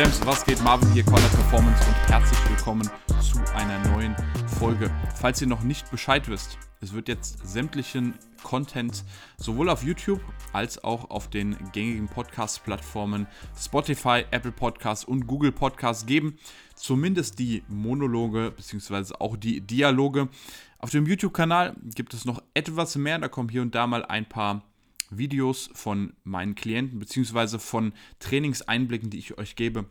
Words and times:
Jams, 0.00 0.24
was 0.24 0.46
geht? 0.46 0.62
Marvin 0.62 0.90
hier, 0.92 1.04
Corner 1.04 1.28
Performance 1.28 1.86
und 1.86 2.10
herzlich 2.10 2.48
willkommen 2.48 2.88
zu 3.20 3.38
einer 3.54 3.78
neuen 3.90 4.16
Folge. 4.58 4.90
Falls 5.14 5.42
ihr 5.42 5.46
noch 5.46 5.60
nicht 5.60 5.90
Bescheid 5.90 6.26
wisst, 6.26 6.56
es 6.80 6.94
wird 6.94 7.06
jetzt 7.06 7.46
sämtlichen 7.46 8.14
Content 8.42 9.04
sowohl 9.36 9.68
auf 9.68 9.82
YouTube 9.82 10.22
als 10.54 10.82
auch 10.82 11.10
auf 11.10 11.28
den 11.28 11.54
gängigen 11.72 12.08
Podcast-Plattformen 12.08 13.26
Spotify, 13.54 14.24
Apple 14.30 14.52
Podcasts 14.52 15.04
und 15.04 15.26
Google 15.26 15.52
Podcasts 15.52 16.06
geben. 16.06 16.38
Zumindest 16.74 17.38
die 17.38 17.62
Monologe 17.68 18.52
bzw. 18.56 19.16
auch 19.18 19.36
die 19.36 19.60
Dialoge. 19.60 20.30
Auf 20.78 20.88
dem 20.88 21.04
YouTube-Kanal 21.04 21.76
gibt 21.94 22.14
es 22.14 22.24
noch 22.24 22.42
etwas 22.54 22.96
mehr. 22.96 23.18
Da 23.18 23.28
kommen 23.28 23.50
hier 23.50 23.60
und 23.60 23.74
da 23.74 23.86
mal 23.86 24.06
ein 24.06 24.26
paar 24.26 24.62
Videos 25.10 25.70
von 25.74 26.14
meinen 26.24 26.54
Klienten 26.54 26.98
bzw. 26.98 27.58
von 27.58 27.92
Trainingseinblicken, 28.18 29.10
die 29.10 29.18
ich 29.18 29.38
euch 29.38 29.56
gebe 29.56 29.86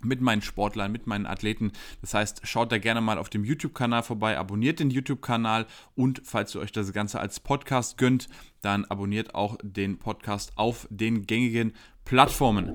mit 0.00 0.20
meinen 0.20 0.42
Sportlern, 0.42 0.92
mit 0.92 1.06
meinen 1.06 1.26
Athleten. 1.26 1.72
Das 2.00 2.14
heißt, 2.14 2.42
schaut 2.44 2.70
da 2.72 2.78
gerne 2.78 3.00
mal 3.00 3.18
auf 3.18 3.30
dem 3.30 3.44
YouTube-Kanal 3.44 4.02
vorbei, 4.02 4.38
abonniert 4.38 4.80
den 4.80 4.90
YouTube-Kanal 4.90 5.66
und 5.94 6.22
falls 6.24 6.54
ihr 6.54 6.60
euch 6.60 6.72
das 6.72 6.92
Ganze 6.92 7.20
als 7.20 7.40
Podcast 7.40 7.98
gönnt, 7.98 8.28
dann 8.60 8.84
abonniert 8.84 9.34
auch 9.34 9.56
den 9.62 9.98
Podcast 9.98 10.52
auf 10.56 10.86
den 10.90 11.26
gängigen 11.26 11.72
Plattformen. 12.04 12.74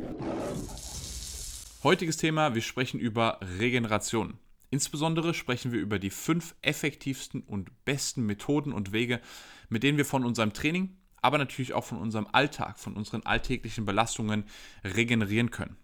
Heutiges 1.84 2.18
Thema, 2.18 2.56
wir 2.56 2.62
sprechen 2.62 3.00
über 3.00 3.40
Regeneration. 3.59 4.38
Insbesondere 4.70 5.34
sprechen 5.34 5.72
wir 5.72 5.80
über 5.80 6.00
die 6.00 6.09
fünf 6.09 6.56
effektivsten 6.62 7.42
und 7.42 7.86
besten 7.86 8.25
Methoden 8.25 8.73
und 8.73 8.92
Wege, 8.92 9.22
mit 9.70 9.84
denen 9.84 9.97
wir 9.97 10.06
von 10.06 10.25
unserem 10.25 10.53
Training, 10.53 10.97
aber 11.23 11.38
natürlich 11.38 11.73
auch 11.73 11.85
von 11.85 11.97
unserem 11.97 12.27
Alltag, 12.31 12.77
von 12.77 12.93
unseren 12.93 13.23
alltäglichen 13.23 13.85
Belastungen 13.85 14.43
regenerieren 14.83 15.49
können. 15.49 15.77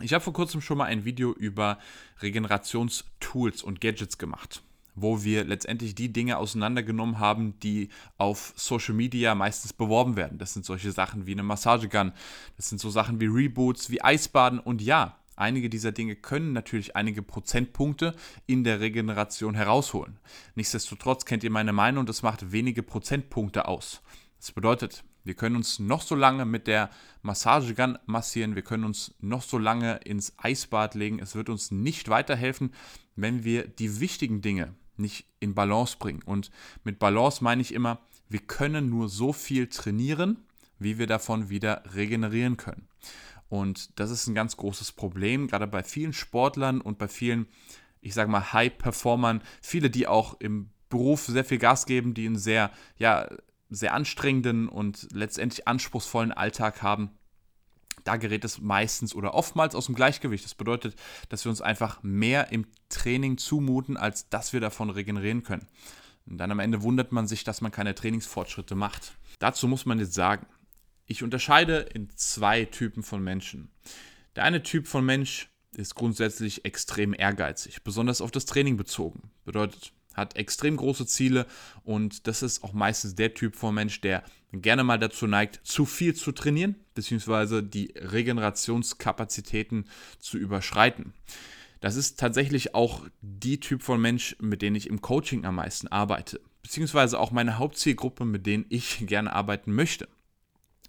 Ich 0.00 0.12
habe 0.12 0.22
vor 0.22 0.32
kurzem 0.32 0.60
schon 0.60 0.78
mal 0.78 0.84
ein 0.84 1.04
Video 1.04 1.32
über 1.32 1.78
Regenerationstools 2.20 3.62
und 3.62 3.80
Gadgets 3.80 4.18
gemacht, 4.18 4.62
wo 4.94 5.24
wir 5.24 5.44
letztendlich 5.44 5.94
die 5.94 6.12
Dinge 6.12 6.36
auseinandergenommen 6.36 7.18
haben, 7.18 7.58
die 7.60 7.88
auf 8.18 8.52
Social 8.56 8.94
Media 8.94 9.34
meistens 9.34 9.72
beworben 9.72 10.16
werden. 10.16 10.38
Das 10.38 10.52
sind 10.52 10.64
solche 10.64 10.92
Sachen 10.92 11.26
wie 11.26 11.32
eine 11.32 11.42
Massagegun, 11.42 12.12
das 12.56 12.68
sind 12.68 12.80
so 12.80 12.90
Sachen 12.90 13.20
wie 13.20 13.26
Reboots, 13.26 13.90
wie 13.90 14.02
Eisbaden 14.02 14.60
und 14.60 14.80
ja, 14.80 15.16
einige 15.34 15.70
dieser 15.70 15.92
Dinge 15.92 16.14
können 16.14 16.52
natürlich 16.52 16.94
einige 16.94 17.22
Prozentpunkte 17.22 18.14
in 18.46 18.64
der 18.64 18.80
Regeneration 18.80 19.54
herausholen. 19.54 20.18
Nichtsdestotrotz 20.54 21.24
kennt 21.24 21.42
ihr 21.42 21.50
meine 21.50 21.72
Meinung, 21.72 22.06
das 22.06 22.22
macht 22.22 22.52
wenige 22.52 22.82
Prozentpunkte 22.82 23.66
aus. 23.66 24.02
Das 24.46 24.52
bedeutet, 24.52 25.02
wir 25.24 25.34
können 25.34 25.56
uns 25.56 25.80
noch 25.80 26.02
so 26.02 26.14
lange 26.14 26.44
mit 26.44 26.68
der 26.68 26.88
Massagegun 27.22 27.98
massieren, 28.06 28.54
wir 28.54 28.62
können 28.62 28.84
uns 28.84 29.12
noch 29.18 29.42
so 29.42 29.58
lange 29.58 29.96
ins 30.04 30.34
Eisbad 30.36 30.94
legen. 30.94 31.18
Es 31.18 31.34
wird 31.34 31.48
uns 31.48 31.72
nicht 31.72 32.10
weiterhelfen, 32.10 32.72
wenn 33.16 33.42
wir 33.42 33.66
die 33.66 33.98
wichtigen 33.98 34.42
Dinge 34.42 34.72
nicht 34.96 35.26
in 35.40 35.56
Balance 35.56 35.96
bringen. 35.98 36.22
Und 36.22 36.52
mit 36.84 37.00
Balance 37.00 37.42
meine 37.42 37.60
ich 37.60 37.74
immer, 37.74 37.98
wir 38.28 38.38
können 38.38 38.88
nur 38.88 39.08
so 39.08 39.32
viel 39.32 39.66
trainieren, 39.66 40.44
wie 40.78 40.96
wir 40.96 41.08
davon 41.08 41.50
wieder 41.50 41.82
regenerieren 41.92 42.56
können. 42.56 42.86
Und 43.48 43.98
das 43.98 44.12
ist 44.12 44.28
ein 44.28 44.34
ganz 44.36 44.56
großes 44.56 44.92
Problem, 44.92 45.48
gerade 45.48 45.66
bei 45.66 45.82
vielen 45.82 46.12
Sportlern 46.12 46.80
und 46.80 46.98
bei 46.98 47.08
vielen, 47.08 47.48
ich 48.00 48.14
sage 48.14 48.30
mal, 48.30 48.52
High-Performern, 48.52 49.42
viele, 49.60 49.90
die 49.90 50.06
auch 50.06 50.38
im 50.38 50.70
Beruf 50.88 51.26
sehr 51.26 51.44
viel 51.44 51.58
Gas 51.58 51.84
geben, 51.84 52.14
die 52.14 52.26
einen 52.26 52.38
sehr, 52.38 52.70
ja, 52.96 53.28
sehr 53.68 53.94
anstrengenden 53.94 54.68
und 54.68 55.08
letztendlich 55.12 55.66
anspruchsvollen 55.66 56.32
Alltag 56.32 56.82
haben, 56.82 57.10
da 58.04 58.16
gerät 58.16 58.44
es 58.44 58.60
meistens 58.60 59.14
oder 59.14 59.34
oftmals 59.34 59.74
aus 59.74 59.86
dem 59.86 59.94
Gleichgewicht. 59.94 60.44
Das 60.44 60.54
bedeutet, 60.54 60.94
dass 61.28 61.44
wir 61.44 61.50
uns 61.50 61.60
einfach 61.60 62.02
mehr 62.02 62.52
im 62.52 62.66
Training 62.88 63.38
zumuten, 63.38 63.96
als 63.96 64.28
dass 64.28 64.52
wir 64.52 64.60
davon 64.60 64.90
regenerieren 64.90 65.42
können. 65.42 65.66
Und 66.26 66.38
dann 66.38 66.50
am 66.50 66.60
Ende 66.60 66.82
wundert 66.82 67.12
man 67.12 67.26
sich, 67.26 67.44
dass 67.44 67.60
man 67.60 67.72
keine 67.72 67.94
Trainingsfortschritte 67.94 68.74
macht. 68.74 69.16
Dazu 69.38 69.66
muss 69.68 69.86
man 69.86 69.98
jetzt 69.98 70.14
sagen, 70.14 70.46
ich 71.06 71.22
unterscheide 71.22 71.78
in 71.78 72.10
zwei 72.16 72.64
Typen 72.64 73.02
von 73.02 73.22
Menschen. 73.22 73.70
Der 74.34 74.44
eine 74.44 74.62
Typ 74.62 74.86
von 74.86 75.04
Mensch 75.04 75.48
ist 75.76 75.94
grundsätzlich 75.94 76.64
extrem 76.64 77.14
ehrgeizig, 77.14 77.82
besonders 77.84 78.20
auf 78.20 78.30
das 78.30 78.44
Training 78.44 78.76
bezogen. 78.76 79.30
Bedeutet, 79.44 79.92
hat 80.16 80.36
extrem 80.36 80.76
große 80.76 81.06
Ziele 81.06 81.46
und 81.84 82.26
das 82.26 82.42
ist 82.42 82.64
auch 82.64 82.72
meistens 82.72 83.14
der 83.14 83.34
Typ 83.34 83.54
von 83.54 83.74
Mensch, 83.74 84.00
der 84.00 84.24
gerne 84.52 84.84
mal 84.84 84.98
dazu 84.98 85.26
neigt, 85.26 85.60
zu 85.64 85.84
viel 85.84 86.14
zu 86.14 86.32
trainieren, 86.32 86.76
beziehungsweise 86.94 87.62
die 87.62 87.92
Regenerationskapazitäten 87.96 89.88
zu 90.18 90.38
überschreiten. 90.38 91.12
Das 91.80 91.96
ist 91.96 92.18
tatsächlich 92.18 92.74
auch 92.74 93.06
die 93.20 93.60
Typ 93.60 93.82
von 93.82 94.00
Mensch, 94.00 94.36
mit 94.40 94.62
denen 94.62 94.76
ich 94.76 94.88
im 94.88 95.02
Coaching 95.02 95.44
am 95.44 95.56
meisten 95.56 95.88
arbeite, 95.88 96.40
beziehungsweise 96.62 97.20
auch 97.20 97.30
meine 97.30 97.58
Hauptzielgruppe, 97.58 98.24
mit 98.24 98.46
denen 98.46 98.66
ich 98.68 98.98
gerne 99.06 99.32
arbeiten 99.32 99.72
möchte, 99.72 100.08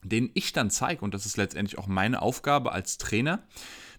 denen 0.04 0.32
ich 0.34 0.54
dann 0.54 0.70
zeige, 0.70 1.04
und 1.04 1.14
das 1.14 1.26
ist 1.26 1.38
letztendlich 1.38 1.78
auch 1.78 1.88
meine 1.88 2.22
Aufgabe 2.22 2.72
als 2.72 2.98
Trainer, 2.98 3.44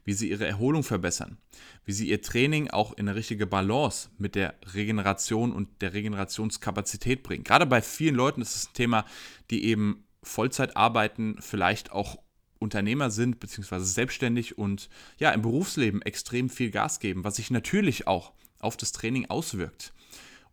wie 0.08 0.14
sie 0.14 0.30
ihre 0.30 0.46
Erholung 0.46 0.84
verbessern, 0.84 1.36
wie 1.84 1.92
sie 1.92 2.08
ihr 2.08 2.22
Training 2.22 2.70
auch 2.70 2.94
in 2.94 3.06
eine 3.06 3.14
richtige 3.14 3.46
Balance 3.46 4.08
mit 4.16 4.36
der 4.36 4.54
Regeneration 4.72 5.52
und 5.52 5.82
der 5.82 5.92
Regenerationskapazität 5.92 7.22
bringen. 7.22 7.44
Gerade 7.44 7.66
bei 7.66 7.82
vielen 7.82 8.14
Leuten 8.14 8.41
ist 8.41 8.56
es 8.56 8.68
ein 8.68 8.72
Thema, 8.72 9.04
die 9.50 9.66
eben 9.66 10.06
Vollzeit 10.22 10.78
arbeiten, 10.78 11.36
vielleicht 11.41 11.92
auch 11.92 12.16
Unternehmer 12.58 13.10
sind, 13.10 13.38
beziehungsweise 13.38 13.84
selbstständig 13.84 14.56
und 14.56 14.88
ja, 15.18 15.30
im 15.30 15.42
Berufsleben 15.42 16.00
extrem 16.00 16.48
viel 16.48 16.70
Gas 16.70 17.00
geben, 17.00 17.22
was 17.22 17.36
sich 17.36 17.50
natürlich 17.50 18.06
auch 18.06 18.32
auf 18.60 18.78
das 18.78 18.92
Training 18.92 19.26
auswirkt. 19.26 19.92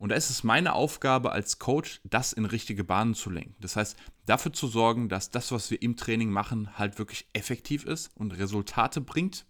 Und 0.06 0.10
da 0.10 0.16
ist 0.18 0.30
es 0.30 0.44
meine 0.44 0.74
Aufgabe 0.74 1.32
als 1.32 1.58
Coach, 1.58 2.00
das 2.04 2.32
in 2.32 2.46
richtige 2.46 2.84
Bahnen 2.84 3.16
zu 3.16 3.32
lenken. 3.32 3.56
Das 3.60 3.76
heißt, 3.76 3.98
dafür 4.28 4.54
zu 4.54 4.68
sorgen, 4.68 5.10
dass 5.10 5.32
das, 5.32 5.52
was 5.52 5.72
wir 5.72 5.82
im 5.82 5.98
Training 5.98 6.30
machen, 6.30 6.78
halt 6.78 7.00
wirklich 7.00 7.26
effektiv 7.34 7.86
ist 7.86 8.12
und 8.14 8.38
Resultate 8.38 9.02
bringt. 9.02 9.48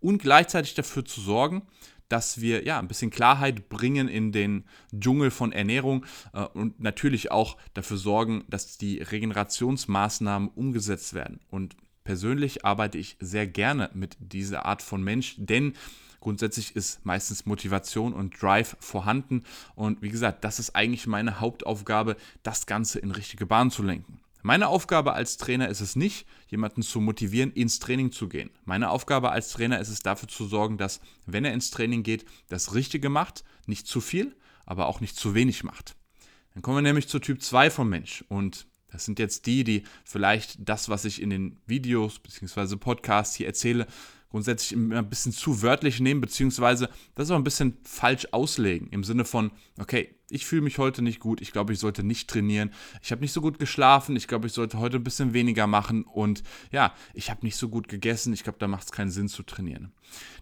Und 0.00 0.22
gleichzeitig 0.22 0.72
dafür 0.72 1.04
zu 1.04 1.20
sorgen, 1.20 1.66
dass 2.08 2.40
wir 2.40 2.64
ja 2.64 2.78
ein 2.78 2.88
bisschen 2.88 3.10
Klarheit 3.10 3.68
bringen 3.68 4.08
in 4.08 4.32
den 4.32 4.64
Dschungel 4.98 5.30
von 5.30 5.52
Ernährung 5.52 6.06
äh, 6.32 6.40
und 6.40 6.80
natürlich 6.80 7.30
auch 7.30 7.58
dafür 7.74 7.98
sorgen, 7.98 8.44
dass 8.48 8.78
die 8.78 9.02
Regenerationsmaßnahmen 9.02 10.48
umgesetzt 10.48 11.12
werden. 11.12 11.40
Und 11.50 11.76
persönlich 12.04 12.64
arbeite 12.64 12.96
ich 12.96 13.18
sehr 13.20 13.46
gerne 13.46 13.90
mit 13.92 14.16
dieser 14.20 14.64
Art 14.64 14.80
von 14.80 15.04
Mensch, 15.04 15.34
denn 15.36 15.74
Grundsätzlich 16.20 16.74
ist 16.74 17.04
meistens 17.04 17.46
Motivation 17.46 18.12
und 18.12 18.40
Drive 18.40 18.76
vorhanden. 18.80 19.44
Und 19.74 20.02
wie 20.02 20.08
gesagt, 20.08 20.44
das 20.44 20.58
ist 20.58 20.74
eigentlich 20.74 21.06
meine 21.06 21.40
Hauptaufgabe, 21.40 22.16
das 22.42 22.66
Ganze 22.66 22.98
in 22.98 23.10
richtige 23.10 23.46
Bahn 23.46 23.70
zu 23.70 23.82
lenken. 23.82 24.20
Meine 24.42 24.68
Aufgabe 24.68 25.14
als 25.14 25.36
Trainer 25.36 25.68
ist 25.68 25.80
es 25.80 25.96
nicht, 25.96 26.26
jemanden 26.48 26.82
zu 26.82 27.00
motivieren, 27.00 27.52
ins 27.52 27.80
Training 27.80 28.12
zu 28.12 28.28
gehen. 28.28 28.50
Meine 28.64 28.90
Aufgabe 28.90 29.30
als 29.30 29.50
Trainer 29.50 29.80
ist 29.80 29.88
es 29.88 30.00
dafür 30.00 30.28
zu 30.28 30.46
sorgen, 30.46 30.78
dass, 30.78 31.00
wenn 31.26 31.44
er 31.44 31.52
ins 31.52 31.70
Training 31.70 32.02
geht, 32.02 32.24
das 32.48 32.74
Richtige 32.74 33.08
macht, 33.08 33.44
nicht 33.66 33.86
zu 33.86 34.00
viel, 34.00 34.36
aber 34.64 34.86
auch 34.86 35.00
nicht 35.00 35.16
zu 35.16 35.34
wenig 35.34 35.64
macht. 35.64 35.96
Dann 36.54 36.62
kommen 36.62 36.78
wir 36.78 36.82
nämlich 36.82 37.08
zu 37.08 37.18
Typ 37.18 37.42
2 37.42 37.70
vom 37.70 37.88
Mensch. 37.88 38.24
Und 38.28 38.66
das 38.90 39.04
sind 39.04 39.18
jetzt 39.18 39.46
die, 39.46 39.64
die 39.64 39.82
vielleicht 40.04 40.56
das, 40.68 40.88
was 40.88 41.04
ich 41.04 41.20
in 41.20 41.30
den 41.30 41.58
Videos 41.66 42.18
bzw. 42.20 42.76
Podcasts 42.76 43.34
hier 43.36 43.46
erzähle, 43.46 43.86
grundsätzlich 44.30 44.72
immer 44.72 44.98
ein 44.98 45.08
bisschen 45.08 45.32
zu 45.32 45.62
wörtlich 45.62 46.00
nehmen, 46.00 46.20
beziehungsweise 46.20 46.88
das 47.14 47.30
auch 47.30 47.36
ein 47.36 47.44
bisschen 47.44 47.78
falsch 47.82 48.28
auslegen. 48.32 48.88
Im 48.90 49.04
Sinne 49.04 49.24
von, 49.24 49.50
okay, 49.78 50.17
ich 50.30 50.46
fühle 50.46 50.62
mich 50.62 50.78
heute 50.78 51.02
nicht 51.02 51.20
gut, 51.20 51.40
ich 51.40 51.52
glaube, 51.52 51.72
ich 51.72 51.78
sollte 51.78 52.02
nicht 52.02 52.28
trainieren, 52.28 52.70
ich 53.02 53.10
habe 53.10 53.22
nicht 53.22 53.32
so 53.32 53.40
gut 53.40 53.58
geschlafen, 53.58 54.16
ich 54.16 54.28
glaube, 54.28 54.46
ich 54.46 54.52
sollte 54.52 54.78
heute 54.78 54.96
ein 54.96 55.04
bisschen 55.04 55.32
weniger 55.32 55.66
machen 55.66 56.04
und 56.04 56.42
ja, 56.70 56.92
ich 57.14 57.30
habe 57.30 57.44
nicht 57.46 57.56
so 57.56 57.68
gut 57.68 57.88
gegessen, 57.88 58.32
ich 58.32 58.44
glaube, 58.44 58.58
da 58.58 58.68
macht 58.68 58.84
es 58.84 58.92
keinen 58.92 59.10
Sinn 59.10 59.28
zu 59.28 59.42
trainieren. 59.42 59.92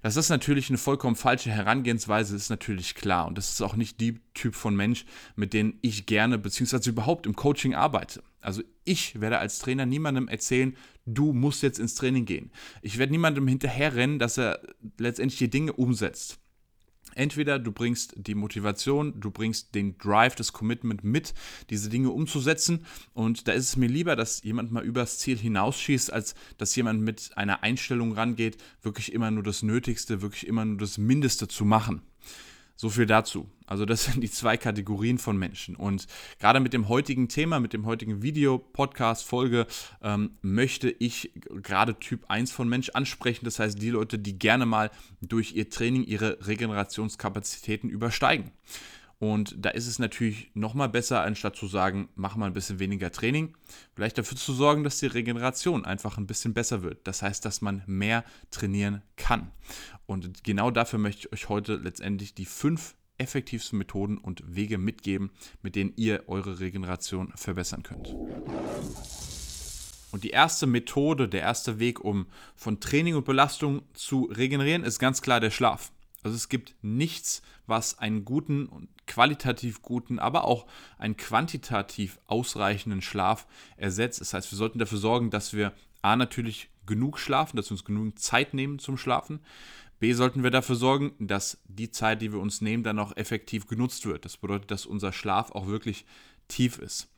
Das 0.02 0.16
natürlich 0.28 0.68
eine 0.68 0.78
vollkommen 0.78 1.16
falsche 1.16 1.50
Herangehensweise 1.50 2.34
ist, 2.34 2.50
natürlich 2.50 2.94
klar 2.94 3.26
und 3.26 3.38
das 3.38 3.50
ist 3.50 3.62
auch 3.62 3.76
nicht 3.76 4.00
die 4.00 4.20
Typ 4.34 4.54
von 4.54 4.74
Mensch, 4.74 5.04
mit 5.36 5.52
denen 5.52 5.78
ich 5.82 6.06
gerne 6.06 6.38
beziehungsweise 6.38 6.90
überhaupt 6.90 7.26
im 7.26 7.36
Coaching 7.36 7.74
arbeite. 7.74 8.22
Also 8.40 8.62
ich 8.84 9.20
werde 9.20 9.38
als 9.38 9.58
Trainer 9.58 9.86
niemandem 9.86 10.28
erzählen, 10.28 10.76
du 11.04 11.32
musst 11.32 11.62
jetzt 11.62 11.78
ins 11.78 11.94
Training 11.94 12.24
gehen. 12.24 12.50
Ich 12.82 12.98
werde 12.98 13.12
niemandem 13.12 13.46
hinterherrennen, 13.48 14.18
dass 14.18 14.38
er 14.38 14.60
letztendlich 14.98 15.38
die 15.38 15.50
Dinge 15.50 15.72
umsetzt. 15.72 16.38
Entweder 17.16 17.58
du 17.58 17.72
bringst 17.72 18.14
die 18.16 18.34
Motivation, 18.34 19.18
du 19.18 19.30
bringst 19.30 19.74
den 19.74 19.96
Drive, 19.96 20.34
das 20.34 20.52
Commitment 20.52 21.02
mit, 21.02 21.32
diese 21.70 21.88
Dinge 21.88 22.10
umzusetzen. 22.10 22.84
Und 23.14 23.48
da 23.48 23.52
ist 23.52 23.70
es 23.70 23.76
mir 23.76 23.88
lieber, 23.88 24.16
dass 24.16 24.42
jemand 24.42 24.70
mal 24.70 24.84
übers 24.84 25.18
Ziel 25.18 25.38
hinausschießt, 25.38 26.12
als 26.12 26.34
dass 26.58 26.76
jemand 26.76 27.00
mit 27.00 27.30
einer 27.34 27.62
Einstellung 27.62 28.12
rangeht, 28.12 28.58
wirklich 28.82 29.12
immer 29.12 29.30
nur 29.30 29.42
das 29.42 29.62
Nötigste, 29.62 30.20
wirklich 30.20 30.46
immer 30.46 30.66
nur 30.66 30.76
das 30.76 30.98
Mindeste 30.98 31.48
zu 31.48 31.64
machen. 31.64 32.02
So 32.76 32.90
viel 32.90 33.06
dazu. 33.06 33.48
Also 33.66 33.84
das 33.84 34.04
sind 34.12 34.20
die 34.20 34.30
zwei 34.30 34.56
Kategorien 34.56 35.18
von 35.18 35.36
Menschen. 35.36 35.74
Und 35.74 36.06
gerade 36.38 36.60
mit 36.60 36.72
dem 36.72 36.88
heutigen 36.88 37.28
Thema, 37.28 37.58
mit 37.58 37.72
dem 37.72 37.86
heutigen 37.86 38.22
Video, 38.22 38.58
Podcast, 38.58 39.24
Folge, 39.24 39.66
ähm, 40.02 40.32
möchte 40.42 40.90
ich 40.90 41.32
gerade 41.62 41.98
Typ 41.98 42.26
1 42.28 42.52
von 42.52 42.68
Mensch 42.68 42.90
ansprechen. 42.90 43.44
Das 43.44 43.58
heißt, 43.58 43.80
die 43.80 43.90
Leute, 43.90 44.18
die 44.18 44.38
gerne 44.38 44.66
mal 44.66 44.90
durch 45.20 45.54
ihr 45.54 45.68
Training 45.70 46.04
ihre 46.04 46.46
Regenerationskapazitäten 46.46 47.90
übersteigen. 47.90 48.52
Und 49.18 49.54
da 49.56 49.70
ist 49.70 49.86
es 49.86 49.98
natürlich 49.98 50.50
nochmal 50.52 50.90
besser, 50.90 51.22
anstatt 51.22 51.56
zu 51.56 51.66
sagen, 51.66 52.10
mach 52.16 52.36
mal 52.36 52.46
ein 52.46 52.52
bisschen 52.52 52.78
weniger 52.78 53.10
Training, 53.10 53.56
vielleicht 53.94 54.18
dafür 54.18 54.36
zu 54.36 54.52
sorgen, 54.52 54.84
dass 54.84 54.98
die 54.98 55.06
Regeneration 55.06 55.86
einfach 55.86 56.18
ein 56.18 56.26
bisschen 56.26 56.52
besser 56.52 56.82
wird. 56.82 57.06
Das 57.06 57.22
heißt, 57.22 57.42
dass 57.46 57.62
man 57.62 57.82
mehr 57.86 58.24
trainieren 58.50 59.00
kann. 59.16 59.50
Und 60.06 60.44
genau 60.44 60.70
dafür 60.70 60.98
möchte 60.98 61.26
ich 61.26 61.32
euch 61.32 61.48
heute 61.48 61.76
letztendlich 61.76 62.34
die 62.34 62.46
fünf 62.46 62.94
effektivsten 63.18 63.78
Methoden 63.78 64.18
und 64.18 64.42
Wege 64.54 64.78
mitgeben, 64.78 65.30
mit 65.62 65.74
denen 65.74 65.92
ihr 65.96 66.24
eure 66.28 66.60
Regeneration 66.60 67.32
verbessern 67.34 67.82
könnt. 67.82 68.14
Und 70.12 70.24
die 70.24 70.30
erste 70.30 70.66
Methode, 70.66 71.28
der 71.28 71.42
erste 71.42 71.78
Weg, 71.78 72.00
um 72.00 72.26
von 72.54 72.80
Training 72.80 73.16
und 73.16 73.24
Belastung 73.24 73.82
zu 73.94 74.24
regenerieren, 74.24 74.84
ist 74.84 74.98
ganz 74.98 75.20
klar 75.22 75.40
der 75.40 75.50
Schlaf. 75.50 75.92
Also 76.22 76.36
es 76.36 76.48
gibt 76.48 76.74
nichts, 76.82 77.42
was 77.66 77.98
einen 77.98 78.24
guten 78.24 78.66
und 78.66 78.88
qualitativ 79.06 79.82
guten, 79.82 80.18
aber 80.18 80.44
auch 80.44 80.66
einen 80.98 81.16
quantitativ 81.16 82.18
ausreichenden 82.26 83.02
Schlaf 83.02 83.46
ersetzt. 83.76 84.20
Das 84.20 84.34
heißt, 84.34 84.50
wir 84.50 84.56
sollten 84.56 84.78
dafür 84.78 84.98
sorgen, 84.98 85.30
dass 85.30 85.52
wir 85.52 85.72
A 86.02 86.16
natürlich 86.16 86.70
genug 86.86 87.18
schlafen, 87.18 87.56
dass 87.56 87.66
wir 87.66 87.72
uns 87.72 87.84
genug 87.84 88.18
Zeit 88.18 88.54
nehmen 88.54 88.78
zum 88.78 88.96
Schlafen. 88.96 89.40
B 89.98 90.12
sollten 90.12 90.42
wir 90.42 90.50
dafür 90.50 90.76
sorgen, 90.76 91.12
dass 91.18 91.58
die 91.64 91.90
Zeit, 91.90 92.20
die 92.20 92.32
wir 92.32 92.40
uns 92.40 92.60
nehmen, 92.60 92.82
dann 92.82 92.98
auch 92.98 93.16
effektiv 93.16 93.66
genutzt 93.66 94.04
wird. 94.06 94.24
Das 94.24 94.36
bedeutet, 94.36 94.70
dass 94.70 94.86
unser 94.86 95.12
Schlaf 95.12 95.52
auch 95.52 95.66
wirklich 95.66 96.04
tief 96.48 96.78
ist. 96.78 97.08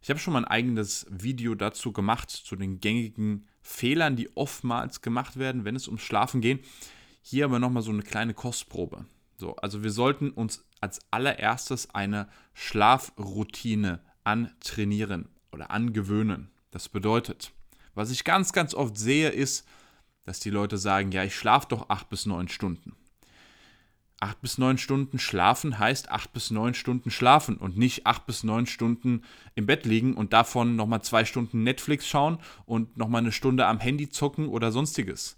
Ich 0.00 0.10
habe 0.10 0.18
schon 0.18 0.32
mal 0.32 0.40
ein 0.40 0.50
eigenes 0.50 1.06
Video 1.10 1.54
dazu 1.54 1.92
gemacht, 1.92 2.30
zu 2.30 2.56
den 2.56 2.80
gängigen 2.80 3.46
Fehlern, 3.60 4.16
die 4.16 4.34
oftmals 4.36 5.00
gemacht 5.00 5.36
werden, 5.36 5.64
wenn 5.64 5.76
es 5.76 5.86
ums 5.86 6.02
Schlafen 6.02 6.40
geht. 6.40 6.64
Hier 7.22 7.44
aber 7.44 7.60
nochmal 7.60 7.84
so 7.84 7.92
eine 7.92 8.02
kleine 8.02 8.34
Kostprobe. 8.34 9.04
So, 9.36 9.54
also 9.56 9.84
wir 9.84 9.90
sollten 9.90 10.30
uns 10.30 10.64
als 10.80 11.00
allererstes 11.10 11.94
eine 11.94 12.28
Schlafroutine 12.54 14.00
antrainieren 14.24 15.28
oder 15.52 15.70
angewöhnen. 15.70 16.50
Das 16.72 16.88
bedeutet, 16.88 17.52
was 17.94 18.10
ich 18.10 18.24
ganz, 18.24 18.52
ganz 18.52 18.74
oft 18.74 18.96
sehe, 18.96 19.28
ist, 19.28 19.66
dass 20.24 20.40
die 20.40 20.50
Leute 20.50 20.78
sagen, 20.78 21.12
ja, 21.12 21.24
ich 21.24 21.34
schlafe 21.34 21.68
doch 21.68 21.88
acht 21.90 22.08
bis 22.08 22.26
neun 22.26 22.48
Stunden. 22.48 22.94
Acht 24.20 24.40
bis 24.40 24.56
neun 24.56 24.78
Stunden 24.78 25.18
schlafen 25.18 25.80
heißt 25.80 26.08
acht 26.10 26.32
bis 26.32 26.52
neun 26.52 26.74
Stunden 26.74 27.10
schlafen 27.10 27.56
und 27.56 27.76
nicht 27.76 28.06
acht 28.06 28.24
bis 28.24 28.44
neun 28.44 28.66
Stunden 28.66 29.24
im 29.56 29.66
Bett 29.66 29.84
liegen 29.84 30.14
und 30.14 30.32
davon 30.32 30.76
nochmal 30.76 31.02
zwei 31.02 31.24
Stunden 31.24 31.64
Netflix 31.64 32.06
schauen 32.06 32.38
und 32.64 32.96
nochmal 32.96 33.22
eine 33.22 33.32
Stunde 33.32 33.66
am 33.66 33.80
Handy 33.80 34.10
zocken 34.10 34.46
oder 34.46 34.70
sonstiges. 34.70 35.36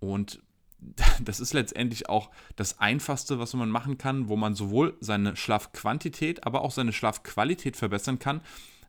Und 0.00 0.40
das 1.22 1.38
ist 1.38 1.52
letztendlich 1.52 2.08
auch 2.08 2.30
das 2.56 2.80
Einfachste, 2.80 3.38
was 3.38 3.52
man 3.52 3.68
machen 3.68 3.98
kann, 3.98 4.28
wo 4.28 4.36
man 4.36 4.54
sowohl 4.54 4.96
seine 5.00 5.36
Schlafquantität, 5.36 6.46
aber 6.46 6.62
auch 6.62 6.70
seine 6.70 6.94
Schlafqualität 6.94 7.76
verbessern 7.76 8.18
kann, 8.18 8.40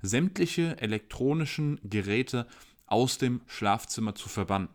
sämtliche 0.01 0.79
elektronischen 0.79 1.79
Geräte 1.83 2.47
aus 2.85 3.17
dem 3.17 3.41
Schlafzimmer 3.47 4.15
zu 4.15 4.29
verbannen. 4.29 4.69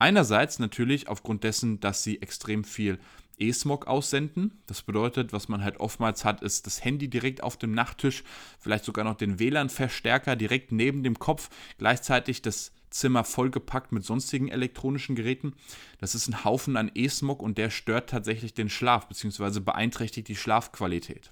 Einerseits 0.00 0.58
natürlich 0.58 1.08
aufgrund 1.08 1.44
dessen, 1.44 1.78
dass 1.78 2.02
sie 2.02 2.22
extrem 2.22 2.64
viel 2.64 2.98
E-Smog 3.38 3.86
aussenden. 3.86 4.58
Das 4.66 4.80
bedeutet, 4.80 5.34
was 5.34 5.48
man 5.48 5.62
halt 5.62 5.78
oftmals 5.78 6.24
hat, 6.24 6.42
ist 6.42 6.66
das 6.66 6.82
Handy 6.82 7.08
direkt 7.08 7.42
auf 7.42 7.58
dem 7.58 7.72
Nachttisch, 7.72 8.24
vielleicht 8.58 8.86
sogar 8.86 9.04
noch 9.04 9.16
den 9.16 9.38
WLAN-Verstärker 9.38 10.36
direkt 10.36 10.72
neben 10.72 11.02
dem 11.02 11.18
Kopf, 11.18 11.50
gleichzeitig 11.76 12.40
das 12.40 12.72
Zimmer 12.88 13.24
vollgepackt 13.24 13.92
mit 13.92 14.02
sonstigen 14.02 14.48
elektronischen 14.48 15.16
Geräten. 15.16 15.52
Das 15.98 16.14
ist 16.14 16.28
ein 16.28 16.44
Haufen 16.44 16.78
an 16.78 16.90
E-Smog 16.94 17.42
und 17.42 17.58
der 17.58 17.68
stört 17.68 18.08
tatsächlich 18.08 18.54
den 18.54 18.70
Schlaf 18.70 19.06
bzw. 19.06 19.60
beeinträchtigt 19.60 20.28
die 20.28 20.36
Schlafqualität. 20.36 21.30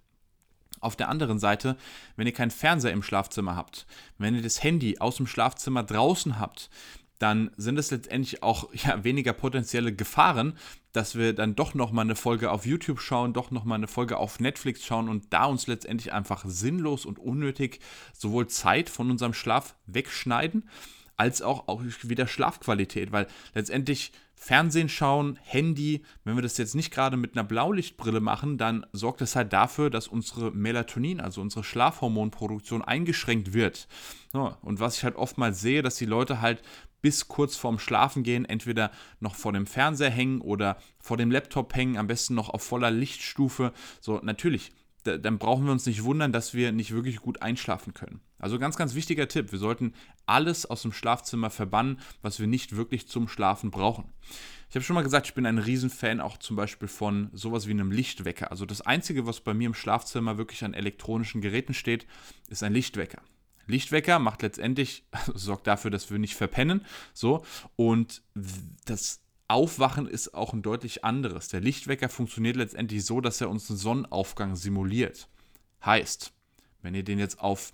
Auf 0.80 0.94
der 0.94 1.08
anderen 1.08 1.38
Seite, 1.38 1.78
wenn 2.16 2.26
ihr 2.26 2.34
keinen 2.34 2.50
Fernseher 2.50 2.92
im 2.92 3.02
Schlafzimmer 3.02 3.56
habt, 3.56 3.86
wenn 4.18 4.34
ihr 4.34 4.42
das 4.42 4.62
Handy 4.62 4.98
aus 4.98 5.16
dem 5.16 5.26
Schlafzimmer 5.26 5.82
draußen 5.82 6.38
habt, 6.38 6.68
dann 7.18 7.50
sind 7.56 7.78
es 7.78 7.90
letztendlich 7.90 8.42
auch 8.42 8.68
ja, 8.74 9.04
weniger 9.04 9.32
potenzielle 9.32 9.94
Gefahren, 9.94 10.54
dass 10.92 11.16
wir 11.16 11.32
dann 11.32 11.54
doch 11.54 11.74
nochmal 11.74 12.04
eine 12.04 12.16
Folge 12.16 12.50
auf 12.50 12.66
YouTube 12.66 13.00
schauen, 13.00 13.32
doch 13.32 13.50
nochmal 13.50 13.76
eine 13.76 13.88
Folge 13.88 14.16
auf 14.16 14.40
Netflix 14.40 14.84
schauen 14.84 15.08
und 15.08 15.32
da 15.32 15.44
uns 15.44 15.66
letztendlich 15.66 16.12
einfach 16.12 16.44
sinnlos 16.46 17.06
und 17.06 17.18
unnötig 17.18 17.80
sowohl 18.12 18.48
Zeit 18.48 18.88
von 18.90 19.10
unserem 19.10 19.34
Schlaf 19.34 19.74
wegschneiden, 19.86 20.68
als 21.16 21.42
auch, 21.42 21.68
auch 21.68 21.82
wieder 22.02 22.26
Schlafqualität, 22.26 23.12
weil 23.12 23.26
letztendlich 23.54 24.12
Fernsehen 24.36 24.88
schauen, 24.88 25.36
Handy, 25.42 26.04
wenn 26.22 26.36
wir 26.36 26.42
das 26.42 26.58
jetzt 26.58 26.76
nicht 26.76 26.92
gerade 26.92 27.16
mit 27.16 27.34
einer 27.34 27.42
Blaulichtbrille 27.42 28.20
machen, 28.20 28.56
dann 28.56 28.86
sorgt 28.92 29.20
das 29.20 29.34
halt 29.34 29.52
dafür, 29.52 29.90
dass 29.90 30.06
unsere 30.06 30.52
Melatonin, 30.52 31.20
also 31.20 31.40
unsere 31.40 31.64
Schlafhormonproduktion 31.64 32.82
eingeschränkt 32.82 33.52
wird. 33.52 33.88
Und 34.62 34.78
was 34.78 34.96
ich 34.96 35.04
halt 35.04 35.16
oftmals 35.16 35.60
sehe, 35.60 35.82
dass 35.82 35.96
die 35.96 36.06
Leute 36.06 36.40
halt 36.40 36.62
bis 37.00 37.28
kurz 37.28 37.56
vorm 37.56 37.78
Schlafengehen 37.78 38.44
entweder 38.44 38.90
noch 39.20 39.34
vor 39.34 39.52
dem 39.52 39.66
Fernseher 39.66 40.10
hängen 40.10 40.40
oder 40.40 40.78
vor 41.00 41.16
dem 41.16 41.30
Laptop 41.30 41.74
hängen, 41.74 41.96
am 41.96 42.06
besten 42.06 42.34
noch 42.34 42.48
auf 42.48 42.62
voller 42.62 42.90
Lichtstufe. 42.90 43.72
So, 44.00 44.20
natürlich, 44.22 44.72
dann 45.04 45.38
brauchen 45.38 45.64
wir 45.64 45.72
uns 45.72 45.86
nicht 45.86 46.04
wundern, 46.04 46.32
dass 46.32 46.54
wir 46.54 46.72
nicht 46.72 46.92
wirklich 46.92 47.18
gut 47.18 47.40
einschlafen 47.42 47.94
können. 47.94 48.20
Also 48.38 48.58
ganz, 48.58 48.76
ganz 48.76 48.94
wichtiger 48.94 49.28
Tipp. 49.28 49.52
Wir 49.52 49.58
sollten 49.58 49.94
alles 50.26 50.66
aus 50.66 50.82
dem 50.82 50.92
Schlafzimmer 50.92 51.50
verbannen, 51.50 52.00
was 52.22 52.40
wir 52.40 52.46
nicht 52.46 52.76
wirklich 52.76 53.08
zum 53.08 53.28
Schlafen 53.28 53.70
brauchen. 53.70 54.12
Ich 54.68 54.74
habe 54.74 54.84
schon 54.84 54.94
mal 54.94 55.02
gesagt, 55.02 55.26
ich 55.26 55.34
bin 55.34 55.46
ein 55.46 55.58
Riesenfan 55.58 56.20
auch 56.20 56.36
zum 56.36 56.56
Beispiel 56.56 56.88
von 56.88 57.30
sowas 57.32 57.66
wie 57.66 57.72
einem 57.72 57.90
Lichtwecker. 57.90 58.50
Also 58.50 58.66
das 58.66 58.82
Einzige, 58.82 59.26
was 59.26 59.40
bei 59.40 59.54
mir 59.54 59.66
im 59.66 59.74
Schlafzimmer 59.74 60.36
wirklich 60.36 60.62
an 60.64 60.74
elektronischen 60.74 61.40
Geräten 61.40 61.74
steht, 61.74 62.06
ist 62.48 62.62
ein 62.62 62.74
Lichtwecker. 62.74 63.22
Lichtwecker 63.68 64.18
macht 64.18 64.42
letztendlich, 64.42 65.04
sorgt 65.34 65.66
dafür, 65.66 65.90
dass 65.90 66.10
wir 66.10 66.18
nicht 66.18 66.34
verpennen. 66.34 66.84
So, 67.14 67.44
und 67.76 68.22
das 68.86 69.20
Aufwachen 69.46 70.06
ist 70.06 70.34
auch 70.34 70.52
ein 70.52 70.62
deutlich 70.62 71.04
anderes. 71.04 71.48
Der 71.48 71.60
Lichtwecker 71.60 72.08
funktioniert 72.08 72.56
letztendlich 72.56 73.04
so, 73.04 73.20
dass 73.20 73.40
er 73.40 73.48
uns 73.48 73.70
einen 73.70 73.78
Sonnenaufgang 73.78 74.56
simuliert. 74.56 75.28
Heißt, 75.84 76.32
wenn 76.82 76.94
ihr 76.94 77.04
den 77.04 77.18
jetzt 77.18 77.40
auf 77.40 77.72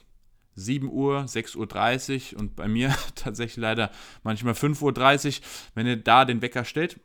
7 0.56 0.88
Uhr, 0.88 1.24
6.30 1.24 2.34
Uhr 2.34 2.40
und 2.40 2.54
bei 2.54 2.68
mir 2.68 2.94
tatsächlich 3.14 3.56
leider 3.56 3.90
manchmal 4.22 4.54
5.30 4.54 5.38
Uhr, 5.38 5.46
wenn 5.74 5.86
ihr 5.86 5.96
da 5.96 6.24
den 6.24 6.42
Wecker 6.42 6.64
stellt, 6.64 7.00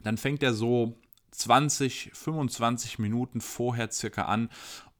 dann 0.00 0.18
fängt 0.18 0.42
er 0.42 0.54
so 0.54 0.98
20, 1.30 2.10
25 2.14 2.98
Minuten 2.98 3.40
vorher 3.40 3.90
circa 3.90 4.22
an 4.22 4.50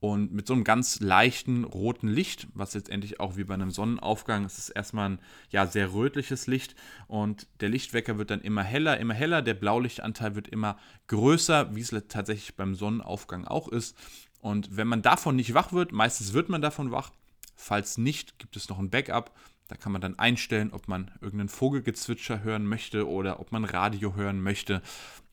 und 0.05 0.31
mit 0.31 0.45
so 0.45 0.53
einem 0.53 0.63
ganz 0.63 0.99
leichten 0.99 1.63
roten 1.63 2.07
Licht, 2.07 2.47
was 2.53 2.75
letztendlich 2.75 3.19
auch 3.19 3.37
wie 3.37 3.43
bei 3.43 3.55
einem 3.55 3.71
Sonnenaufgang, 3.71 4.45
es 4.45 4.59
ist 4.59 4.69
erstmal 4.69 5.09
ein 5.09 5.19
ja, 5.49 5.65
sehr 5.65 5.93
rötliches 5.93 6.45
Licht 6.45 6.75
und 7.07 7.47
der 7.59 7.69
Lichtwecker 7.69 8.19
wird 8.19 8.29
dann 8.29 8.41
immer 8.41 8.61
heller, 8.61 8.99
immer 8.99 9.15
heller, 9.15 9.41
der 9.41 9.55
Blaulichtanteil 9.55 10.35
wird 10.35 10.47
immer 10.47 10.77
größer, 11.07 11.75
wie 11.75 11.81
es 11.81 11.89
tatsächlich 12.07 12.55
beim 12.55 12.75
Sonnenaufgang 12.75 13.45
auch 13.45 13.67
ist. 13.67 13.97
Und 14.41 14.77
wenn 14.77 14.87
man 14.87 15.01
davon 15.01 15.37
nicht 15.37 15.55
wach 15.55 15.73
wird, 15.73 15.91
meistens 15.91 16.33
wird 16.33 16.49
man 16.49 16.61
davon 16.61 16.91
wach, 16.91 17.11
falls 17.55 17.97
nicht, 17.97 18.37
gibt 18.37 18.55
es 18.55 18.69
noch 18.69 18.77
ein 18.77 18.91
Backup. 18.91 19.31
Da 19.67 19.75
kann 19.75 19.91
man 19.91 20.01
dann 20.01 20.19
einstellen, 20.19 20.71
ob 20.71 20.87
man 20.87 21.09
irgendeinen 21.19 21.49
Vogelgezwitscher 21.49 22.43
hören 22.43 22.67
möchte 22.67 23.09
oder 23.09 23.39
ob 23.39 23.51
man 23.51 23.65
Radio 23.65 24.13
hören 24.13 24.39
möchte. 24.43 24.83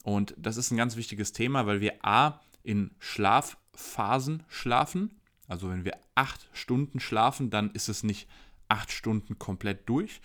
Und 0.02 0.34
das 0.38 0.56
ist 0.56 0.70
ein 0.70 0.78
ganz 0.78 0.96
wichtiges 0.96 1.32
Thema, 1.32 1.66
weil 1.66 1.82
wir 1.82 1.96
A 2.02 2.40
in 2.62 2.90
Schlafphasen 2.98 4.42
schlafen. 4.48 5.10
Also 5.48 5.70
wenn 5.70 5.84
wir 5.84 5.98
acht 6.14 6.48
Stunden 6.52 7.00
schlafen, 7.00 7.50
dann 7.50 7.70
ist 7.72 7.88
es 7.88 8.02
nicht 8.02 8.28
acht 8.68 8.90
Stunden 8.90 9.38
komplett 9.38 9.88
durch, 9.88 10.20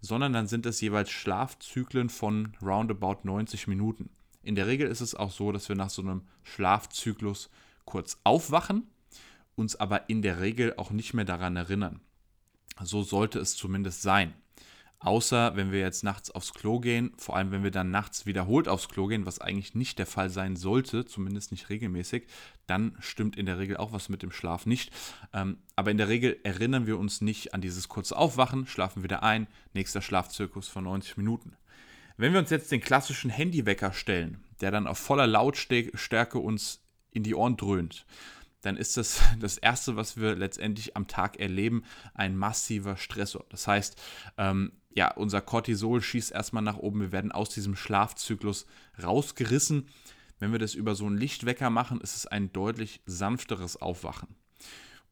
sondern 0.00 0.32
dann 0.32 0.46
sind 0.46 0.66
es 0.66 0.80
jeweils 0.80 1.10
Schlafzyklen 1.10 2.10
von 2.10 2.54
roundabout 2.62 3.20
90 3.22 3.66
Minuten. 3.68 4.10
In 4.42 4.54
der 4.54 4.66
Regel 4.66 4.88
ist 4.88 5.00
es 5.00 5.14
auch 5.14 5.30
so, 5.30 5.50
dass 5.50 5.68
wir 5.68 5.76
nach 5.76 5.90
so 5.90 6.02
einem 6.02 6.22
Schlafzyklus 6.42 7.50
kurz 7.84 8.18
aufwachen, 8.22 8.86
uns 9.54 9.76
aber 9.76 10.08
in 10.10 10.22
der 10.22 10.40
Regel 10.40 10.74
auch 10.76 10.90
nicht 10.90 11.14
mehr 11.14 11.24
daran 11.24 11.56
erinnern. 11.56 12.00
So 12.82 13.02
sollte 13.02 13.38
es 13.38 13.56
zumindest 13.56 14.02
sein. 14.02 14.34
Außer 14.98 15.56
wenn 15.56 15.72
wir 15.72 15.80
jetzt 15.80 16.04
nachts 16.04 16.30
aufs 16.30 16.54
Klo 16.54 16.80
gehen, 16.80 17.12
vor 17.18 17.36
allem 17.36 17.50
wenn 17.50 17.62
wir 17.62 17.70
dann 17.70 17.90
nachts 17.90 18.24
wiederholt 18.24 18.66
aufs 18.66 18.88
Klo 18.88 19.06
gehen, 19.06 19.26
was 19.26 19.40
eigentlich 19.40 19.74
nicht 19.74 19.98
der 19.98 20.06
Fall 20.06 20.30
sein 20.30 20.56
sollte, 20.56 21.04
zumindest 21.04 21.50
nicht 21.50 21.68
regelmäßig, 21.68 22.26
dann 22.66 22.96
stimmt 23.00 23.36
in 23.36 23.46
der 23.46 23.58
Regel 23.58 23.76
auch 23.76 23.92
was 23.92 24.08
mit 24.08 24.22
dem 24.22 24.32
Schlaf 24.32 24.64
nicht. 24.64 24.90
Ähm, 25.34 25.58
aber 25.76 25.90
in 25.90 25.98
der 25.98 26.08
Regel 26.08 26.38
erinnern 26.44 26.86
wir 26.86 26.98
uns 26.98 27.20
nicht 27.20 27.52
an 27.52 27.60
dieses 27.60 27.88
kurze 27.88 28.16
Aufwachen, 28.16 28.66
schlafen 28.66 29.02
wieder 29.02 29.22
ein, 29.22 29.48
nächster 29.74 30.00
Schlafzirkus 30.00 30.68
von 30.68 30.84
90 30.84 31.18
Minuten. 31.18 31.56
Wenn 32.16 32.32
wir 32.32 32.40
uns 32.40 32.50
jetzt 32.50 32.72
den 32.72 32.80
klassischen 32.80 33.30
Handywecker 33.30 33.92
stellen, 33.92 34.42
der 34.62 34.70
dann 34.70 34.86
auf 34.86 34.98
voller 34.98 35.26
Lautstärke 35.26 36.38
uns 36.38 36.80
in 37.10 37.22
die 37.22 37.34
Ohren 37.34 37.58
dröhnt, 37.58 38.06
dann 38.62 38.76
ist 38.76 38.96
das 38.96 39.20
das 39.40 39.58
Erste, 39.58 39.96
was 39.96 40.16
wir 40.16 40.34
letztendlich 40.34 40.96
am 40.96 41.06
Tag 41.06 41.38
erleben, 41.38 41.84
ein 42.14 42.36
massiver 42.36 42.96
Stressor. 42.96 43.44
Das 43.50 43.66
heißt, 43.66 44.00
ähm, 44.38 44.72
ja, 44.96 45.12
unser 45.12 45.42
Cortisol 45.42 46.00
schießt 46.00 46.32
erstmal 46.32 46.62
nach 46.62 46.78
oben, 46.78 47.00
wir 47.00 47.12
werden 47.12 47.30
aus 47.30 47.50
diesem 47.50 47.76
Schlafzyklus 47.76 48.66
rausgerissen. 49.02 49.88
Wenn 50.38 50.52
wir 50.52 50.58
das 50.58 50.74
über 50.74 50.94
so 50.94 51.04
einen 51.04 51.18
Lichtwecker 51.18 51.68
machen, 51.68 52.00
ist 52.00 52.16
es 52.16 52.26
ein 52.26 52.50
deutlich 52.52 53.02
sanfteres 53.04 53.80
Aufwachen. 53.80 54.36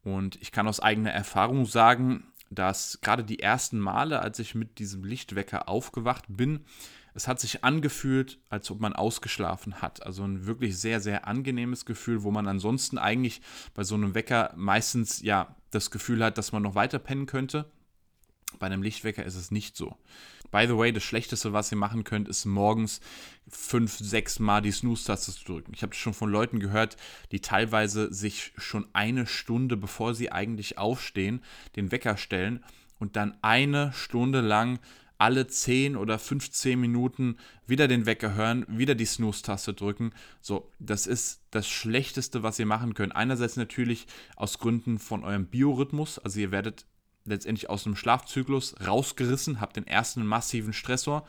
Und 0.02 0.40
ich 0.40 0.52
kann 0.52 0.68
aus 0.68 0.80
eigener 0.80 1.10
Erfahrung 1.10 1.66
sagen, 1.66 2.24
dass 2.50 3.00
gerade 3.02 3.24
die 3.24 3.40
ersten 3.40 3.78
Male, 3.78 4.20
als 4.20 4.38
ich 4.38 4.54
mit 4.54 4.78
diesem 4.78 5.04
Lichtwecker 5.04 5.68
aufgewacht 5.68 6.24
bin, 6.28 6.64
es 7.12 7.28
hat 7.28 7.38
sich 7.38 7.62
angefühlt, 7.62 8.38
als 8.48 8.70
ob 8.70 8.80
man 8.80 8.94
ausgeschlafen 8.94 9.82
hat. 9.82 10.04
Also 10.04 10.24
ein 10.24 10.46
wirklich 10.46 10.78
sehr, 10.78 11.00
sehr 11.00 11.26
angenehmes 11.26 11.84
Gefühl, 11.84 12.22
wo 12.22 12.30
man 12.30 12.48
ansonsten 12.48 12.96
eigentlich 12.96 13.42
bei 13.74 13.84
so 13.84 13.94
einem 13.94 14.14
Wecker 14.14 14.52
meistens 14.56 15.20
ja 15.20 15.54
das 15.70 15.90
Gefühl 15.90 16.24
hat, 16.24 16.38
dass 16.38 16.52
man 16.52 16.62
noch 16.62 16.74
weiter 16.74 16.98
pennen 16.98 17.26
könnte. 17.26 17.70
Bei 18.58 18.66
einem 18.66 18.82
Lichtwecker 18.82 19.25
ist 19.25 19.37
es 19.37 19.50
nicht 19.50 19.76
so. 19.76 19.96
By 20.50 20.66
the 20.68 20.76
way, 20.76 20.92
das 20.92 21.02
Schlechteste, 21.02 21.52
was 21.52 21.73
ihr 21.73 21.78
machen 21.78 22.04
könnt, 22.04 22.28
ist 22.28 22.44
morgens 22.44 23.00
fünf, 23.49 23.99
sechs 23.99 24.38
Mal 24.38 24.61
die 24.61 24.70
Snooze-Taste 24.70 25.32
zu 25.32 25.44
drücken. 25.44 25.73
Ich 25.75 25.82
habe 25.82 25.94
schon 25.94 26.14
von 26.14 26.30
Leuten 26.30 26.61
gehört, 26.61 26.96
die 27.32 27.40
teilweise 27.40 28.12
sich 28.12 28.52
schon 28.56 28.87
eine 28.92 29.26
Stunde, 29.26 29.76
bevor 29.76 30.14
sie 30.14 30.30
eigentlich 30.30 30.78
aufstehen, 30.78 31.42
den 31.76 31.90
Wecker 31.90 32.16
stellen 32.16 32.62
und 32.99 33.16
dann 33.16 33.37
eine 33.42 33.92
Stunde 33.92 34.40
lang 34.40 34.78
alle 35.18 35.46
10 35.46 35.96
oder 35.96 36.18
15 36.18 36.78
Minuten 36.78 37.37
wieder 37.66 37.88
den 37.88 38.06
Wecker 38.06 38.34
hören, 38.34 38.66
wieder 38.68 38.94
die 38.94 39.06
Snooze-Taste 39.06 39.75
drücken. 39.75 40.12
So, 40.40 40.70
das 40.78 41.06
ist 41.06 41.40
das 41.50 41.68
Schlechteste, 41.68 42.42
was 42.42 42.58
ihr 42.58 42.66
machen 42.66 42.94
könnt. 42.94 43.14
Einerseits 43.14 43.56
natürlich 43.56 44.06
aus 44.37 44.58
Gründen 44.58 44.99
von 44.99 45.25
eurem 45.25 45.46
Biorhythmus, 45.46 46.18
also 46.18 46.40
ihr 46.40 46.50
werdet 46.50 46.84
letztendlich 47.25 47.71
aus 47.71 47.87
einem 47.87 47.97
Schlafzyklus 47.97 48.75
rausgerissen, 48.87 49.61
habt 49.61 49.76
den 49.76 49.87
ersten 49.87 50.26
massiven 50.26 50.73
Stressor, 50.73 51.26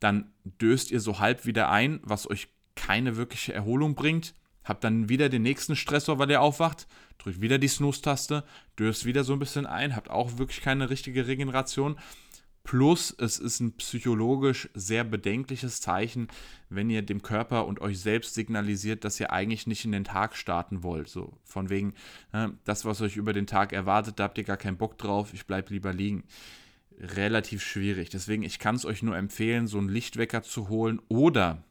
dann 0.00 0.30
döst 0.44 0.90
ihr 0.90 1.00
so 1.00 1.18
halb 1.18 1.46
wieder 1.46 1.70
ein, 1.70 2.00
was 2.02 2.28
euch 2.28 2.48
keine 2.74 3.16
wirkliche 3.16 3.52
Erholung 3.52 3.94
bringt. 3.94 4.34
Habt 4.64 4.84
dann 4.84 5.08
wieder 5.08 5.28
den 5.28 5.42
nächsten 5.42 5.76
Stressor, 5.76 6.18
weil 6.18 6.30
ihr 6.30 6.42
aufwacht, 6.42 6.86
drückt 7.18 7.40
wieder 7.40 7.58
die 7.58 7.68
Snooze-Taste, 7.68 8.44
döst 8.78 9.04
wieder 9.04 9.24
so 9.24 9.32
ein 9.32 9.38
bisschen 9.38 9.66
ein, 9.66 9.96
habt 9.96 10.10
auch 10.10 10.38
wirklich 10.38 10.60
keine 10.60 10.90
richtige 10.90 11.26
Regeneration. 11.26 11.98
Plus, 12.68 13.16
es 13.18 13.38
ist 13.38 13.60
ein 13.60 13.72
psychologisch 13.78 14.68
sehr 14.74 15.02
bedenkliches 15.02 15.80
Zeichen, 15.80 16.28
wenn 16.68 16.90
ihr 16.90 17.00
dem 17.00 17.22
Körper 17.22 17.66
und 17.66 17.80
euch 17.80 17.98
selbst 17.98 18.34
signalisiert, 18.34 19.04
dass 19.04 19.18
ihr 19.18 19.32
eigentlich 19.32 19.66
nicht 19.66 19.86
in 19.86 19.92
den 19.92 20.04
Tag 20.04 20.36
starten 20.36 20.82
wollt. 20.82 21.08
So 21.08 21.32
von 21.44 21.70
wegen, 21.70 21.94
äh, 22.32 22.48
das, 22.64 22.84
was 22.84 23.00
euch 23.00 23.16
über 23.16 23.32
den 23.32 23.46
Tag 23.46 23.72
erwartet, 23.72 24.18
da 24.18 24.24
habt 24.24 24.36
ihr 24.36 24.44
gar 24.44 24.58
keinen 24.58 24.76
Bock 24.76 24.98
drauf, 24.98 25.32
ich 25.32 25.46
bleibe 25.46 25.72
lieber 25.72 25.94
liegen. 25.94 26.24
Relativ 27.00 27.62
schwierig. 27.62 28.10
Deswegen, 28.10 28.42
ich 28.42 28.58
kann 28.58 28.74
es 28.74 28.84
euch 28.84 29.02
nur 29.02 29.16
empfehlen, 29.16 29.66
so 29.66 29.78
einen 29.78 29.88
Lichtwecker 29.88 30.42
zu 30.42 30.68
holen 30.68 31.00
oder 31.08 31.64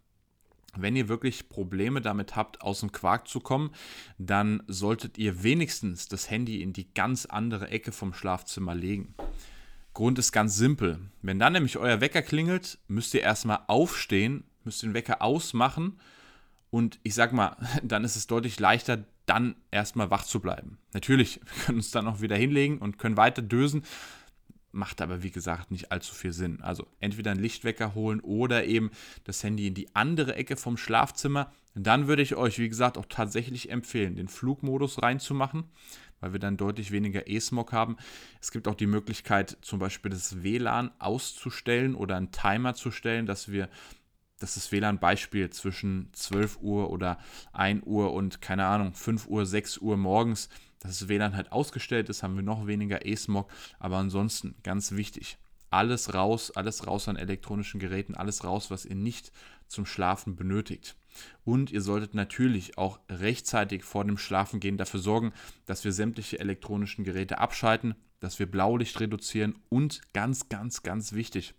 wenn 0.75 0.95
ihr 0.95 1.09
wirklich 1.09 1.47
Probleme 1.47 2.01
damit 2.01 2.35
habt, 2.35 2.63
aus 2.63 2.79
dem 2.79 2.91
Quark 2.91 3.27
zu 3.27 3.39
kommen, 3.39 3.69
dann 4.17 4.63
solltet 4.65 5.19
ihr 5.19 5.43
wenigstens 5.43 6.07
das 6.07 6.31
Handy 6.31 6.63
in 6.63 6.73
die 6.73 6.91
ganz 6.95 7.27
andere 7.27 7.69
Ecke 7.69 7.91
vom 7.91 8.15
Schlafzimmer 8.15 8.73
legen. 8.73 9.13
Grund 9.97 10.19
ist 10.19 10.31
ganz 10.31 10.55
simpel. 10.55 10.99
Wenn 11.23 11.39
dann 11.39 11.53
nämlich 11.53 11.75
euer 11.75 12.01
Wecker 12.01 12.21
klingelt, 12.21 12.77
müsst 12.87 13.15
ihr 13.15 13.21
erstmal 13.21 13.61
aufstehen, 13.65 14.43
müsst 14.63 14.83
den 14.83 14.93
Wecker 14.93 15.23
ausmachen 15.23 15.99
und 16.69 16.99
ich 17.01 17.15
sag 17.15 17.33
mal, 17.33 17.57
dann 17.83 18.03
ist 18.03 18.15
es 18.15 18.27
deutlich 18.27 18.59
leichter, 18.59 19.05
dann 19.25 19.55
erstmal 19.71 20.11
wach 20.11 20.23
zu 20.23 20.39
bleiben. 20.39 20.77
Natürlich, 20.93 21.41
wir 21.55 21.63
können 21.63 21.79
uns 21.79 21.89
dann 21.89 22.07
auch 22.07 22.21
wieder 22.21 22.35
hinlegen 22.35 22.77
und 22.77 22.99
können 22.99 23.17
weiter 23.17 23.41
dösen, 23.41 23.85
macht 24.71 25.01
aber 25.01 25.23
wie 25.23 25.31
gesagt 25.31 25.71
nicht 25.71 25.91
allzu 25.91 26.13
viel 26.13 26.31
Sinn. 26.31 26.61
Also 26.61 26.85
entweder 26.99 27.31
einen 27.31 27.41
Lichtwecker 27.41 27.95
holen 27.95 28.19
oder 28.19 28.65
eben 28.65 28.91
das 29.23 29.43
Handy 29.43 29.65
in 29.65 29.73
die 29.73 29.95
andere 29.95 30.35
Ecke 30.35 30.57
vom 30.57 30.77
Schlafzimmer. 30.77 31.51
Dann 31.73 32.07
würde 32.07 32.21
ich 32.21 32.35
euch, 32.35 32.59
wie 32.59 32.69
gesagt, 32.69 32.99
auch 32.99 33.07
tatsächlich 33.09 33.71
empfehlen, 33.71 34.15
den 34.15 34.27
Flugmodus 34.27 35.01
reinzumachen 35.01 35.63
weil 36.19 36.33
wir 36.33 36.39
dann 36.39 36.57
deutlich 36.57 36.91
weniger 36.91 37.27
E-Smog 37.27 37.73
haben. 37.73 37.97
Es 38.41 38.51
gibt 38.51 38.67
auch 38.67 38.75
die 38.75 38.87
Möglichkeit, 38.87 39.57
zum 39.61 39.79
Beispiel 39.79 40.11
das 40.11 40.43
WLAN 40.43 40.91
auszustellen 40.99 41.95
oder 41.95 42.15
einen 42.15 42.31
Timer 42.31 42.73
zu 42.73 42.91
stellen, 42.91 43.25
dass 43.25 43.51
wir 43.51 43.69
dass 44.39 44.53
das 44.53 44.71
WLAN-Beispiel 44.71 45.49
zwischen 45.49 46.09
12 46.13 46.59
Uhr 46.61 46.91
oder 46.91 47.17
1 47.53 47.83
Uhr 47.85 48.13
und 48.13 48.41
keine 48.41 48.65
Ahnung, 48.67 48.93
5 48.93 49.27
Uhr, 49.27 49.45
6 49.45 49.79
Uhr 49.79 49.97
morgens, 49.97 50.49
dass 50.79 50.99
das 50.99 51.09
WLAN 51.09 51.35
halt 51.35 51.51
ausgestellt 51.51 52.09
ist, 52.09 52.23
haben 52.23 52.35
wir 52.35 52.43
noch 52.43 52.67
weniger 52.67 53.05
E-Smog. 53.05 53.49
Aber 53.79 53.97
ansonsten 53.97 54.55
ganz 54.63 54.91
wichtig, 54.91 55.37
alles 55.69 56.13
raus, 56.13 56.51
alles 56.51 56.87
raus 56.87 57.07
an 57.07 57.17
elektronischen 57.17 57.79
Geräten, 57.79 58.15
alles 58.15 58.43
raus, 58.43 58.71
was 58.71 58.85
ihr 58.85 58.95
nicht 58.95 59.31
zum 59.67 59.85
Schlafen 59.85 60.35
benötigt. 60.35 60.95
Und 61.43 61.71
ihr 61.71 61.81
solltet 61.81 62.13
natürlich 62.13 62.77
auch 62.77 62.99
rechtzeitig 63.09 63.83
vor 63.83 64.03
dem 64.05 64.17
Schlafengehen 64.17 64.77
dafür 64.77 64.99
sorgen, 64.99 65.33
dass 65.65 65.83
wir 65.83 65.91
sämtliche 65.91 66.39
elektronischen 66.39 67.03
Geräte 67.03 67.37
abschalten, 67.39 67.95
dass 68.19 68.39
wir 68.39 68.49
Blaulicht 68.49 68.99
reduzieren 68.99 69.55
und 69.69 70.01
ganz, 70.13 70.49
ganz, 70.49 70.83
ganz 70.83 71.13
wichtig, 71.13 71.53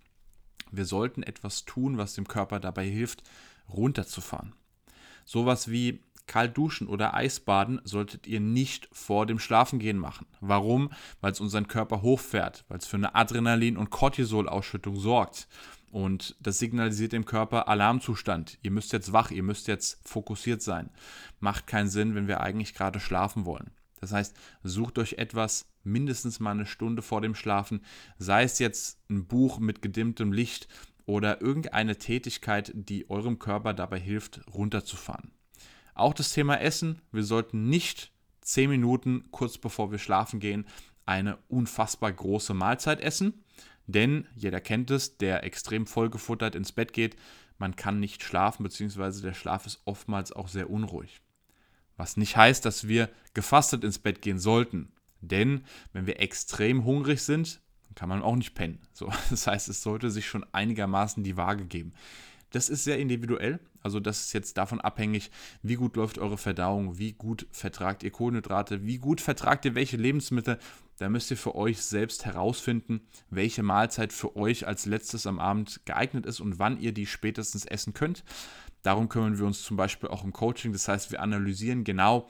wir 0.70 0.84
sollten 0.84 1.22
etwas 1.22 1.64
tun, 1.64 1.98
was 1.98 2.14
dem 2.14 2.28
Körper 2.28 2.60
dabei 2.60 2.86
hilft, 2.86 3.22
runterzufahren. 3.68 4.54
Sowas 5.24 5.70
wie 5.70 6.00
kalt 6.26 6.56
duschen 6.56 6.86
oder 6.86 7.14
Eisbaden 7.14 7.80
solltet 7.84 8.26
ihr 8.26 8.40
nicht 8.40 8.88
vor 8.92 9.26
dem 9.26 9.38
Schlafengehen 9.38 9.98
machen. 9.98 10.26
Warum? 10.40 10.90
Weil 11.20 11.32
es 11.32 11.40
unseren 11.40 11.68
Körper 11.68 12.02
hochfährt, 12.02 12.64
weil 12.68 12.78
es 12.78 12.86
für 12.86 12.98
eine 12.98 13.14
Adrenalin- 13.14 13.76
und 13.76 13.90
Cortisolausschüttung 13.90 14.96
sorgt. 15.00 15.48
Und 15.90 16.36
das 16.40 16.58
signalisiert 16.58 17.12
dem 17.12 17.24
Körper 17.24 17.68
Alarmzustand. 17.68 18.58
Ihr 18.62 18.70
müsst 18.70 18.92
jetzt 18.92 19.12
wach, 19.12 19.30
ihr 19.30 19.42
müsst 19.42 19.68
jetzt 19.68 20.00
fokussiert 20.06 20.62
sein. 20.62 20.90
Macht 21.40 21.66
keinen 21.66 21.88
Sinn, 21.88 22.14
wenn 22.14 22.28
wir 22.28 22.40
eigentlich 22.40 22.74
gerade 22.74 23.00
schlafen 23.00 23.44
wollen. 23.44 23.70
Das 24.00 24.12
heißt, 24.12 24.36
sucht 24.62 24.98
euch 24.98 25.14
etwas 25.14 25.66
mindestens 25.82 26.40
mal 26.40 26.52
eine 26.52 26.66
Stunde 26.66 27.02
vor 27.02 27.20
dem 27.20 27.34
Schlafen, 27.34 27.80
sei 28.18 28.44
es 28.44 28.58
jetzt 28.58 29.00
ein 29.10 29.26
Buch 29.26 29.58
mit 29.58 29.82
gedimmtem 29.82 30.32
Licht 30.32 30.68
oder 31.06 31.40
irgendeine 31.40 31.96
Tätigkeit, 31.96 32.70
die 32.74 33.08
eurem 33.10 33.38
Körper 33.38 33.74
dabei 33.74 33.98
hilft, 33.98 34.40
runterzufahren. 34.52 35.32
Auch 35.94 36.14
das 36.14 36.32
Thema 36.32 36.60
Essen. 36.60 37.00
Wir 37.10 37.24
sollten 37.24 37.68
nicht 37.68 38.12
10 38.42 38.70
Minuten 38.70 39.24
kurz 39.30 39.58
bevor 39.58 39.90
wir 39.90 39.98
schlafen 39.98 40.38
gehen 40.38 40.66
eine 41.08 41.38
unfassbar 41.48 42.12
große 42.12 42.52
Mahlzeit 42.52 43.00
essen. 43.00 43.42
Denn, 43.88 44.28
jeder 44.36 44.60
kennt 44.60 44.90
es, 44.90 45.16
der 45.16 45.44
extrem 45.44 45.86
vollgefuttert 45.86 46.54
ins 46.54 46.72
Bett 46.72 46.92
geht, 46.92 47.16
man 47.56 47.74
kann 47.74 47.98
nicht 47.98 48.22
schlafen, 48.22 48.62
beziehungsweise 48.62 49.22
der 49.22 49.32
Schlaf 49.32 49.66
ist 49.66 49.80
oftmals 49.86 50.30
auch 50.30 50.48
sehr 50.48 50.70
unruhig. 50.70 51.20
Was 51.96 52.16
nicht 52.16 52.36
heißt, 52.36 52.64
dass 52.64 52.86
wir 52.86 53.08
gefastet 53.34 53.82
ins 53.82 53.98
Bett 53.98 54.22
gehen 54.22 54.38
sollten. 54.38 54.92
Denn 55.20 55.64
wenn 55.92 56.06
wir 56.06 56.20
extrem 56.20 56.84
hungrig 56.84 57.22
sind, 57.22 57.60
kann 57.94 58.10
man 58.10 58.22
auch 58.22 58.36
nicht 58.36 58.54
pennen. 58.54 58.78
So, 58.92 59.10
das 59.30 59.46
heißt, 59.46 59.68
es 59.70 59.82
sollte 59.82 60.10
sich 60.10 60.28
schon 60.28 60.44
einigermaßen 60.52 61.24
die 61.24 61.38
Waage 61.38 61.64
geben. 61.64 61.94
Das 62.50 62.68
ist 62.68 62.84
sehr 62.84 62.98
individuell. 62.98 63.58
Also 63.82 64.00
das 64.00 64.20
ist 64.20 64.32
jetzt 64.32 64.56
davon 64.56 64.80
abhängig, 64.80 65.30
wie 65.62 65.74
gut 65.74 65.96
läuft 65.96 66.18
eure 66.18 66.38
Verdauung, 66.38 66.98
wie 66.98 67.12
gut 67.12 67.46
vertragt 67.50 68.02
ihr 68.02 68.10
Kohlenhydrate, 68.10 68.84
wie 68.84 68.98
gut 68.98 69.20
vertragt 69.20 69.64
ihr 69.64 69.74
welche 69.74 69.96
Lebensmittel. 69.96 70.58
Da 70.98 71.08
müsst 71.08 71.30
ihr 71.30 71.36
für 71.36 71.54
euch 71.54 71.80
selbst 71.80 72.24
herausfinden, 72.24 73.00
welche 73.30 73.62
Mahlzeit 73.62 74.12
für 74.12 74.36
euch 74.36 74.66
als 74.66 74.84
letztes 74.84 75.26
am 75.26 75.38
Abend 75.38 75.80
geeignet 75.84 76.26
ist 76.26 76.40
und 76.40 76.58
wann 76.58 76.80
ihr 76.80 76.92
die 76.92 77.06
spätestens 77.06 77.64
essen 77.64 77.94
könnt. 77.94 78.24
Darum 78.82 79.08
kümmern 79.08 79.38
wir 79.38 79.46
uns 79.46 79.62
zum 79.62 79.76
Beispiel 79.76 80.08
auch 80.08 80.24
im 80.24 80.32
Coaching. 80.32 80.72
Das 80.72 80.88
heißt, 80.88 81.12
wir 81.12 81.22
analysieren 81.22 81.84
genau, 81.84 82.28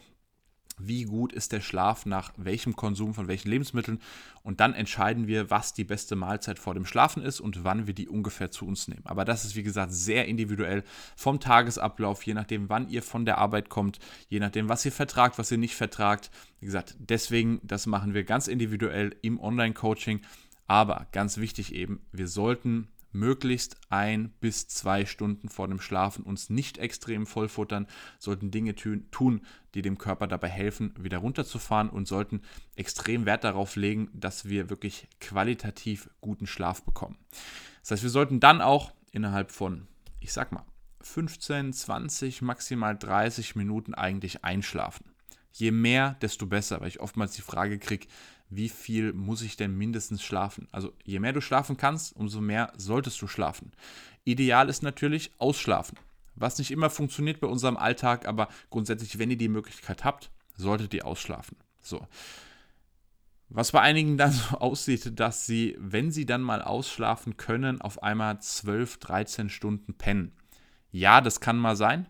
wie 0.79 1.05
gut 1.05 1.33
ist 1.33 1.53
der 1.53 1.61
Schlaf 1.61 2.07
nach 2.07 2.33
welchem 2.37 2.77
Konsum 2.77 3.15
von 3.15 3.29
welchen 3.29 3.51
Lebensmitteln 3.51 4.01
und 4.43 4.61
dann 4.61 4.75
entscheiden 4.75 5.27
wir, 5.27 5.51
was 5.51 5.75
die 5.75 5.85
beste 5.85 6.17
Mahlzeit 6.17 6.59
vor 6.59 6.75
dem 6.75 6.87
Schlafen 6.87 7.23
ist 7.23 7.41
und 7.41 7.65
wann 7.65 7.87
wir 7.87 7.95
die 7.95 8.09
ungefähr 8.09 8.51
zu 8.51 8.67
uns 8.67 8.89
nehmen. 8.89 9.05
Aber 9.05 9.25
das 9.25 9.45
ist 9.45 9.57
wie 9.57 9.63
gesagt 9.63 9.93
sehr 9.93 10.27
individuell 10.27 10.85
vom 11.17 11.41
Tagesablauf, 11.41 12.23
je 12.23 12.35
nachdem, 12.35 12.69
wann 12.69 12.89
ihr 12.89 13.03
von 13.03 13.25
der 13.25 13.39
Arbeit 13.39 13.69
kommt, 13.69 13.99
je 14.29 14.41
nachdem, 14.41 14.69
was 14.69 14.85
ihr 14.85 14.93
vertragt, 14.93 15.39
was 15.39 15.51
ihr 15.51 15.59
nicht 15.59 15.75
vertragt. 15.75 16.31
Wie 16.61 16.67
gesagt, 16.67 16.97
deswegen, 16.99 17.61
das 17.63 17.87
machen 17.87 18.15
wir 18.15 18.25
ganz 18.25 18.49
individuell 18.49 19.15
im 19.23 19.39
Online-Coaching. 19.39 20.21
Aber 20.67 21.07
ganz 21.13 21.39
wichtig 21.39 21.75
eben, 21.75 22.01
wir 22.13 22.29
sollten 22.29 22.89
möglichst 23.13 23.77
ein 23.89 24.31
bis 24.41 24.69
zwei 24.69 25.07
Stunden 25.07 25.49
vor 25.49 25.69
dem 25.69 25.81
Schlafen 25.81 26.25
uns 26.25 26.51
nicht 26.51 26.79
extrem 26.79 27.27
vollfuttern, 27.27 27.87
sollten 28.19 28.51
Dinge 28.51 28.75
tun, 28.75 29.43
die 29.75 29.83
dem 29.83 29.99
Körper 29.99 30.27
dabei 30.27 30.49
helfen, 30.49 30.95
wieder 30.99 31.19
runterzufahren 31.19 31.91
und 31.91 32.07
sollten 32.07 32.43
extrem 32.77 33.27
Wert 33.27 33.45
darauf 33.45 33.77
legen, 33.77 34.11
dass 34.13 34.49
wir 34.49 34.71
wirklich 34.71 35.09
qualitativ 35.21 36.11
guten 36.21 36.47
Schlaf 36.47 36.83
bekommen. 36.83 37.17
Das 37.83 37.93
heißt, 37.93 38.03
wir 38.03 38.11
sollten 38.11 38.41
dann 38.41 38.61
auch 38.61 38.93
innerhalb 39.13 39.51
von, 39.51 39.87
ich 40.21 40.33
sag 40.33 40.53
mal, 40.53 40.65
15, 41.01 41.73
20, 41.73 42.43
maximal 42.43 42.97
30 42.97 43.57
Minuten 43.57 43.95
eigentlich 43.95 44.45
einschlafen. 44.45 45.13
Je 45.53 45.71
mehr, 45.71 46.17
desto 46.21 46.47
besser, 46.47 46.81
weil 46.81 46.89
ich 46.89 47.01
oftmals 47.01 47.33
die 47.33 47.43
Frage 47.43 47.79
kriege, 47.79 48.07
wie 48.51 48.69
viel 48.69 49.13
muss 49.13 49.43
ich 49.43 49.57
denn 49.57 49.77
mindestens 49.77 50.23
schlafen? 50.23 50.69
Also 50.73 50.93
je 51.05 51.19
mehr 51.19 51.33
du 51.33 51.41
schlafen 51.41 51.77
kannst, 51.77 52.17
umso 52.17 52.41
mehr 52.41 52.73
solltest 52.77 53.21
du 53.21 53.27
schlafen. 53.27 53.73
Ideal 54.25 54.69
ist 54.69 54.83
natürlich 54.83 55.33
ausschlafen. 55.39 55.99
Was 56.35 56.59
nicht 56.59 56.71
immer 56.71 56.91
funktioniert 56.91 57.41
bei 57.41 57.49
unserem 57.49 57.77
Alltag, 57.77 58.27
aber 58.27 58.49
grundsätzlich, 58.71 59.19
wenn 59.19 59.31
ihr 59.31 59.37
die 59.37 59.49
Möglichkeit 59.49 60.05
habt, 60.05 60.31
solltet 60.57 60.95
ihr 60.95 61.07
ausschlafen. 61.07 61.57
So. 61.81 62.07
Was 63.49 63.73
bei 63.73 63.81
einigen 63.81 64.19
dann 64.19 64.33
so 64.51 64.59
aussieht, 64.59 65.19
dass 65.19 65.47
sie, 65.47 65.77
wenn 65.79 66.11
sie 66.11 66.27
dann 66.27 66.43
mal 66.43 66.63
ausschlafen 66.63 67.37
können, 67.37 67.81
auf 67.81 68.03
einmal 68.03 68.41
12, 68.41 68.99
13 68.99 69.51
Stunden 69.51 69.95
pennen. 69.95 70.33
Ja, 70.91 71.21
das 71.21 71.41
kann 71.41 71.59
mal 71.59 71.77
sein. 71.77 72.09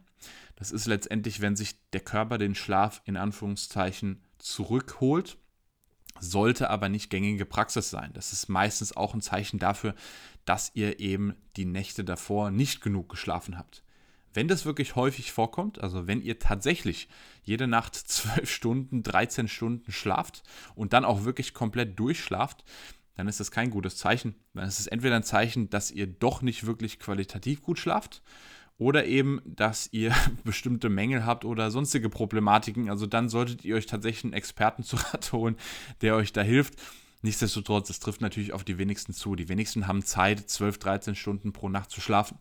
Das 0.57 0.73
ist 0.73 0.87
letztendlich, 0.87 1.41
wenn 1.41 1.57
sich 1.57 1.77
der 1.93 2.01
Körper 2.01 2.37
den 2.37 2.55
Schlaf 2.55 3.01
in 3.05 3.17
Anführungszeichen 3.17 4.23
zurückholt, 4.39 5.39
sollte 6.21 6.71
aber 6.71 6.89
nicht 6.89 7.11
gängige 7.11 7.45
Praxis 7.45 7.91
sein. 7.91 8.11
Das 8.15 8.33
ist 8.33 8.49
meistens 8.49 8.97
auch 8.97 9.15
ein 9.15 9.21
Zeichen 9.21 9.59
dafür, 9.59 9.95
dass 10.45 10.71
ihr 10.75 11.01
eben 11.01 11.35
die 11.57 11.65
Nächte 11.65 12.05
davor 12.05 12.51
nicht 12.51 12.81
genug 12.81 13.09
geschlafen 13.09 13.59
habt. 13.59 13.83
Wenn 14.35 14.49
das 14.49 14.65
wirklich 14.65 14.95
häufig 14.95 15.33
vorkommt, 15.33 15.81
also 15.81 16.07
wenn 16.07 16.23
ihr 16.23 16.39
tatsächlich 16.39 17.09
jede 17.43 17.67
Nacht 17.67 17.95
12 18.07 18.51
Stunden, 18.51 19.03
13 19.03 19.49
Stunden 19.49 19.93
schlaft 19.93 20.43
und 20.75 20.93
dann 20.93 21.05
auch 21.05 21.25
wirklich 21.25 21.55
komplett 21.55 21.99
durchschlaft, 21.99 22.65
dann 23.17 23.27
ist 23.27 23.41
das 23.41 23.51
kein 23.51 23.71
gutes 23.71 23.97
Zeichen. 23.97 24.37
Dann 24.55 24.69
ist 24.69 24.79
es 24.79 24.87
entweder 24.87 25.17
ein 25.17 25.25
Zeichen, 25.25 25.71
dass 25.71 25.91
ihr 25.91 26.07
doch 26.07 26.41
nicht 26.41 26.67
wirklich 26.67 27.01
qualitativ 27.01 27.63
gut 27.63 27.79
schlaft 27.79 28.23
oder 28.79 29.07
eben, 29.07 29.41
dass 29.45 29.89
ihr 29.93 30.15
bestimmte 30.45 30.89
Mängel 30.89 31.27
habt 31.27 31.45
oder 31.45 31.71
sonstige 31.71 32.09
Problematiken. 32.09 32.89
Also 32.89 33.07
dann 33.07 33.29
solltet 33.29 33.65
ihr 33.65 33.77
euch 33.77 33.87
tatsächlich 33.87 34.25
einen 34.25 34.33
Experten 34.33 34.83
zu 34.85 34.97
Rat 34.97 35.33
holen, 35.33 35.57
der 36.01 36.17
euch 36.17 36.33
da 36.33 36.43
hilft. 36.43 36.75
Nichtsdestotrotz, 37.21 37.91
es 37.91 37.99
trifft 37.99 38.21
natürlich 38.21 38.53
auf 38.53 38.63
die 38.63 38.79
wenigsten 38.79 39.13
zu. 39.13 39.35
Die 39.35 39.49
wenigsten 39.49 39.89
haben 39.89 40.05
Zeit, 40.05 40.49
12, 40.49 40.79
13 40.79 41.15
Stunden 41.17 41.53
pro 41.53 41.69
Nacht 41.69 41.91
zu 41.91 42.01
schlafen. 42.01 42.39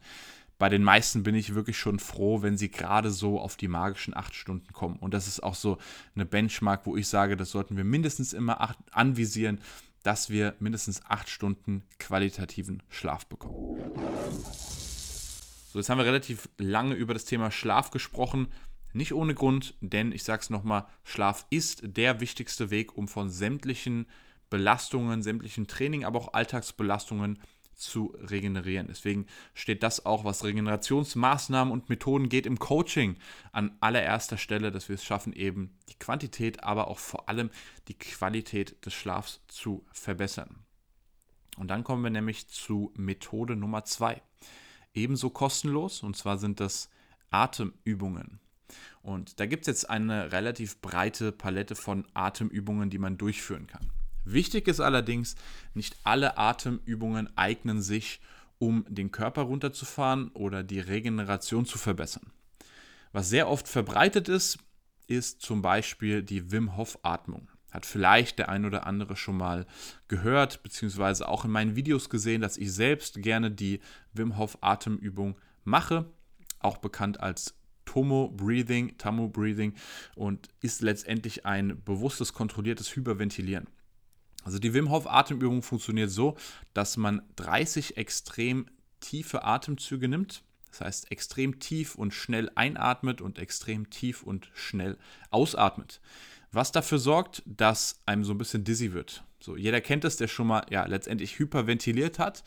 Bei 0.60 0.70
den 0.70 0.84
meisten 0.84 1.24
bin 1.24 1.36
ich 1.36 1.56
wirklich 1.56 1.78
schon 1.78 2.00
froh, 2.00 2.42
wenn 2.42 2.58
sie 2.58 2.70
gerade 2.70 3.12
so 3.12 3.40
auf 3.40 3.58
die 3.58 3.68
magischen 3.68 4.16
8 4.16 4.34
Stunden 4.34 4.74
kommen. 4.74 4.98
Und 4.98 5.14
das 5.14 5.28
ist 5.28 5.42
auch 5.42 5.56
so 5.56 5.78
eine 6.16 6.26
Benchmark, 6.26 6.86
wo 6.86 6.96
ich 6.96 7.08
sage, 7.08 7.38
das 7.38 7.52
sollten 7.52 7.78
wir 7.78 7.84
mindestens 7.84 8.34
immer 8.34 8.62
acht, 8.62 8.78
anvisieren, 8.92 9.60
dass 10.02 10.30
wir 10.30 10.56
mindestens 10.60 11.06
8 11.06 11.30
Stunden 11.30 11.84
qualitativen 12.00 12.82
Schlaf 12.90 13.26
bekommen. 13.28 13.80
Jetzt 15.78 15.90
haben 15.90 15.98
wir 16.00 16.06
relativ 16.06 16.50
lange 16.58 16.96
über 16.96 17.14
das 17.14 17.26
Thema 17.26 17.52
Schlaf 17.52 17.92
gesprochen. 17.92 18.48
Nicht 18.94 19.14
ohne 19.14 19.36
Grund, 19.36 19.76
denn 19.82 20.12
ich 20.12 20.24
sage 20.24 20.42
es 20.42 20.50
nochmal, 20.50 20.88
Schlaf 21.04 21.46
ist 21.50 21.82
der 21.84 22.20
wichtigste 22.20 22.70
Weg, 22.70 22.98
um 22.98 23.08
von 23.08 23.30
sämtlichen 23.30 24.08
Belastungen, 24.50 25.22
sämtlichen 25.22 25.68
Training, 25.68 26.06
aber 26.06 26.20
auch 26.20 26.34
Alltagsbelastungen 26.34 27.40
zu 27.76 28.16
regenerieren. 28.18 28.88
Deswegen 28.88 29.28
steht 29.54 29.84
das 29.84 30.06
auch, 30.06 30.24
was 30.24 30.44
Regenerationsmaßnahmen 30.44 31.72
und 31.72 31.90
Methoden 31.90 32.28
geht, 32.28 32.46
im 32.48 32.58
Coaching 32.60 33.18
an 33.52 33.78
allererster 33.80 34.38
Stelle, 34.38 34.72
dass 34.72 34.90
wir 34.90 34.96
es 34.96 35.04
schaffen, 35.04 35.34
eben 35.34 35.78
die 35.90 36.00
Quantität, 36.00 36.64
aber 36.64 36.88
auch 36.88 36.98
vor 37.00 37.30
allem 37.30 37.52
die 37.88 37.98
Qualität 37.98 38.84
des 38.86 38.94
Schlafs 38.94 39.42
zu 39.48 39.86
verbessern. 39.92 40.66
Und 41.58 41.70
dann 41.70 41.84
kommen 41.84 42.04
wir 42.04 42.10
nämlich 42.10 42.48
zu 42.48 42.92
Methode 42.96 43.56
Nummer 43.56 43.84
zwei 43.84 44.22
ebenso 44.98 45.30
kostenlos. 45.30 46.04
Und 46.04 46.18
zwar 46.18 46.38
sind 46.38 46.60
das 46.60 46.90
Atemübungen. 47.30 48.40
Und 49.02 49.40
da 49.40 49.46
gibt 49.46 49.62
es 49.62 49.68
jetzt 49.68 49.90
eine 49.90 50.32
relativ 50.34 50.82
breite 50.82 51.32
Palette 51.32 51.76
von 51.76 52.06
Atemübungen, 52.14 52.90
die 52.90 52.98
man 52.98 53.18
durchführen 53.18 53.68
kann. 53.68 53.90
Wichtig 54.26 54.68
ist 54.68 54.82
allerdings, 54.82 55.36
nicht 55.74 55.96
alle 56.04 56.38
Atemübungen 56.38 57.30
eignen 57.38 57.82
sich, 57.82 58.20
um 58.60 58.86
den 58.90 59.12
Körper 59.12 59.44
runterzufahren 59.44 60.30
oder 60.30 60.64
die 60.64 60.82
Regeneration 60.82 61.66
zu 61.66 61.78
verbessern. 61.78 62.32
Was 63.14 63.30
sehr 63.30 63.48
oft 63.48 63.68
verbreitet 63.68 64.28
ist, 64.28 64.58
ist 65.08 65.42
zum 65.42 65.62
Beispiel 65.62 66.24
die 66.24 66.52
Wim 66.52 66.76
Hof 66.76 67.00
Atmung. 67.04 67.50
Hat 67.72 67.86
vielleicht 67.86 68.40
der 68.40 68.50
ein 68.50 68.66
oder 68.66 68.88
andere 68.88 69.16
schon 69.18 69.38
mal 69.38 69.66
gehört, 70.08 70.64
beziehungsweise 70.64 71.28
auch 71.28 71.46
in 71.46 71.52
meinen 71.52 71.76
Videos 71.76 72.10
gesehen, 72.10 72.42
dass 72.42 72.58
ich 72.58 72.72
selbst 72.72 73.22
gerne 73.22 73.52
die 73.52 73.82
Wim 74.14 74.38
Hof 74.38 74.58
Atemübung 74.62 75.38
mache, 75.64 76.06
auch 76.60 76.78
bekannt 76.78 77.20
als 77.20 77.56
Tomo 77.86 78.30
Breathing, 78.30 78.98
Tamo 78.98 79.28
Breathing 79.28 79.74
und 80.16 80.50
ist 80.62 80.82
letztendlich 80.82 81.46
ein 81.46 81.82
bewusstes, 81.84 82.34
kontrolliertes 82.34 82.96
Hyperventilieren. 82.96 83.68
Also 84.44 84.60
die 84.60 84.74
Wim 84.74 84.90
Hof 84.90 85.08
Atemübung 85.08 85.62
funktioniert 85.62 86.10
so, 86.10 86.38
dass 86.74 86.96
man 86.96 87.22
30 87.36 87.98
extrem 87.98 88.68
tiefe 89.02 89.44
Atemzüge 89.44 90.08
nimmt. 90.08 90.44
Das 90.70 90.82
heißt, 90.82 91.12
extrem 91.12 91.60
tief 91.60 91.96
und 91.96 92.14
schnell 92.14 92.52
einatmet 92.56 93.22
und 93.22 93.40
extrem 93.40 93.90
tief 93.90 94.24
und 94.24 94.50
schnell 94.54 94.98
ausatmet 95.32 96.00
was 96.52 96.72
dafür 96.72 97.00
sorgt, 97.00 97.44
dass 97.46 98.02
einem 98.06 98.24
so 98.24 98.34
ein 98.34 98.38
bisschen 98.38 98.64
dizzy 98.64 98.94
wird. 98.94 99.24
So, 99.40 99.56
jeder 99.56 99.82
kennt 99.82 100.04
es, 100.06 100.18
der 100.18 100.28
schon 100.28 100.48
mal 100.48 100.66
ja 100.70 100.86
letztendlich 100.86 101.40
hyperventiliert 101.40 102.20
hat. 102.20 102.44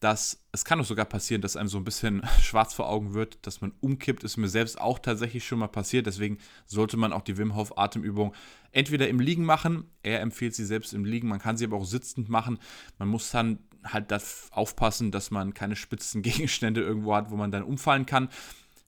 Dass, 0.00 0.44
es 0.52 0.66
kann 0.66 0.78
auch 0.80 0.84
sogar 0.84 1.06
passieren, 1.06 1.40
dass 1.40 1.56
einem 1.56 1.68
so 1.68 1.78
ein 1.78 1.84
bisschen 1.84 2.22
schwarz 2.42 2.74
vor 2.74 2.90
Augen 2.90 3.14
wird, 3.14 3.46
dass 3.46 3.62
man 3.62 3.72
umkippt, 3.80 4.22
ist 4.22 4.36
mir 4.36 4.48
selbst 4.48 4.78
auch 4.78 4.98
tatsächlich 4.98 5.46
schon 5.46 5.58
mal 5.58 5.68
passiert. 5.68 6.06
Deswegen 6.06 6.38
sollte 6.66 6.98
man 6.98 7.12
auch 7.12 7.22
die 7.22 7.38
Wim 7.38 7.54
Hof 7.54 7.78
Atemübung 7.78 8.34
entweder 8.70 9.08
im 9.08 9.18
Liegen 9.18 9.44
machen. 9.44 9.90
Er 10.02 10.20
empfiehlt 10.20 10.54
sie 10.54 10.66
selbst 10.66 10.92
im 10.92 11.06
Liegen. 11.06 11.28
Man 11.28 11.38
kann 11.38 11.56
sie 11.56 11.64
aber 11.64 11.78
auch 11.78 11.86
sitzend 11.86 12.28
machen. 12.28 12.58
Man 12.98 13.08
muss 13.08 13.30
dann 13.30 13.60
halt 13.84 14.12
aufpassen, 14.50 15.10
dass 15.10 15.30
man 15.30 15.54
keine 15.54 15.76
spitzen 15.76 16.22
Gegenstände 16.22 16.82
irgendwo 16.82 17.14
hat, 17.14 17.30
wo 17.30 17.36
man 17.36 17.50
dann 17.50 17.62
umfallen 17.62 18.04
kann. 18.04 18.28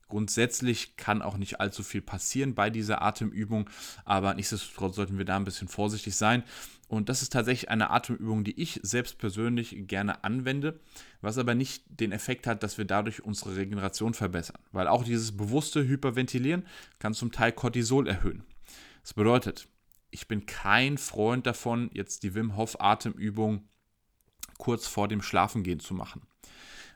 Grundsätzlich 0.09 0.97
kann 0.97 1.21
auch 1.21 1.37
nicht 1.37 1.59
allzu 1.61 1.83
viel 1.83 2.01
passieren 2.01 2.55
bei 2.55 2.71
dieser 2.71 3.03
Atemübung, 3.03 3.69
aber 4.05 4.35
nichtsdestotrotz 4.35 4.95
sollten 4.95 5.19
wir 5.19 5.25
da 5.25 5.37
ein 5.37 5.45
bisschen 5.45 5.67
vorsichtig 5.67 6.15
sein. 6.15 6.45
Und 6.89 7.09
das 7.09 7.23
ist 7.23 7.33
tatsächlich 7.33 7.71
eine 7.71 7.91
Atemübung, 7.91 8.45
die 8.45 8.61
ich 8.61 8.79
selbst 8.85 9.19
persönlich 9.19 9.75
gerne 9.89 10.23
anwende, 10.23 10.79
was 11.21 11.39
aber 11.39 11.57
nicht 11.57 11.83
den 11.89 12.13
Effekt 12.13 12.47
hat, 12.47 12.63
dass 12.63 12.79
wir 12.79 12.85
dadurch 12.85 13.25
unsere 13.25 13.57
Regeneration 13.57 14.15
verbessern. 14.15 14.59
Weil 14.71 14.87
auch 14.87 15.03
dieses 15.03 15.37
bewusste 15.37 15.85
Hyperventilieren 15.85 16.65
kann 17.01 17.13
zum 17.13 17.33
Teil 17.33 17.51
Cortisol 17.51 18.07
erhöhen. 18.07 18.45
Das 19.03 19.15
bedeutet, 19.15 19.67
ich 20.13 20.29
bin 20.29 20.47
kein 20.47 20.99
Freund 20.99 21.47
davon, 21.47 21.91
jetzt 21.93 22.23
die 22.23 22.37
Wim 22.37 22.57
Hof 22.57 22.81
Atemübung 22.81 23.69
kurz 24.59 24.87
vor 24.87 25.09
dem 25.09 25.23
Schlafengehen 25.23 25.81
zu 25.81 25.95
machen. 25.95 26.23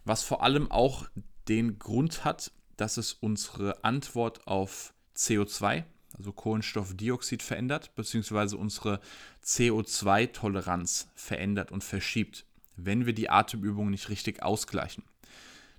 Was 0.04 0.22
vor 0.22 0.44
allem 0.44 0.70
auch 0.70 1.06
den 1.48 1.78
Grund 1.80 2.24
hat, 2.24 2.52
dass 2.80 2.96
es 2.96 3.12
unsere 3.12 3.84
Antwort 3.84 4.46
auf 4.46 4.94
CO2, 5.14 5.84
also 6.16 6.32
Kohlenstoffdioxid, 6.32 7.42
verändert, 7.42 7.94
beziehungsweise 7.94 8.56
unsere 8.56 9.00
CO2-Toleranz 9.44 11.08
verändert 11.14 11.72
und 11.72 11.84
verschiebt, 11.84 12.46
wenn 12.76 13.04
wir 13.04 13.12
die 13.12 13.28
Atemübung 13.28 13.90
nicht 13.90 14.08
richtig 14.08 14.42
ausgleichen. 14.42 15.04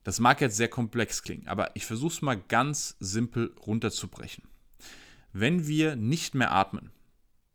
Das 0.03 0.19
mag 0.19 0.41
jetzt 0.41 0.57
sehr 0.57 0.67
komplex 0.67 1.23
klingen, 1.23 1.47
aber 1.47 1.75
ich 1.75 1.85
versuche 1.85 2.13
es 2.13 2.21
mal 2.21 2.39
ganz 2.39 2.95
simpel 2.99 3.53
runterzubrechen. 3.65 4.43
Wenn 5.33 5.67
wir 5.67 5.95
nicht 5.95 6.35
mehr 6.35 6.51
atmen, 6.51 6.91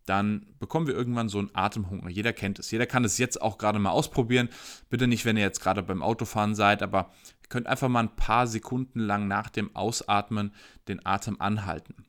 dann 0.07 0.47
bekommen 0.61 0.87
wir 0.87 0.95
irgendwann 0.95 1.29
so 1.29 1.39
einen 1.39 1.51
Atemhunger. 1.53 2.09
Jeder 2.09 2.33
kennt 2.33 2.61
es. 2.61 2.71
Jeder 2.71 2.87
kann 2.87 3.05
es 3.05 3.19
jetzt 3.19 3.43
auch 3.43 3.59
gerade 3.59 3.81
mal 3.81 3.91
ausprobieren. 3.91 4.49
Bitte 4.89 5.09
nicht, 5.09 5.25
wenn 5.25 5.37
ihr 5.37 5.43
jetzt 5.43 5.61
gerade 5.61 5.83
beim 5.83 6.03
Autofahren 6.03 6.55
seid, 6.55 6.83
aber 6.83 7.13
ihr 7.47 7.49
könnt 7.49 7.67
einfach 7.69 7.89
mal 7.89 8.01
ein 8.01 8.17
paar 8.17 8.47
Sekunden 8.47 8.99
lang 9.01 9.29
nach 9.29 9.49
dem 9.49 9.75
Ausatmen 9.77 10.53
den 10.89 11.05
Atem 11.07 11.41
anhalten. 11.41 12.05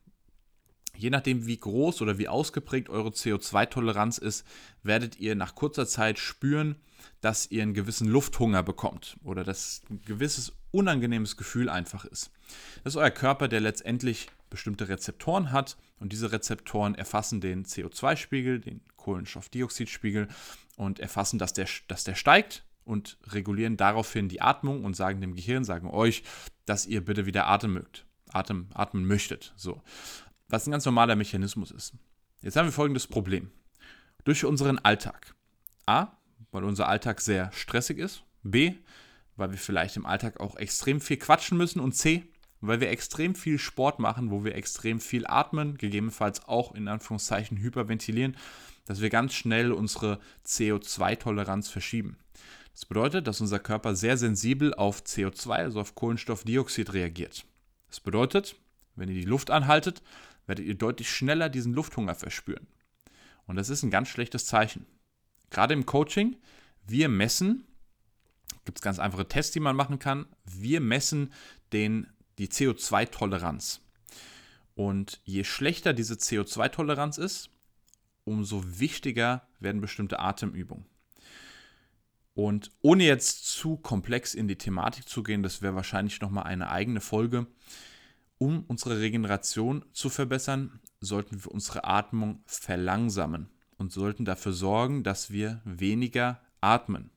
Je 0.96 1.10
nachdem, 1.10 1.46
wie 1.46 1.56
groß 1.56 2.02
oder 2.02 2.18
wie 2.18 2.26
ausgeprägt 2.26 2.88
eure 2.88 3.10
CO2-Toleranz 3.10 4.18
ist, 4.18 4.44
werdet 4.82 5.20
ihr 5.20 5.36
nach 5.36 5.54
kurzer 5.54 5.86
Zeit 5.86 6.18
spüren, 6.18 6.74
dass 7.20 7.48
ihr 7.52 7.62
einen 7.62 7.72
gewissen 7.72 8.08
Lufthunger 8.08 8.64
bekommt 8.64 9.16
oder 9.22 9.44
dass 9.44 9.82
ein 9.90 10.02
gewisses 10.02 10.52
unangenehmes 10.72 11.36
Gefühl 11.36 11.68
einfach 11.68 12.04
ist. 12.04 12.32
Das 12.82 12.94
ist 12.94 12.96
euer 12.96 13.10
Körper, 13.10 13.46
der 13.46 13.60
letztendlich 13.60 14.28
bestimmte 14.50 14.88
Rezeptoren 14.88 15.52
hat 15.52 15.76
und 16.00 16.12
diese 16.12 16.32
Rezeptoren 16.32 16.96
erfassen 16.96 17.40
den 17.40 17.64
CO2-Spiegel, 17.64 18.58
den 18.58 18.80
Kohlenstoffdioxidspiegel 18.96 20.26
und 20.76 20.98
erfassen, 20.98 21.38
dass 21.38 21.52
der, 21.52 21.68
dass 21.86 22.02
der 22.02 22.16
steigt 22.16 22.64
und 22.88 23.18
regulieren 23.28 23.76
daraufhin 23.76 24.28
die 24.28 24.40
Atmung 24.40 24.84
und 24.84 24.96
sagen 24.96 25.20
dem 25.20 25.34
Gehirn, 25.34 25.64
sagen 25.64 25.88
euch, 25.90 26.22
dass 26.64 26.86
ihr 26.86 27.04
bitte 27.04 27.26
wieder 27.26 27.46
atmen 27.46 27.74
mögt, 27.74 28.06
atmen, 28.30 28.68
atmen 28.74 29.06
möchtet. 29.06 29.52
So. 29.56 29.82
Was 30.48 30.66
ein 30.66 30.70
ganz 30.70 30.84
normaler 30.86 31.14
Mechanismus 31.14 31.70
ist. 31.70 31.94
Jetzt 32.40 32.56
haben 32.56 32.66
wir 32.66 32.72
folgendes 32.72 33.06
Problem. 33.06 33.50
Durch 34.24 34.44
unseren 34.44 34.78
Alltag. 34.78 35.34
A, 35.86 36.08
weil 36.50 36.64
unser 36.64 36.88
Alltag 36.88 37.20
sehr 37.20 37.52
stressig 37.52 37.98
ist. 37.98 38.22
B, 38.42 38.74
weil 39.36 39.50
wir 39.50 39.58
vielleicht 39.58 39.96
im 39.96 40.06
Alltag 40.06 40.40
auch 40.40 40.56
extrem 40.56 41.00
viel 41.00 41.18
quatschen 41.18 41.58
müssen 41.58 41.80
und 41.80 41.92
C, 41.92 42.24
weil 42.60 42.80
wir 42.80 42.90
extrem 42.90 43.34
viel 43.34 43.58
Sport 43.58 43.98
machen, 43.98 44.30
wo 44.30 44.44
wir 44.44 44.54
extrem 44.54 45.00
viel 45.00 45.26
atmen, 45.26 45.76
gegebenenfalls 45.76 46.48
auch 46.48 46.74
in 46.74 46.88
Anführungszeichen 46.88 47.58
hyperventilieren, 47.58 48.36
dass 48.86 49.00
wir 49.00 49.10
ganz 49.10 49.34
schnell 49.34 49.72
unsere 49.72 50.18
CO2-Toleranz 50.46 51.68
verschieben. 51.68 52.16
Das 52.78 52.86
bedeutet, 52.86 53.26
dass 53.26 53.40
unser 53.40 53.58
Körper 53.58 53.96
sehr 53.96 54.16
sensibel 54.16 54.72
auf 54.72 55.02
CO2, 55.02 55.50
also 55.50 55.80
auf 55.80 55.96
Kohlenstoffdioxid 55.96 56.92
reagiert. 56.92 57.44
Das 57.88 57.98
bedeutet, 57.98 58.54
wenn 58.94 59.08
ihr 59.08 59.16
die 59.16 59.26
Luft 59.26 59.50
anhaltet, 59.50 60.00
werdet 60.46 60.64
ihr 60.64 60.76
deutlich 60.76 61.10
schneller 61.10 61.48
diesen 61.48 61.74
Lufthunger 61.74 62.14
verspüren. 62.14 62.68
Und 63.46 63.56
das 63.56 63.68
ist 63.68 63.82
ein 63.82 63.90
ganz 63.90 64.06
schlechtes 64.06 64.46
Zeichen. 64.46 64.86
Gerade 65.50 65.74
im 65.74 65.86
Coaching, 65.86 66.36
wir 66.86 67.08
messen, 67.08 67.66
gibt 68.64 68.78
es 68.78 68.82
ganz 68.82 69.00
einfache 69.00 69.26
Tests, 69.26 69.50
die 69.50 69.58
man 69.58 69.74
machen 69.74 69.98
kann, 69.98 70.26
wir 70.44 70.80
messen 70.80 71.32
den, 71.72 72.06
die 72.38 72.46
CO2-Toleranz. 72.46 73.80
Und 74.76 75.20
je 75.24 75.42
schlechter 75.42 75.94
diese 75.94 76.14
CO2-Toleranz 76.14 77.18
ist, 77.18 77.50
umso 78.22 78.62
wichtiger 78.78 79.48
werden 79.58 79.80
bestimmte 79.80 80.20
Atemübungen. 80.20 80.86
Und 82.38 82.70
ohne 82.82 83.02
jetzt 83.02 83.48
zu 83.48 83.78
komplex 83.78 84.32
in 84.32 84.46
die 84.46 84.54
Thematik 84.54 85.08
zu 85.08 85.24
gehen, 85.24 85.42
das 85.42 85.60
wäre 85.60 85.74
wahrscheinlich 85.74 86.20
nochmal 86.20 86.44
eine 86.44 86.70
eigene 86.70 87.00
Folge. 87.00 87.48
Um 88.38 88.62
unsere 88.68 89.00
Regeneration 89.00 89.84
zu 89.92 90.08
verbessern, 90.08 90.78
sollten 91.00 91.42
wir 91.42 91.50
unsere 91.50 91.82
Atmung 91.82 92.44
verlangsamen 92.46 93.48
und 93.76 93.90
sollten 93.90 94.24
dafür 94.24 94.52
sorgen, 94.52 95.02
dass 95.02 95.32
wir 95.32 95.60
weniger 95.64 96.40
atmen. 96.60 97.10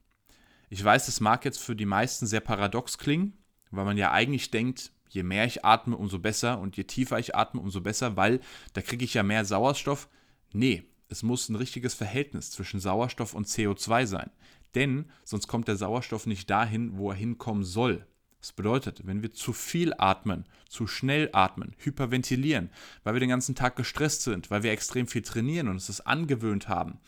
Ich 0.72 0.84
weiß, 0.84 1.06
das 1.06 1.20
mag 1.20 1.46
jetzt 1.46 1.60
für 1.60 1.76
die 1.76 1.86
meisten 1.86 2.26
sehr 2.26 2.42
paradox 2.42 2.98
klingen, 2.98 3.38
weil 3.70 3.86
man 3.86 3.98
ja 3.98 4.12
eigentlich 4.12 4.50
denkt, 4.50 4.92
je 5.08 5.22
mehr 5.22 5.46
ich 5.46 5.64
atme, 5.64 5.98
umso 5.98 6.18
besser 6.18 6.60
und 6.60 6.78
je 6.78 6.86
tiefer 6.86 7.20
ich 7.20 7.36
atme, 7.36 7.62
umso 7.62 7.82
besser, 7.82 8.18
weil 8.18 8.40
da 8.74 8.82
kriege 8.82 9.06
ich 9.06 9.14
ja 9.14 9.22
mehr 9.22 9.46
Sauerstoff. 9.46 10.10
Nee, 10.52 10.84
es 11.10 11.22
muss 11.22 11.48
ein 11.50 11.58
richtiges 11.58 11.94
Verhältnis 11.94 12.50
zwischen 12.50 12.80
Sauerstoff 12.80 13.36
und 13.36 13.46
CO2 13.46 14.08
sein. 14.08 14.32
Denn 14.76 15.06
sonst 15.24 15.48
kommt 15.48 15.68
der 15.68 15.76
Sauerstoff 15.76 16.26
nicht 16.26 16.50
dahin, 16.50 16.98
wo 16.98 17.12
er 17.12 17.16
hinkommen 17.16 17.64
soll. 17.64 18.06
Das 18.40 18.54
bedeutet, 18.54 19.06
wenn 19.06 19.22
wir 19.22 19.34
zu 19.34 19.54
viel 19.54 19.94
atmen, 19.98 20.46
zu 20.68 20.88
schnell 20.88 21.30
atmen, 21.32 21.76
hyperventilieren, 21.78 22.72
weil 23.04 23.14
wir 23.14 23.20
den 23.20 23.30
ganzen 23.30 23.54
Tag 23.54 23.76
gestresst 23.76 24.24
sind, 24.24 24.50
weil 24.50 24.64
wir 24.64 24.72
extrem 24.72 25.06
viel 25.06 25.22
trainieren 25.22 25.68
und 25.68 25.76
uns 25.76 25.88
das 25.88 26.02
angewöhnt 26.02 26.68
haben, 26.68 27.00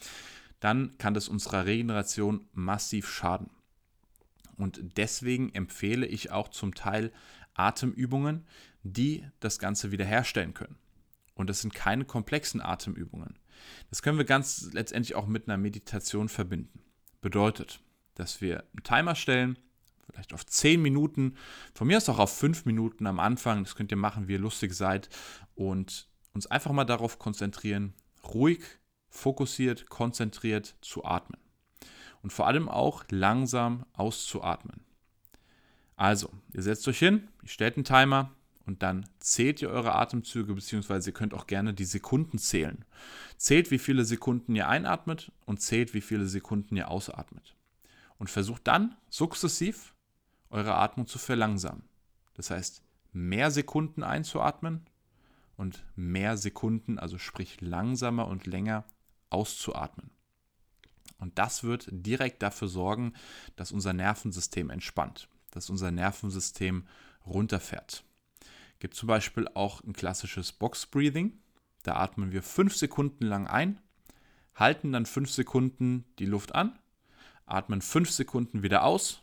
dann 0.59 0.95
kann 0.99 1.15
das 1.15 1.27
unserer 1.27 1.65
Regeneration 1.65 2.47
massiv 2.53 3.09
schaden. 3.09 3.49
Und 4.57 4.97
deswegen 4.97 5.51
empfehle 5.53 6.05
ich 6.05 6.31
auch 6.31 6.49
zum 6.49 6.75
Teil 6.75 7.11
Atemübungen, 7.55 8.45
die 8.83 9.25
das 9.39 9.57
Ganze 9.57 9.91
wiederherstellen 9.91 10.53
können. 10.53 10.77
Und 11.33 11.49
das 11.49 11.61
sind 11.61 11.73
keine 11.73 12.05
komplexen 12.05 12.61
Atemübungen. 12.61 13.39
Das 13.89 14.03
können 14.03 14.17
wir 14.17 14.25
ganz 14.25 14.69
letztendlich 14.73 15.15
auch 15.15 15.25
mit 15.25 15.47
einer 15.47 15.57
Meditation 15.57 16.29
verbinden. 16.29 16.79
Bedeutet, 17.23 17.79
dass 18.15 18.41
wir 18.41 18.59
einen 18.59 18.83
Timer 18.83 19.15
stellen, 19.15 19.57
vielleicht 20.11 20.33
auf 20.33 20.45
10 20.45 20.81
Minuten, 20.81 21.37
von 21.73 21.87
mir 21.87 21.95
aus 21.95 22.09
auch 22.09 22.19
auf 22.19 22.37
5 22.37 22.65
Minuten 22.65 23.07
am 23.07 23.17
Anfang, 23.17 23.63
das 23.63 23.75
könnt 23.75 23.91
ihr 23.91 23.97
machen, 23.97 24.27
wie 24.27 24.33
ihr 24.33 24.39
lustig 24.39 24.73
seid, 24.73 25.07
und 25.55 26.09
uns 26.33 26.47
einfach 26.47 26.73
mal 26.73 26.83
darauf 26.83 27.19
konzentrieren, 27.19 27.93
ruhig, 28.33 28.59
fokussiert, 29.07 29.89
konzentriert 29.89 30.75
zu 30.81 31.05
atmen. 31.05 31.39
Und 32.23 32.33
vor 32.33 32.45
allem 32.45 32.67
auch 32.67 33.05
langsam 33.09 33.85
auszuatmen. 33.93 34.83
Also, 35.95 36.29
ihr 36.53 36.61
setzt 36.61 36.85
euch 36.89 36.99
hin, 36.99 37.29
ihr 37.41 37.49
stellt 37.49 37.77
einen 37.77 37.85
Timer, 37.85 38.31
und 38.65 38.81
dann 38.81 39.05
zählt 39.19 39.61
ihr 39.61 39.69
eure 39.69 39.95
Atemzüge, 39.95 40.53
beziehungsweise 40.53 41.09
ihr 41.09 41.13
könnt 41.13 41.33
auch 41.33 41.47
gerne 41.47 41.73
die 41.73 41.85
Sekunden 41.85 42.37
zählen. 42.37 42.85
Zählt, 43.37 43.71
wie 43.71 43.79
viele 43.79 44.05
Sekunden 44.05 44.55
ihr 44.55 44.69
einatmet 44.69 45.31
und 45.45 45.61
zählt, 45.61 45.93
wie 45.93 46.01
viele 46.01 46.27
Sekunden 46.27 46.77
ihr 46.77 46.89
ausatmet. 46.89 47.55
Und 48.17 48.29
versucht 48.29 48.67
dann 48.67 48.95
sukzessiv 49.09 49.93
eure 50.49 50.75
Atmung 50.75 51.07
zu 51.07 51.19
verlangsamen. 51.19 51.83
Das 52.35 52.51
heißt, 52.51 52.81
mehr 53.11 53.51
Sekunden 53.51 54.01
einzuatmen 54.01 54.87
und 55.57 55.83
mehr 55.95 56.37
Sekunden, 56.37 56.97
also 56.99 57.17
sprich 57.17 57.59
langsamer 57.59 58.27
und 58.27 58.47
länger 58.47 58.85
auszuatmen. 59.29 60.09
Und 61.17 61.37
das 61.37 61.63
wird 61.63 61.87
direkt 61.91 62.41
dafür 62.41 62.69
sorgen, 62.69 63.13
dass 63.55 63.71
unser 63.71 63.93
Nervensystem 63.93 64.69
entspannt, 64.69 65.27
dass 65.51 65.69
unser 65.69 65.91
Nervensystem 65.91 66.87
runterfährt 67.25 68.05
gibt 68.83 68.95
zum 68.95 69.07
Beispiel 69.07 69.47
auch 69.53 69.81
ein 69.85 69.93
klassisches 69.93 70.51
Box 70.51 70.85
Breathing. 70.85 71.39
Da 71.83 71.95
atmen 71.95 72.33
wir 72.33 72.43
fünf 72.43 72.75
Sekunden 72.75 73.25
lang 73.25 73.47
ein, 73.47 73.79
halten 74.55 74.91
dann 74.91 75.05
fünf 75.05 75.31
Sekunden 75.31 76.03
die 76.19 76.25
Luft 76.25 76.53
an, 76.53 76.77
atmen 77.45 77.81
fünf 77.81 78.11
Sekunden 78.11 78.61
wieder 78.61 78.83
aus 78.83 79.21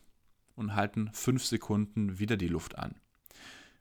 und 0.54 0.74
halten 0.74 1.10
fünf 1.12 1.44
Sekunden 1.44 2.18
wieder 2.18 2.38
die 2.38 2.48
Luft 2.48 2.78
an. 2.78 2.94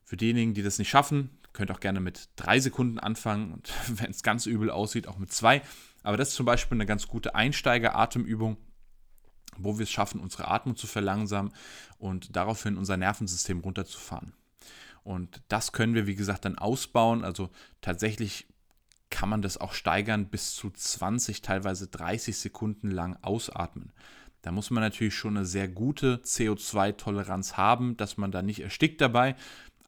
Für 0.04 0.18
diejenigen, 0.18 0.54
die 0.54 0.64
das 0.64 0.80
nicht 0.80 0.90
schaffen, 0.90 1.30
könnt 1.54 1.72
auch 1.72 1.80
gerne 1.80 2.02
mit 2.02 2.28
drei 2.36 2.60
Sekunden 2.60 3.00
anfangen 3.00 3.54
und 3.54 3.72
wenn 4.02 4.12
es 4.12 4.22
ganz 4.22 4.48
übel 4.48 4.70
aussieht, 4.72 5.08
auch 5.08 5.18
mit 5.18 5.32
zwei. 5.32 5.62
Aber 6.04 6.18
das 6.18 6.30
ist 6.30 6.36
zum 6.36 6.46
Beispiel 6.46 6.76
eine 6.76 6.88
ganz 6.88 7.08
gute 7.08 7.36
Einsteiger-Atemübung, 7.36 8.58
wo 9.56 9.78
wir 9.80 9.84
es 9.84 9.92
schaffen, 9.92 10.20
unsere 10.20 10.50
Atmung 10.50 10.76
zu 10.76 10.88
verlangsamen 10.88 11.54
und 12.00 12.36
daraufhin 12.36 12.76
unser 12.76 12.98
Nervensystem 12.98 13.62
runterzufahren. 13.62 14.34
Und 15.10 15.42
das 15.48 15.72
können 15.72 15.96
wir, 15.96 16.06
wie 16.06 16.14
gesagt, 16.14 16.46
dann 16.46 16.60
ausbauen. 16.60 17.24
Also 17.24 17.50
tatsächlich 17.82 18.46
kann 19.10 19.28
man 19.28 19.42
das 19.42 19.58
auch 19.58 19.74
steigern 19.74 20.28
bis 20.28 20.54
zu 20.54 20.70
20, 20.70 21.42
teilweise 21.42 21.88
30 21.88 22.38
Sekunden 22.38 22.92
lang 22.92 23.18
ausatmen. 23.24 23.92
Da 24.44 24.52
muss 24.52 24.70
man 24.70 24.84
natürlich 24.84 25.16
schon 25.16 25.36
eine 25.36 25.48
sehr 25.48 25.68
gute 25.68 26.18
CO2-Toleranz 26.18 27.58
haben, 27.58 27.98
dass 27.98 28.18
man 28.18 28.32
da 28.32 28.44
nicht 28.44 28.60
erstickt 28.60 29.02
dabei. 29.02 29.36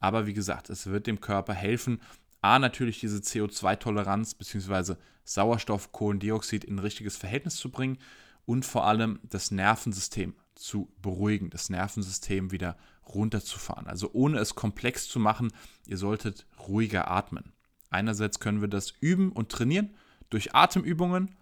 Aber 0.00 0.26
wie 0.26 0.34
gesagt, 0.34 0.70
es 0.70 0.88
wird 0.88 1.06
dem 1.06 1.20
Körper 1.20 1.54
helfen, 1.54 2.00
A, 2.40 2.58
natürlich 2.58 2.98
diese 2.98 3.18
CO2-Toleranz 3.18 4.34
bzw. 4.34 4.96
Sauerstoff, 5.22 5.92
Kohlendioxid 5.92 6.64
in 6.64 6.74
ein 6.74 6.78
richtiges 6.80 7.16
Verhältnis 7.16 7.54
zu 7.54 7.70
bringen 7.70 7.98
und 8.44 8.64
vor 8.64 8.88
allem 8.88 9.20
das 9.22 9.52
Nervensystem 9.52 10.34
zu 10.56 10.92
beruhigen, 11.00 11.48
das 11.48 11.70
Nervensystem 11.70 12.50
wieder 12.50 12.76
runterzufahren. 13.06 13.86
Also 13.86 14.10
ohne 14.12 14.38
es 14.38 14.54
komplex 14.54 15.08
zu 15.08 15.18
machen, 15.18 15.52
ihr 15.86 15.96
solltet 15.96 16.46
ruhiger 16.68 17.10
atmen. 17.10 17.52
Einerseits 17.90 18.40
können 18.40 18.60
wir 18.60 18.68
das 18.68 18.92
üben 19.00 19.32
und 19.32 19.50
trainieren 19.50 19.90
durch 20.30 20.54
Atemübungen, 20.54 21.36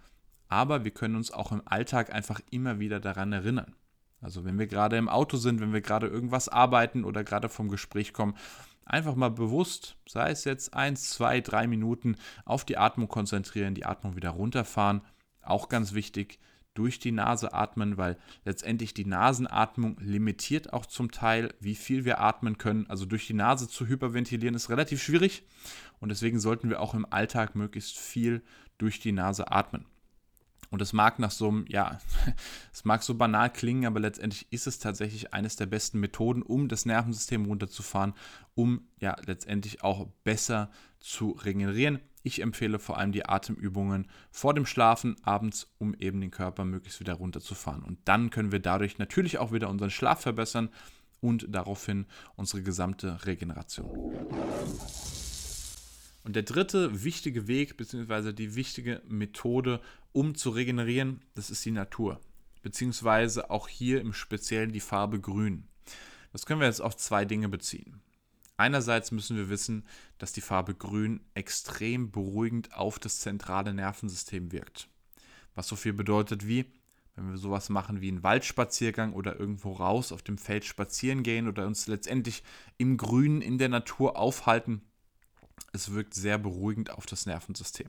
aber 0.49 0.85
wir 0.85 0.91
können 0.91 1.15
uns 1.15 1.31
auch 1.31 1.53
im 1.53 1.63
Alltag 1.65 2.13
einfach 2.13 2.41
immer 2.51 2.81
wieder 2.81 2.99
daran 2.99 3.33
erinnern. 3.33 3.75
Also 4.21 4.45
wenn 4.45 4.59
wir 4.59 4.67
gerade 4.67 4.97
im 4.97 5.09
Auto 5.09 5.37
sind, 5.37 5.61
wenn 5.61 5.73
wir 5.73 5.81
gerade 5.81 6.09
irgendwas 6.09 6.49
arbeiten 6.49 7.05
oder 7.05 7.25
gerade 7.25 7.49
vom 7.49 7.69
Gespräch 7.69 8.13
kommen, 8.13 8.35
einfach 8.85 9.15
mal 9.15 9.31
bewusst, 9.31 9.97
sei 10.07 10.31
es 10.31 10.45
jetzt 10.45 10.75
eins, 10.75 11.11
zwei, 11.11 11.41
drei 11.41 11.67
Minuten, 11.67 12.17
auf 12.45 12.65
die 12.65 12.77
Atmung 12.77 13.09
konzentrieren, 13.09 13.75
die 13.75 13.87
Atmung 13.87 14.17
wieder 14.17 14.31
runterfahren. 14.31 15.03
Auch 15.43 15.69
ganz 15.69 15.95
wichtig, 15.95 16.39
durch 16.75 16.99
die 16.99 17.13
Nase 17.13 17.53
atmen, 17.53 17.97
weil 17.97 18.17
letztendlich 18.45 18.95
die 18.95 19.05
Nasenatmung 19.05 19.97
limitiert 20.01 20.73
auch 20.73 20.87
zum 20.87 21.11
Teil, 21.11 21.53
wie 21.61 21.75
viel 21.75 22.05
wir 22.05 22.21
atmen 22.21 22.59
können. 22.59 22.87
Also 22.89 23.07
durch 23.07 23.27
die 23.27 23.35
Nase 23.35 23.69
zu 23.69 23.87
hyperventilieren 23.87 24.55
ist 24.55 24.71
relativ 24.71 25.03
schwierig 25.03 25.43
und 25.99 26.11
deswegen 26.11 26.39
sollten 26.39 26.71
wir 26.71 26.81
auch 26.81 26.95
im 26.95 27.07
Alltag 27.11 27.57
möglichst 27.57 27.99
viel 27.99 28.43
durch 28.79 29.01
die 29.01 29.13
Nase 29.13 29.51
atmen. 29.51 29.85
Und 30.71 30.81
es 30.81 30.93
mag 30.93 31.19
nach 31.19 31.33
so 31.33 31.49
einem, 31.49 31.65
ja, 31.69 31.99
es 32.73 32.85
mag 32.85 33.03
so 33.03 33.15
banal 33.15 33.53
klingen, 33.53 33.87
aber 33.87 34.01
letztendlich 34.01 34.51
ist 34.53 34.67
es 34.67 34.79
tatsächlich 34.79 35.35
eines 35.35 35.57
der 35.57 35.67
besten 35.67 35.99
Methoden, 35.99 36.43
um 36.43 36.69
das 36.69 36.87
Nervensystem 36.87 37.45
runterzufahren, 37.45 38.15
um 38.55 38.89
ja 38.99 39.17
letztendlich 39.27 39.83
auch 39.83 40.07
besser 40.23 40.71
zu 41.01 41.31
regenerieren. 41.31 41.99
Ich 42.23 42.43
empfehle 42.43 42.79
vor 42.79 42.99
allem 42.99 43.13
die 43.13 43.27
Atemübungen 43.27 44.07
vor 44.31 44.55
dem 44.55 44.67
Schlafen 44.67 45.17
abends, 45.25 45.73
um 45.79 45.95
eben 45.95 46.21
den 46.21 46.31
Körper 46.31 46.65
möglichst 46.65 47.01
wieder 47.01 47.15
runterzufahren. 47.15 47.83
Und 47.83 47.99
dann 48.05 48.31
können 48.31 48.53
wir 48.53 48.61
dadurch 48.61 48.99
natürlich 48.99 49.39
auch 49.39 49.53
wieder 49.53 49.71
unseren 49.71 49.91
Schlaf 49.91 50.21
verbessern 50.21 50.69
und 51.21 51.47
daraufhin 51.49 52.07
unsere 52.37 52.63
gesamte 52.63 53.25
Regeneration. 53.27 53.91
Und 56.23 56.37
der 56.37 56.43
dritte 56.43 57.03
wichtige 57.05 57.47
Weg 57.49 57.77
bzw. 57.77 58.33
die 58.33 58.55
wichtige 58.55 59.03
Methode, 59.09 59.81
um 60.13 60.35
zu 60.35 60.51
regenerieren, 60.51 61.23
das 61.35 61.51
ist 61.51 61.65
die 61.65 61.71
Natur. 61.71 62.21
Beziehungsweise 62.63 63.51
auch 63.51 63.69
hier 63.69 64.01
im 64.01 64.13
Speziellen 64.13 64.73
die 64.73 64.81
Farbe 64.81 65.19
Grün. 65.19 65.67
Das 66.33 66.47
können 66.47 66.61
wir 66.61 66.67
jetzt 66.67 66.83
auf 66.83 66.97
zwei 66.97 67.25
Dinge 67.25 67.49
beziehen. 67.49 68.01
Einerseits 68.57 69.11
müssen 69.11 69.39
wir 69.39 69.49
wissen, 69.49 69.87
dass 70.19 70.33
die 70.33 70.43
Farbe 70.43 70.75
Grün 70.75 71.21
extrem 71.33 72.11
beruhigend 72.11 72.75
auf 72.75 72.99
das 72.99 73.21
zentrale 73.21 73.73
Nervensystem 73.73 74.53
wirkt. 74.53 74.89
Was 75.55 75.67
so 75.67 75.77
viel 75.77 75.95
bedeutet 75.95 76.47
wie, 76.47 76.67
wenn 77.17 77.31
wir 77.31 77.39
sowas 77.39 77.71
machen 77.71 78.03
wie 78.03 78.09
einen 78.09 78.23
Waldspaziergang 78.23 79.15
oder 79.15 79.41
irgendwo 79.41 79.73
raus 79.73 80.13
auf 80.13 80.23
dem 80.23 80.37
Feld 80.37 80.67
spazieren 80.67 81.23
gehen 81.23 81.49
oder 81.49 81.67
uns 81.67 81.87
letztendlich 81.87 82.43
im 82.77 82.99
Grünen 82.99 83.41
in 83.41 83.57
der 83.57 83.71
Natur 83.71 84.17
aufhalten, 84.17 84.83
es 85.73 85.93
wirkt 85.93 86.15
sehr 86.15 86.39
beruhigend 86.39 86.91
auf 86.91 87.07
das 87.07 87.27
Nervensystem. 87.27 87.89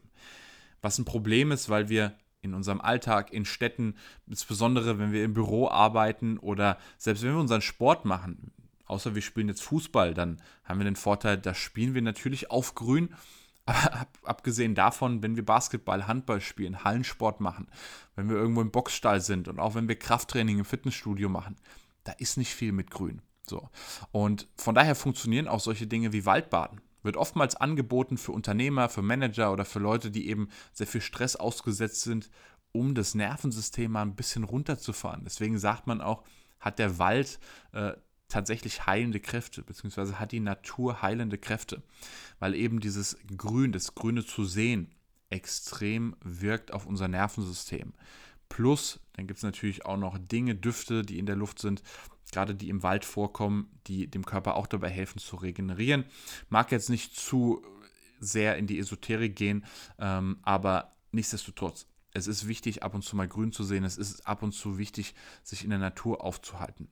Was 0.82 0.98
ein 0.98 1.06
Problem 1.06 1.52
ist, 1.52 1.70
weil 1.70 1.90
wir 1.90 2.16
in 2.42 2.54
unserem 2.54 2.82
Alltag, 2.82 3.32
in 3.32 3.46
Städten, 3.46 3.96
insbesondere 4.28 4.98
wenn 5.00 5.12
wir 5.12 5.24
im 5.24 5.34
Büro 5.34 5.70
arbeiten 5.70 6.38
oder 6.38 6.78
selbst 6.98 7.24
wenn 7.24 7.34
wir 7.34 7.40
unseren 7.40 7.62
Sport 7.62 8.06
machen, 8.06 8.52
außer 8.86 9.16
wir 9.16 9.22
spielen 9.22 9.48
jetzt 9.48 9.62
Fußball, 9.62 10.14
dann 10.14 10.42
haben 10.64 10.80
wir 10.80 10.86
den 10.86 10.96
Vorteil, 10.96 11.38
da 11.38 11.54
spielen 11.54 11.94
wir 11.94 12.02
natürlich 12.02 12.52
auf 12.52 12.76
Grün. 12.76 13.14
Aber 13.66 14.08
abgesehen 14.24 14.74
davon, 14.74 15.22
wenn 15.22 15.36
wir 15.36 15.46
Basketball, 15.46 16.08
Handball 16.08 16.42
spielen, 16.42 16.84
Hallensport 16.84 17.42
machen, 17.42 17.68
wenn 18.16 18.28
wir 18.28 18.36
irgendwo 18.36 18.62
im 18.62 18.72
Boxstall 18.72 19.22
sind 19.22 19.48
und 19.48 19.60
auch 19.60 19.76
wenn 19.76 19.88
wir 19.88 20.00
Krafttraining 20.00 20.58
im 20.58 20.66
Fitnessstudio 20.66 21.30
machen, 21.30 21.56
da 22.04 22.12
ist 22.14 22.38
nicht 22.38 22.56
viel 22.56 22.72
mit 22.72 22.90
Grün. 22.90 23.22
So. 23.48 23.70
Und 24.12 24.48
von 24.56 24.74
daher 24.74 24.96
funktionieren 24.96 25.48
auch 25.48 25.60
solche 25.60 25.86
Dinge 25.86 26.12
wie 26.12 26.26
Waldbaden 26.26 26.82
wird 27.04 27.18
oftmals 27.18 27.56
angeboten 27.56 28.18
für 28.18 28.32
Unternehmer, 28.32 28.90
für 28.90 29.02
Manager 29.02 29.52
oder 29.52 29.66
für 29.66 29.80
Leute, 29.80 30.12
die 30.12 30.28
eben 30.28 30.50
sehr 30.74 30.88
viel 30.88 31.02
Stress 31.02 31.36
ausgesetzt 31.36 32.02
sind, 32.02 32.30
um 32.72 32.96
das 32.96 33.16
Nervensystem 33.16 33.92
mal 33.92 34.04
ein 34.04 34.16
bisschen 34.16 34.44
runterzufahren. 34.44 35.24
Deswegen 35.24 35.58
sagt 35.58 35.88
man 35.88 36.02
auch, 36.02 36.24
hat 36.60 36.80
der 36.80 37.00
Wald 37.00 37.40
äh, 37.74 37.94
tatsächlich 38.28 38.86
heilende 38.86 39.20
Kräfte, 39.20 39.62
beziehungsweise 39.62 40.20
hat 40.20 40.32
die 40.32 40.40
Natur 40.40 41.02
heilende 41.02 41.38
Kräfte, 41.38 41.84
weil 42.40 42.56
eben 42.56 42.80
dieses 42.80 43.18
Grün, 43.36 43.72
das 43.72 43.94
Grüne 43.94 44.26
zu 44.26 44.46
sehen, 44.46 44.90
extrem 45.30 46.16
wirkt 46.24 46.74
auf 46.74 46.86
unser 46.86 47.08
Nervensystem. 47.08 47.94
Plus, 48.52 49.00
dann 49.14 49.28
gibt 49.28 49.38
es 49.38 49.44
natürlich 49.44 49.86
auch 49.86 49.96
noch 49.96 50.18
Dinge, 50.18 50.56
Düfte, 50.56 51.04
die 51.04 51.20
in 51.20 51.26
der 51.26 51.38
Luft 51.38 51.60
sind, 51.60 51.82
gerade 52.34 52.54
die 52.54 52.68
im 52.68 52.84
Wald 52.84 53.06
vorkommen, 53.06 53.80
die 53.88 54.12
dem 54.12 54.26
Körper 54.26 54.58
auch 54.58 54.68
dabei 54.68 54.90
helfen 54.90 55.20
zu 55.20 55.38
regenerieren. 55.38 56.04
Mag 56.50 56.70
jetzt 56.74 56.90
nicht 56.90 57.16
zu 57.16 57.64
sehr 58.20 58.58
in 58.58 58.68
die 58.68 58.78
Esoterik 58.78 59.38
gehen, 59.38 59.64
ähm, 60.00 60.40
aber 60.42 60.98
nichtsdestotrotz, 61.14 61.88
es 62.12 62.28
ist 62.28 62.46
wichtig, 62.46 62.84
ab 62.84 62.94
und 62.94 63.04
zu 63.04 63.16
mal 63.16 63.30
grün 63.30 63.54
zu 63.54 63.64
sehen. 63.64 63.86
Es 63.86 63.98
ist 63.98 64.28
ab 64.28 64.44
und 64.44 64.52
zu 64.52 64.78
wichtig, 64.78 65.16
sich 65.44 65.64
in 65.64 65.70
der 65.70 65.80
Natur 65.80 66.22
aufzuhalten. 66.22 66.90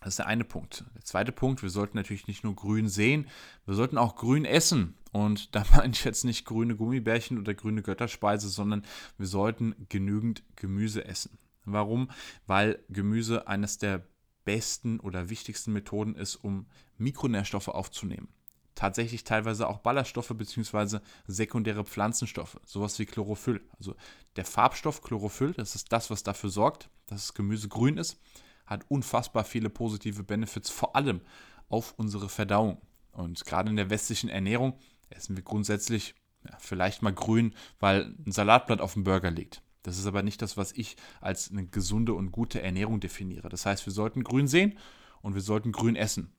Das 0.00 0.10
ist 0.10 0.18
der 0.18 0.26
eine 0.26 0.44
Punkt. 0.44 0.84
Der 0.94 1.04
zweite 1.04 1.32
Punkt, 1.32 1.62
wir 1.62 1.70
sollten 1.70 1.96
natürlich 1.96 2.26
nicht 2.26 2.44
nur 2.44 2.54
grün 2.54 2.88
sehen, 2.88 3.26
wir 3.64 3.74
sollten 3.74 3.98
auch 3.98 4.16
grün 4.16 4.44
essen. 4.44 4.94
Und 5.12 5.54
da 5.54 5.64
meine 5.76 5.92
ich 5.92 6.04
jetzt 6.04 6.24
nicht 6.24 6.44
grüne 6.44 6.76
Gummibärchen 6.76 7.38
oder 7.38 7.54
grüne 7.54 7.82
Götterspeise, 7.82 8.48
sondern 8.48 8.84
wir 9.18 9.26
sollten 9.26 9.74
genügend 9.88 10.42
Gemüse 10.56 11.04
essen. 11.04 11.38
Warum? 11.64 12.10
Weil 12.46 12.78
Gemüse 12.88 13.48
eines 13.48 13.78
der 13.78 14.06
besten 14.44 15.00
oder 15.00 15.28
wichtigsten 15.28 15.72
Methoden 15.72 16.14
ist, 16.14 16.36
um 16.36 16.66
Mikronährstoffe 16.98 17.68
aufzunehmen. 17.68 18.28
Tatsächlich 18.76 19.24
teilweise 19.24 19.66
auch 19.68 19.78
Ballaststoffe 19.78 20.32
bzw. 20.34 21.00
sekundäre 21.26 21.84
Pflanzenstoffe, 21.84 22.60
sowas 22.64 22.98
wie 22.98 23.06
Chlorophyll. 23.06 23.62
Also 23.78 23.96
der 24.36 24.44
Farbstoff 24.44 25.02
Chlorophyll, 25.02 25.54
das 25.54 25.74
ist 25.74 25.90
das, 25.92 26.10
was 26.10 26.22
dafür 26.22 26.50
sorgt, 26.50 26.90
dass 27.06 27.26
das 27.28 27.34
Gemüse 27.34 27.68
grün 27.68 27.96
ist, 27.96 28.20
hat 28.66 28.84
unfassbar 28.88 29.44
viele 29.44 29.70
positive 29.70 30.22
Benefits, 30.22 30.70
vor 30.70 30.96
allem 30.96 31.20
auf 31.68 31.94
unsere 31.96 32.28
Verdauung. 32.28 32.80
Und 33.12 33.44
gerade 33.44 33.70
in 33.70 33.76
der 33.76 33.90
westlichen 33.90 34.28
Ernährung 34.28 34.74
essen 35.10 35.36
wir 35.36 35.42
grundsätzlich 35.42 36.14
ja, 36.44 36.56
vielleicht 36.58 37.02
mal 37.02 37.12
grün, 37.12 37.54
weil 37.80 38.14
ein 38.26 38.32
Salatblatt 38.32 38.80
auf 38.80 38.94
dem 38.94 39.04
Burger 39.04 39.30
liegt. 39.30 39.62
Das 39.82 39.98
ist 39.98 40.06
aber 40.06 40.22
nicht 40.22 40.42
das, 40.42 40.56
was 40.56 40.72
ich 40.72 40.96
als 41.20 41.50
eine 41.50 41.66
gesunde 41.66 42.12
und 42.14 42.32
gute 42.32 42.60
Ernährung 42.60 43.00
definiere. 43.00 43.48
Das 43.48 43.66
heißt, 43.66 43.86
wir 43.86 43.92
sollten 43.92 44.24
grün 44.24 44.48
sehen 44.48 44.76
und 45.22 45.34
wir 45.34 45.42
sollten 45.42 45.72
grün 45.72 45.96
essen. 45.96 46.32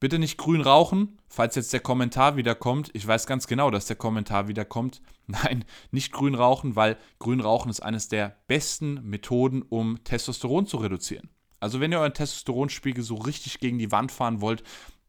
Bitte 0.00 0.18
nicht 0.18 0.36
grün 0.36 0.60
rauchen, 0.60 1.18
falls 1.28 1.54
jetzt 1.54 1.72
der 1.72 1.80
Kommentar 1.80 2.36
wieder 2.36 2.54
kommt. 2.54 2.90
Ich 2.92 3.06
weiß 3.06 3.26
ganz 3.26 3.46
genau, 3.46 3.70
dass 3.70 3.86
der 3.86 3.96
Kommentar 3.96 4.48
wieder 4.48 4.64
kommt. 4.64 5.00
Nein, 5.26 5.64
nicht 5.92 6.12
grün 6.12 6.34
rauchen, 6.34 6.76
weil 6.76 6.98
grün 7.18 7.40
rauchen 7.40 7.70
ist 7.70 7.80
eines 7.80 8.08
der 8.08 8.36
besten 8.48 9.08
Methoden, 9.08 9.62
um 9.62 10.02
Testosteron 10.04 10.66
zu 10.66 10.78
reduzieren. 10.78 11.30
Also 11.64 11.80
wenn 11.80 11.92
ihr 11.92 11.98
euren 11.98 12.12
Testosteronspiegel 12.12 13.02
so 13.02 13.14
richtig 13.14 13.58
gegen 13.58 13.78
die 13.78 13.90
Wand 13.90 14.12
fahren 14.12 14.42
wollt, 14.42 14.62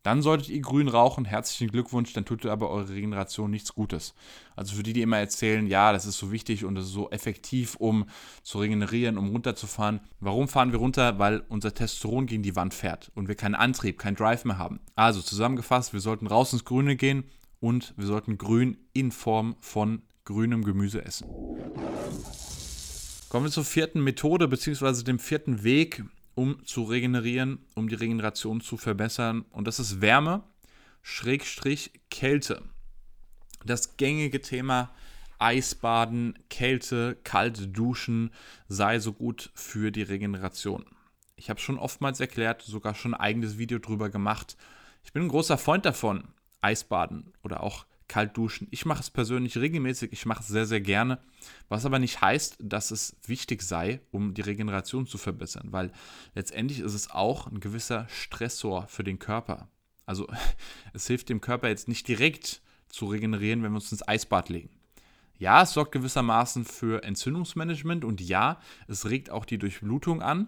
dann 0.04 0.22
solltet 0.22 0.48
ihr 0.48 0.62
grün 0.62 0.88
rauchen. 0.88 1.26
Herzlichen 1.26 1.70
Glückwunsch, 1.70 2.13
dann 2.13 2.24
tut 2.24 2.46
ihr 2.46 2.52
aber 2.54 2.70
eure 2.70 2.88
Regeneration 2.88 3.52
nichts 3.52 3.74
Gutes. 3.74 4.13
Also 4.56 4.78
für 4.78 4.84
die, 4.84 4.94
die 4.94 5.02
immer 5.02 5.18
erzählen, 5.18 5.68
ja, 5.68 5.91
das 5.91 6.06
ist 6.06 6.18
so 6.18 6.32
wichtig 6.32 6.63
und 6.63 6.76
das 6.76 6.86
ist 6.86 6.94
so 6.94 7.10
effektiv, 7.10 7.76
um 7.76 8.06
zu 8.41 8.60
regenerieren, 8.60 9.18
um 9.18 9.32
runterzufahren. 9.32 10.00
Warum 10.22 10.48
fahren 10.48 10.72
wir 10.72 10.80
runter? 10.80 11.20
Weil 11.20 11.44
unser 11.50 11.74
Testosteron 11.74 12.26
gegen 12.26 12.44
die 12.44 12.56
Wand 12.56 12.74
fährt 12.74 13.12
und 13.15 13.28
wir 13.28 13.36
keinen 13.36 13.56
Antrieb, 13.56 14.00
keinen 14.00 14.15
Drive 14.15 14.46
mehr 14.46 14.58
haben. 14.58 14.80
Also 14.96 15.22
zusammengefasst, 15.22 15.91
wir 15.91 16.00
sollten 16.00 16.26
raus 16.26 16.54
ins 16.54 16.63
Grüne 16.63 16.96
gehen 16.96 17.26
und 17.60 17.94
wir 17.98 18.06
sollten 18.06 18.38
grün 18.38 18.78
in 18.94 19.12
Form 19.12 19.58
von 19.60 20.04
grünem 20.24 20.63
Gemüse 20.63 21.04
essen. 21.04 21.28
Kommen 23.28 23.48
wir 23.48 23.52
zur 23.52 23.65
vierten 23.65 24.02
Methode 24.02 24.48
bzw. 24.48 25.04
dem 25.04 25.20
vierten 25.20 25.63
Weg, 25.65 26.06
um 26.36 26.63
zu 26.65 26.84
regenerieren, 26.84 27.60
um 27.74 27.88
die 27.88 27.95
Regeneration 27.95 28.62
zu 28.62 28.78
verbessern. 28.78 29.45
Und 29.50 29.67
das 29.67 29.80
ist 29.80 30.02
Wärme, 30.02 30.43
Schrägstrich 31.02 31.91
Kälte. 32.10 32.62
Das 33.65 33.98
gängige 33.98 34.41
Thema 34.41 34.91
Eisbaden, 35.39 36.38
Kälte, 36.50 37.17
kalte 37.24 37.67
Duschen 37.67 38.32
sei 38.67 39.00
so 39.00 39.13
gut 39.13 39.52
für 39.54 39.91
die 39.91 40.04
Regeneration. 40.04 40.86
Ich 41.36 41.50
habe 41.50 41.60
schon 41.60 41.78
oftmals 41.78 42.19
erklärt, 42.19 42.62
sogar 42.62 42.95
schon 42.95 43.13
ein 43.13 43.19
eigenes 43.19 43.58
Video 43.58 43.80
drüber 43.80 44.10
gemacht. 44.10 44.56
Ich 45.04 45.12
bin 45.13 45.24
ein 45.24 45.30
großer 45.30 45.58
Freund 45.58 45.86
davon, 45.86 46.30
Eisbaden 46.62 47.34
oder 47.43 47.62
auch 47.62 47.86
kalt 48.08 48.38
duschen. 48.38 48.68
Ich 48.72 48.86
mache 48.86 49.02
es 49.02 49.10
persönlich 49.10 49.58
regelmäßig, 49.58 50.12
ich 50.12 50.26
mache 50.26 50.41
es 50.41 50.48
sehr, 50.48 50.65
sehr 50.65 50.82
gerne, 50.82 51.20
was 51.70 51.86
aber 51.86 52.00
nicht 52.00 52.22
heißt, 52.22 52.58
dass 52.60 52.91
es 52.91 53.15
wichtig 53.26 53.62
sei, 53.62 54.02
um 54.12 54.34
die 54.34 54.41
Regeneration 54.41 55.08
zu 55.08 55.18
verbessern, 55.18 55.68
weil 55.72 55.91
letztendlich 56.34 56.80
ist 56.80 56.94
es 56.94 57.10
auch 57.12 57.48
ein 57.48 57.60
gewisser 57.60 58.08
Stressor 58.10 58.88
für 58.88 59.04
den 59.04 59.20
Körper. 59.20 59.70
Also 60.06 60.28
es 60.94 61.08
hilft 61.08 61.30
dem 61.30 61.41
Körper 61.41 61.70
jetzt 61.70 61.88
nicht 61.88 62.08
direkt 62.08 62.62
zu 62.89 63.08
regenerieren, 63.08 63.63
wenn 63.63 63.72
wir 63.72 63.78
uns 63.78 63.91
ins 63.91 64.08
Eisbad 64.08 64.50
legen. 64.50 64.70
Ja, 65.38 65.63
es 65.63 65.74
sorgt 65.74 65.91
gewissermaßen 65.91 66.63
für 66.63 67.04
Entzündungsmanagement 67.04 68.06
und 68.06 68.22
ja, 68.22 68.60
es 68.88 69.10
regt 69.10 69.30
auch 69.30 69.44
die 69.44 69.58
Durchblutung 69.58 70.22
an, 70.22 70.48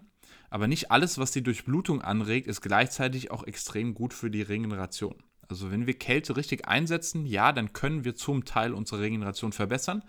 aber 0.49 0.67
nicht 0.67 0.91
alles, 0.91 1.17
was 1.17 1.31
die 1.31 1.43
Durchblutung 1.43 2.01
anregt, 2.01 2.47
ist 2.47 2.61
gleichzeitig 2.61 3.31
auch 3.31 3.43
extrem 3.43 3.93
gut 3.93 4.13
für 4.13 4.31
die 4.31 4.41
Regeneration. 4.41 5.15
Also 5.49 5.71
wenn 5.71 5.87
wir 5.87 5.97
Kälte 5.97 6.35
richtig 6.35 6.67
einsetzen, 6.67 7.25
ja, 7.25 7.51
dann 7.51 7.73
können 7.73 8.03
wir 8.03 8.15
zum 8.15 8.45
Teil 8.45 8.73
unsere 8.73 9.01
Regeneration 9.01 9.53
verbessern. 9.53 10.03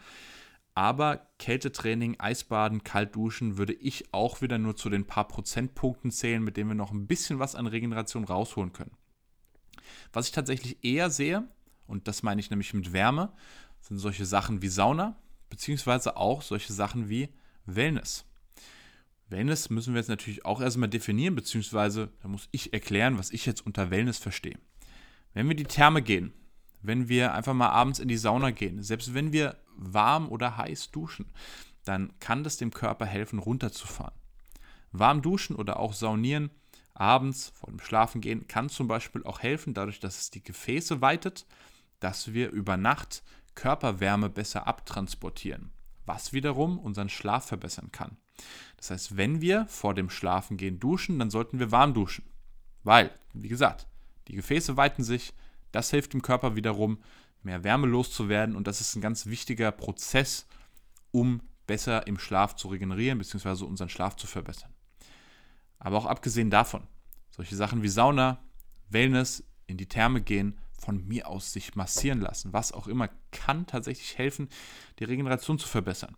Aber 0.74 1.27
Kältetraining, 1.38 2.20
Eisbaden, 2.20 2.85
Kaltduschen 2.85 3.59
würde 3.59 3.72
ich 3.72 4.12
auch 4.12 4.42
wieder 4.42 4.59
nur 4.59 4.77
zu 4.77 4.90
den 4.90 5.07
paar 5.07 5.27
Prozentpunkten 5.27 6.11
zählen, 6.12 6.42
mit 6.42 6.57
denen 6.57 6.70
wir 6.70 6.74
noch 6.74 6.92
ein 6.92 7.07
bisschen 7.07 7.40
was 7.40 7.57
an 7.57 7.66
Regeneration 7.66 8.24
rausholen 8.24 8.72
können. 8.72 8.92
Was 10.12 10.27
ich 10.27 10.33
tatsächlich 10.33 10.85
eher 10.85 11.11
sehe, 11.11 11.48
und 11.87 12.07
das 12.07 12.22
meine 12.22 12.40
ich 12.40 12.51
nämlich 12.51 12.74
mit 12.74 12.92
Wärme, 12.92 13.33
sind 13.81 13.98
solche 13.98 14.24
Sachen 14.24 14.62
wie 14.62 14.68
Sauna, 14.68 15.16
beziehungsweise 15.51 16.16
auch 16.16 16.42
solche 16.42 16.72
Sachen 16.72 17.09
wie 17.09 17.29
Wellness. 17.66 18.24
Wellness 19.31 19.70
müssen 19.70 19.94
wir 19.94 20.01
jetzt 20.01 20.09
natürlich 20.09 20.44
auch 20.44 20.61
erstmal 20.61 20.88
definieren, 20.88 21.35
beziehungsweise 21.35 22.11
da 22.22 22.29
muss 22.29 22.48
ich 22.51 22.72
erklären, 22.72 23.18
was 23.18 23.31
ich 23.31 23.46
jetzt 23.46 23.66
unter 23.66 23.90
Wellness 23.90 24.18
verstehe. 24.18 24.59
Wenn 25.38 25.48
wir 25.48 25.55
die 25.55 25.66
Therme 25.66 26.03
gehen, 26.03 26.33
wenn 26.83 27.09
wir 27.09 27.33
einfach 27.33 27.55
mal 27.55 27.68
abends 27.68 28.01
in 28.01 28.09
die 28.09 28.16
Sauna 28.16 28.51
gehen, 28.51 28.83
selbst 28.83 29.14
wenn 29.14 29.33
wir 29.33 29.57
warm 29.77 30.29
oder 30.31 30.57
heiß 30.57 30.90
duschen, 30.90 31.27
dann 31.85 32.12
kann 32.18 32.42
das 32.42 32.57
dem 32.57 32.72
Körper 32.72 33.07
helfen, 33.07 33.38
runterzufahren. 33.38 34.16
Warm 34.90 35.22
duschen 35.22 35.55
oder 35.55 35.79
auch 35.79 35.92
saunieren 35.92 36.51
abends 36.92 37.53
vor 37.55 37.70
dem 37.70 37.79
Schlafengehen 37.79 38.48
kann 38.48 38.68
zum 38.68 38.88
Beispiel 38.88 39.22
auch 39.22 39.38
helfen, 39.38 39.74
dadurch, 39.74 40.01
dass 40.01 40.18
es 40.18 40.31
die 40.31 40.42
Gefäße 40.42 41.03
weitet, 41.03 41.46
dass 42.01 42.33
wir 42.33 42.51
über 42.51 42.77
Nacht 42.77 43.22
Körperwärme 43.55 44.31
besser 44.31 44.66
abtransportieren, 44.66 45.70
was 46.05 46.33
wiederum 46.33 46.81
unseren 46.81 47.11
Schlaf 47.11 47.46
verbessern 47.46 47.92
kann. 47.92 48.16
Das 48.77 48.90
heißt, 48.90 49.16
wenn 49.16 49.40
wir 49.40 49.66
vor 49.68 49.94
dem 49.94 50.11
Schlafengehen 50.11 50.81
duschen, 50.81 51.20
dann 51.20 51.31
sollten 51.31 51.61
wir 51.61 51.70
warm 51.70 51.94
duschen. 51.94 52.24
Weil, 52.83 53.16
wie 53.35 53.46
gesagt, 53.46 53.87
die 54.28 54.36
Gefäße 54.36 54.76
weiten 54.76 55.02
sich, 55.02 55.34
das 55.72 55.90
hilft 55.90 56.12
dem 56.12 56.22
Körper 56.22 56.56
wiederum, 56.56 57.02
mehr 57.42 57.64
Wärme 57.64 57.86
loszuwerden 57.86 58.56
und 58.56 58.66
das 58.66 58.80
ist 58.80 58.94
ein 58.96 59.00
ganz 59.00 59.26
wichtiger 59.26 59.72
Prozess, 59.72 60.46
um 61.10 61.40
besser 61.66 62.06
im 62.06 62.18
Schlaf 62.18 62.56
zu 62.56 62.68
regenerieren 62.68 63.18
bzw. 63.18 63.64
unseren 63.64 63.88
Schlaf 63.88 64.16
zu 64.16 64.26
verbessern. 64.26 64.72
Aber 65.78 65.96
auch 65.98 66.06
abgesehen 66.06 66.50
davon, 66.50 66.86
solche 67.30 67.56
Sachen 67.56 67.82
wie 67.82 67.88
Sauna, 67.88 68.38
Wellness, 68.88 69.44
in 69.66 69.76
die 69.76 69.86
Therme 69.86 70.22
gehen, 70.22 70.58
von 70.78 71.06
mir 71.06 71.28
aus 71.28 71.52
sich 71.52 71.74
massieren 71.76 72.20
lassen, 72.20 72.52
was 72.52 72.72
auch 72.72 72.86
immer, 72.86 73.10
kann 73.30 73.66
tatsächlich 73.66 74.16
helfen, 74.16 74.48
die 74.98 75.04
Regeneration 75.04 75.58
zu 75.58 75.68
verbessern. 75.68 76.16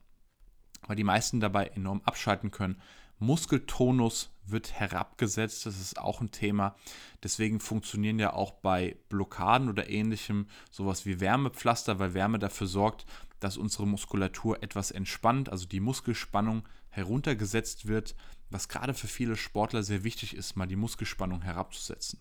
weil 0.86 0.96
die 0.96 1.04
meisten 1.04 1.40
dabei 1.40 1.66
enorm 1.66 2.00
abschalten 2.04 2.50
können. 2.50 2.80
Muskeltonus 3.18 4.30
wird 4.50 4.72
herabgesetzt, 4.72 5.66
das 5.66 5.80
ist 5.80 5.98
auch 5.98 6.20
ein 6.20 6.30
Thema. 6.30 6.76
Deswegen 7.22 7.60
funktionieren 7.60 8.18
ja 8.18 8.32
auch 8.32 8.52
bei 8.52 8.96
Blockaden 9.08 9.68
oder 9.68 9.88
ähnlichem 9.88 10.46
sowas 10.70 11.06
wie 11.06 11.20
Wärmepflaster, 11.20 11.98
weil 11.98 12.14
Wärme 12.14 12.38
dafür 12.38 12.66
sorgt, 12.66 13.06
dass 13.40 13.56
unsere 13.56 13.86
Muskulatur 13.86 14.62
etwas 14.62 14.90
entspannt, 14.90 15.48
also 15.48 15.66
die 15.66 15.80
Muskelspannung 15.80 16.68
heruntergesetzt 16.90 17.86
wird, 17.86 18.14
was 18.50 18.68
gerade 18.68 18.94
für 18.94 19.08
viele 19.08 19.36
Sportler 19.36 19.82
sehr 19.82 20.04
wichtig 20.04 20.36
ist, 20.36 20.56
mal 20.56 20.66
die 20.66 20.76
Muskelspannung 20.76 21.42
herabzusetzen. 21.42 22.20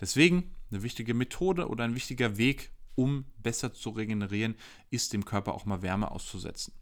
Deswegen 0.00 0.54
eine 0.70 0.82
wichtige 0.82 1.14
Methode 1.14 1.68
oder 1.68 1.84
ein 1.84 1.94
wichtiger 1.94 2.36
Weg, 2.36 2.72
um 2.94 3.24
besser 3.38 3.74
zu 3.74 3.90
regenerieren, 3.90 4.56
ist 4.90 5.12
dem 5.12 5.24
Körper 5.24 5.54
auch 5.54 5.66
mal 5.66 5.82
Wärme 5.82 6.10
auszusetzen. 6.10 6.72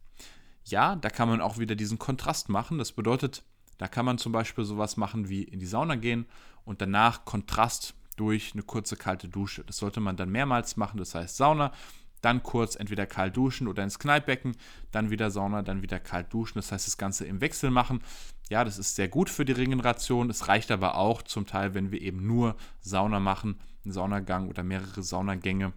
Ja, 0.65 0.97
da 0.97 1.11
kann 1.11 1.29
man 1.29 1.41
auch 1.41 1.59
wieder 1.59 1.75
diesen 1.75 1.99
Kontrast 1.99 2.49
machen. 2.49 2.79
Das 2.79 2.93
bedeutet, 2.93 3.43
da 3.79 3.89
kann 3.89 4.05
man 4.05 4.19
zum 4.19 4.33
Beispiel 4.33 4.65
sowas 4.65 4.97
machen 4.97 5.29
wie 5.29 5.43
in 5.43 5.61
die 5.61 5.67
Sauna 5.67 5.97
gehen 5.97 6.27
und 6.65 6.81
danach 6.81 7.25
Kontrast 7.25 7.95
durch 8.17 8.53
eine 8.53 8.63
kurze 8.63 8.97
kalte 8.97 9.29
Dusche. 9.29 9.65
Das 9.65 9.79
sollte 9.79 10.01
man 10.01 10.17
dann 10.17 10.31
mehrmals 10.31 10.77
machen. 10.77 10.99
Das 10.99 11.15
heißt 11.15 11.37
Sauna, 11.37 11.73
dann 12.25 12.43
kurz 12.43 12.77
entweder 12.77 13.07
kalt 13.07 13.37
duschen 13.37 13.69
oder 13.69 13.83
ins 13.85 13.99
Kneippbecken, 13.99 14.57
dann 14.91 15.11
wieder 15.11 15.31
Sauna, 15.31 15.63
dann 15.63 15.83
wieder 15.83 16.01
kalt 16.01 16.33
duschen. 16.33 16.55
Das 16.57 16.73
heißt, 16.73 16.87
das 16.87 16.97
Ganze 16.97 17.27
im 17.27 17.41
Wechsel 17.41 17.71
machen. 17.71 18.03
Ja, 18.49 18.65
das 18.65 18.79
ist 18.79 18.95
sehr 18.95 19.09
gut 19.09 19.29
für 19.29 19.45
die 19.45 19.53
Regeneration. 19.53 20.31
Es 20.31 20.49
reicht 20.49 20.71
aber 20.71 20.97
auch 20.97 21.23
zum 21.23 21.47
Teil, 21.47 21.75
wenn 21.75 21.93
wir 21.93 22.01
eben 22.01 22.27
nur 22.27 22.57
Sauna 22.81 23.21
machen, 23.21 23.61
einen 23.85 23.93
Saunagang 23.93 24.49
oder 24.49 24.63
mehrere 24.63 25.03
Saunagänge. 25.03 25.73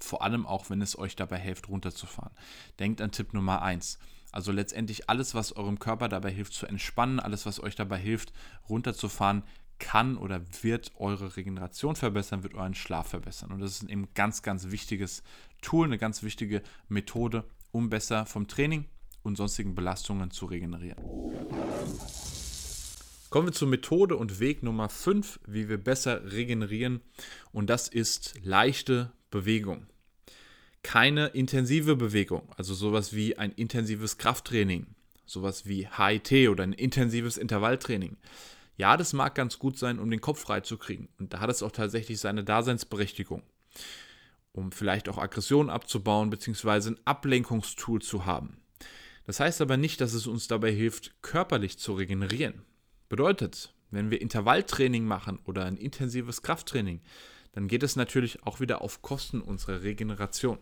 Vor 0.00 0.22
allem 0.22 0.46
auch, 0.46 0.70
wenn 0.70 0.82
es 0.82 0.98
euch 0.98 1.16
dabei 1.16 1.38
hilft, 1.38 1.68
runterzufahren. 1.68 2.32
Denkt 2.78 3.00
an 3.00 3.12
Tipp 3.12 3.32
Nummer 3.32 3.62
1. 3.62 3.98
Also 4.34 4.50
letztendlich 4.50 5.08
alles, 5.08 5.36
was 5.36 5.52
eurem 5.52 5.78
Körper 5.78 6.08
dabei 6.08 6.32
hilft 6.32 6.54
zu 6.54 6.66
entspannen, 6.66 7.20
alles, 7.20 7.46
was 7.46 7.62
euch 7.62 7.76
dabei 7.76 7.98
hilft, 7.98 8.32
runterzufahren, 8.68 9.44
kann 9.78 10.16
oder 10.16 10.40
wird 10.62 10.90
eure 10.96 11.36
Regeneration 11.36 11.94
verbessern, 11.94 12.42
wird 12.42 12.54
euren 12.54 12.74
Schlaf 12.74 13.10
verbessern. 13.10 13.52
Und 13.52 13.60
das 13.60 13.70
ist 13.70 13.88
eben 13.88 14.02
ein 14.02 14.08
ganz, 14.14 14.42
ganz 14.42 14.72
wichtiges 14.72 15.22
Tool, 15.62 15.86
eine 15.86 15.98
ganz 15.98 16.24
wichtige 16.24 16.62
Methode, 16.88 17.44
um 17.70 17.90
besser 17.90 18.26
vom 18.26 18.48
Training 18.48 18.86
und 19.22 19.36
sonstigen 19.36 19.76
Belastungen 19.76 20.32
zu 20.32 20.46
regenerieren. 20.46 20.98
Kommen 23.30 23.46
wir 23.46 23.52
zur 23.52 23.68
Methode 23.68 24.16
und 24.16 24.40
Weg 24.40 24.64
Nummer 24.64 24.88
5, 24.88 25.38
wie 25.46 25.68
wir 25.68 25.78
besser 25.78 26.32
regenerieren. 26.32 27.02
Und 27.52 27.70
das 27.70 27.86
ist 27.86 28.34
leichte 28.42 29.12
Bewegung. 29.30 29.86
Keine 30.84 31.26
intensive 31.26 31.96
Bewegung, 31.96 32.48
also 32.56 32.74
sowas 32.74 33.12
wie 33.12 33.36
ein 33.36 33.50
intensives 33.50 34.18
Krafttraining, 34.18 34.86
sowas 35.26 35.66
wie 35.66 35.88
HIT 35.88 36.48
oder 36.48 36.62
ein 36.62 36.72
intensives 36.72 37.36
Intervalltraining. 37.36 38.16
Ja, 38.76 38.96
das 38.96 39.12
mag 39.12 39.34
ganz 39.34 39.58
gut 39.58 39.76
sein, 39.76 39.98
um 39.98 40.08
den 40.08 40.20
Kopf 40.20 40.40
frei 40.40 40.60
zu 40.60 40.78
kriegen. 40.78 41.08
Und 41.18 41.32
da 41.32 41.40
hat 41.40 41.50
es 41.50 41.62
auch 41.62 41.72
tatsächlich 41.72 42.20
seine 42.20 42.44
Daseinsberechtigung 42.44 43.42
um 44.54 44.70
vielleicht 44.70 45.08
auch 45.08 45.18
Aggressionen 45.18 45.68
abzubauen, 45.68 46.30
beziehungsweise 46.30 46.92
ein 46.92 47.00
Ablenkungstool 47.04 48.00
zu 48.00 48.24
haben. 48.24 48.56
Das 49.26 49.40
heißt 49.40 49.60
aber 49.60 49.76
nicht, 49.76 50.00
dass 50.00 50.14
es 50.14 50.26
uns 50.26 50.48
dabei 50.48 50.70
hilft, 50.70 51.22
körperlich 51.22 51.78
zu 51.78 51.94
regenerieren. 51.94 52.62
Bedeutet, 53.08 53.74
wenn 53.90 54.10
wir 54.10 54.20
Intervalltraining 54.20 55.04
machen 55.04 55.40
oder 55.44 55.64
ein 55.64 55.76
intensives 55.76 56.42
Krafttraining, 56.42 57.00
dann 57.52 57.68
geht 57.68 57.82
es 57.82 57.96
natürlich 57.96 58.44
auch 58.44 58.60
wieder 58.60 58.80
auf 58.80 59.02
Kosten 59.02 59.40
unserer 59.40 59.82
Regeneration. 59.82 60.58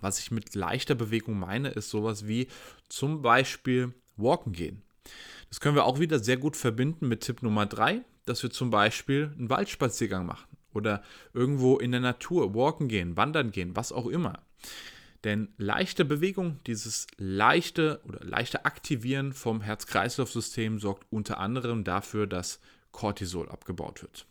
Was 0.00 0.18
ich 0.18 0.30
mit 0.30 0.54
leichter 0.54 0.94
Bewegung 0.94 1.38
meine, 1.38 1.68
ist 1.68 1.90
sowas 1.90 2.26
wie 2.26 2.48
zum 2.88 3.22
Beispiel 3.22 3.92
Walken 4.16 4.52
gehen. 4.52 4.82
Das 5.48 5.60
können 5.60 5.76
wir 5.76 5.84
auch 5.84 5.98
wieder 5.98 6.18
sehr 6.18 6.36
gut 6.36 6.56
verbinden 6.56 7.08
mit 7.08 7.22
Tipp 7.22 7.42
Nummer 7.42 7.66
3, 7.66 8.02
dass 8.26 8.42
wir 8.42 8.50
zum 8.50 8.70
Beispiel 8.70 9.32
einen 9.38 9.50
Waldspaziergang 9.50 10.26
machen 10.26 10.48
oder 10.74 11.02
irgendwo 11.32 11.78
in 11.78 11.92
der 11.92 12.00
Natur 12.00 12.54
walken 12.54 12.88
gehen, 12.88 13.16
wandern 13.16 13.50
gehen, 13.50 13.74
was 13.74 13.92
auch 13.92 14.06
immer. 14.06 14.42
Denn 15.24 15.48
leichte 15.56 16.04
Bewegung, 16.04 16.60
dieses 16.66 17.06
leichte 17.16 18.00
oder 18.04 18.24
leichte 18.24 18.64
Aktivieren 18.64 19.32
vom 19.32 19.60
Herz-Kreislauf-System 19.60 20.78
sorgt 20.78 21.06
unter 21.10 21.40
anderem 21.40 21.82
dafür, 21.82 22.26
dass 22.26 22.60
Cortisol 22.92 23.48
abgebaut 23.48 24.02
wird. 24.02 24.26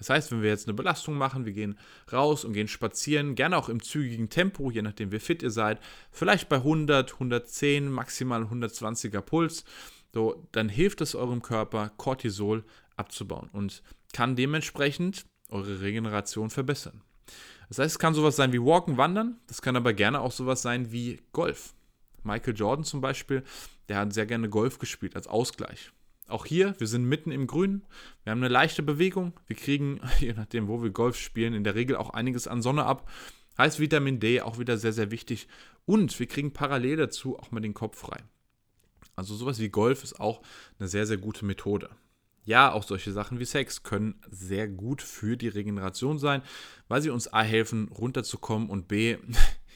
Das 0.00 0.08
heißt, 0.08 0.32
wenn 0.32 0.40
wir 0.40 0.48
jetzt 0.48 0.66
eine 0.66 0.74
Belastung 0.74 1.16
machen, 1.16 1.44
wir 1.44 1.52
gehen 1.52 1.78
raus 2.10 2.46
und 2.46 2.54
gehen 2.54 2.68
spazieren, 2.68 3.34
gerne 3.34 3.58
auch 3.58 3.68
im 3.68 3.82
zügigen 3.82 4.30
Tempo, 4.30 4.70
je 4.70 4.80
nachdem 4.80 5.12
wie 5.12 5.18
fit 5.18 5.42
ihr 5.42 5.50
seid, 5.50 5.78
vielleicht 6.10 6.48
bei 6.48 6.56
100, 6.56 7.12
110, 7.12 7.90
maximal 7.92 8.44
120er 8.44 9.20
Puls, 9.20 9.64
so, 10.14 10.48
dann 10.52 10.70
hilft 10.70 11.02
es 11.02 11.14
eurem 11.14 11.42
Körper, 11.42 11.90
Cortisol 11.98 12.64
abzubauen 12.96 13.50
und 13.52 13.82
kann 14.14 14.36
dementsprechend 14.36 15.26
eure 15.50 15.82
Regeneration 15.82 16.48
verbessern. 16.48 17.02
Das 17.68 17.78
heißt, 17.78 17.92
es 17.92 17.98
kann 17.98 18.14
sowas 18.14 18.36
sein 18.36 18.54
wie 18.54 18.60
Walken, 18.60 18.96
Wandern, 18.96 19.38
das 19.48 19.60
kann 19.60 19.76
aber 19.76 19.92
gerne 19.92 20.22
auch 20.22 20.32
sowas 20.32 20.62
sein 20.62 20.92
wie 20.92 21.20
Golf. 21.32 21.74
Michael 22.22 22.56
Jordan 22.56 22.84
zum 22.84 23.02
Beispiel, 23.02 23.44
der 23.90 23.98
hat 23.98 24.14
sehr 24.14 24.26
gerne 24.26 24.48
Golf 24.48 24.78
gespielt 24.78 25.14
als 25.14 25.26
Ausgleich. 25.26 25.92
Auch 26.30 26.46
hier, 26.46 26.74
wir 26.78 26.86
sind 26.86 27.04
mitten 27.04 27.30
im 27.30 27.46
Grün, 27.46 27.82
wir 28.24 28.30
haben 28.30 28.40
eine 28.40 28.48
leichte 28.48 28.82
Bewegung, 28.82 29.32
wir 29.46 29.56
kriegen, 29.56 30.00
je 30.20 30.32
nachdem, 30.32 30.68
wo 30.68 30.82
wir 30.82 30.90
Golf 30.90 31.16
spielen, 31.16 31.54
in 31.54 31.64
der 31.64 31.74
Regel 31.74 31.96
auch 31.96 32.10
einiges 32.10 32.46
an 32.48 32.62
Sonne 32.62 32.84
ab. 32.84 33.10
Heißt 33.58 33.80
Vitamin 33.80 34.20
D 34.20 34.40
auch 34.40 34.58
wieder 34.58 34.78
sehr, 34.78 34.92
sehr 34.92 35.10
wichtig. 35.10 35.48
Und 35.84 36.18
wir 36.18 36.26
kriegen 36.26 36.52
parallel 36.52 36.96
dazu 36.96 37.38
auch 37.38 37.50
mal 37.50 37.60
den 37.60 37.74
Kopf 37.74 37.98
frei. 37.98 38.22
Also 39.16 39.34
sowas 39.34 39.58
wie 39.58 39.68
Golf 39.68 40.02
ist 40.02 40.18
auch 40.18 40.40
eine 40.78 40.88
sehr, 40.88 41.06
sehr 41.06 41.18
gute 41.18 41.44
Methode 41.44 41.90
ja, 42.44 42.72
auch 42.72 42.82
solche 42.82 43.12
Sachen 43.12 43.38
wie 43.38 43.44
Sex 43.44 43.82
können 43.82 44.20
sehr 44.30 44.68
gut 44.68 45.02
für 45.02 45.36
die 45.36 45.48
Regeneration 45.48 46.18
sein, 46.18 46.42
weil 46.88 47.02
sie 47.02 47.10
uns 47.10 47.32
A 47.32 47.42
helfen, 47.42 47.88
runterzukommen 47.88 48.68
und 48.68 48.88
B, 48.88 49.18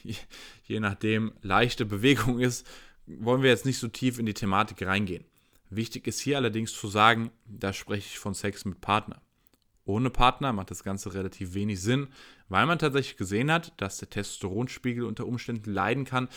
je 0.63 0.79
nachdem, 0.79 1.33
leichte 1.41 1.85
Bewegung 1.85 2.39
ist, 2.39 2.67
wollen 3.05 3.43
wir 3.43 3.49
jetzt 3.49 3.65
nicht 3.65 3.79
so 3.79 3.87
tief 3.87 4.19
in 4.19 4.25
die 4.25 4.33
Thematik 4.33 4.85
reingehen. 4.85 5.23
Wichtig 5.69 6.07
ist 6.07 6.19
hier 6.19 6.37
allerdings 6.37 6.73
zu 6.73 6.87
sagen, 6.87 7.31
da 7.45 7.73
spreche 7.73 8.07
ich 8.07 8.19
von 8.19 8.33
Sex 8.33 8.65
mit 8.65 8.81
Partner. 8.81 9.21
Ohne 9.85 10.09
Partner 10.09 10.51
macht 10.51 10.71
das 10.71 10.83
Ganze 10.83 11.13
relativ 11.13 11.53
wenig 11.53 11.81
Sinn, 11.81 12.07
weil 12.49 12.65
man 12.65 12.79
tatsächlich 12.79 13.17
gesehen 13.17 13.51
hat, 13.51 13.73
dass 13.77 13.97
der 13.97 14.09
Testosteronspiegel 14.09 15.03
unter 15.03 15.27
Umständen 15.27 15.71
leiden 15.71 16.05
kann, 16.05 16.27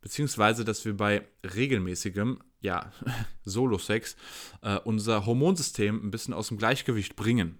beziehungsweise 0.00 0.64
dass 0.64 0.84
wir 0.84 0.96
bei 0.96 1.26
regelmäßigem 1.54 2.40
ja, 2.60 2.92
Solo-Sex, 3.44 4.16
äh, 4.62 4.78
unser 4.80 5.24
Hormonsystem 5.24 6.04
ein 6.04 6.10
bisschen 6.10 6.34
aus 6.34 6.48
dem 6.48 6.58
Gleichgewicht 6.58 7.16
bringen. 7.16 7.58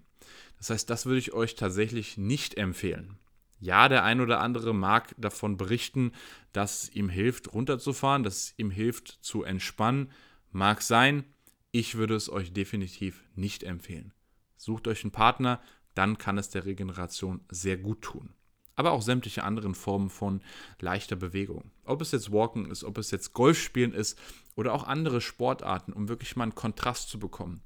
Das 0.57 0.69
heißt, 0.69 0.89
das 0.89 1.05
würde 1.05 1.19
ich 1.19 1.33
euch 1.33 1.55
tatsächlich 1.55 2.17
nicht 2.17 2.57
empfehlen. 2.57 3.17
Ja, 3.59 3.89
der 3.89 4.03
ein 4.03 4.21
oder 4.21 4.39
andere 4.39 4.73
mag 4.73 5.15
davon 5.17 5.57
berichten, 5.57 6.11
dass 6.51 6.83
es 6.83 6.95
ihm 6.95 7.09
hilft, 7.09 7.53
runterzufahren, 7.53 8.23
dass 8.23 8.37
es 8.37 8.53
ihm 8.57 8.69
hilft, 8.69 9.17
zu 9.21 9.43
entspannen. 9.43 10.11
Mag 10.51 10.81
sein, 10.81 11.23
ich 11.71 11.95
würde 11.95 12.15
es 12.15 12.29
euch 12.29 12.53
definitiv 12.53 13.23
nicht 13.35 13.63
empfehlen. 13.63 14.13
Sucht 14.57 14.87
euch 14.87 15.03
einen 15.03 15.11
Partner, 15.11 15.61
dann 15.93 16.17
kann 16.17 16.37
es 16.37 16.49
der 16.49 16.65
Regeneration 16.65 17.41
sehr 17.49 17.77
gut 17.77 18.01
tun 18.01 18.33
aber 18.77 18.91
auch 18.91 19.01
sämtliche 19.01 19.43
anderen 19.43 19.75
Formen 19.75 20.09
von 20.09 20.39
leichter 20.79 21.15
Bewegung. 21.15 21.71
Ob 21.83 21.99
es 22.01 22.11
jetzt 22.11 22.31
Walken 22.31 22.69
ist, 22.69 22.83
ob 22.83 22.99
es 22.99 23.09
jetzt 23.09 23.33
Golfspielen 23.33 23.91
ist 23.91 24.17
oder 24.55 24.71
auch 24.73 24.83
andere 24.85 25.19
Sportarten, 25.19 25.91
um 25.91 26.07
wirklich 26.07 26.35
mal 26.35 26.43
einen 26.43 26.55
Kontrast 26.55 27.09
zu 27.09 27.17
bekommen. 27.17 27.61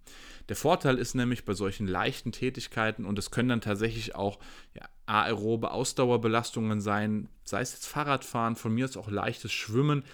Der 0.47 0.55
Vorteil 0.55 0.97
ist 0.97 1.13
nämlich 1.13 1.43
bei 1.43 1.53
solchen 1.53 1.85
leichten 1.85 2.31
Tätigkeiten, 2.31 3.05
und 3.05 3.19
es 3.19 3.29
können 3.29 3.49
dann 3.49 3.61
tatsächlich 3.61 4.15
auch 4.15 4.39
ja, 4.73 4.83
aerobe 5.05 5.71
Ausdauerbelastungen 5.71 6.79
sein, 6.79 7.27
sei 7.43 7.59
es 7.59 7.73
jetzt 7.73 7.87
Fahrradfahren, 7.87 8.55
von 8.55 8.73
mir 8.73 8.85
ist 8.85 8.97
auch 8.97 9.09
leichtes 9.09 9.51
Schwimmen, 9.51 10.05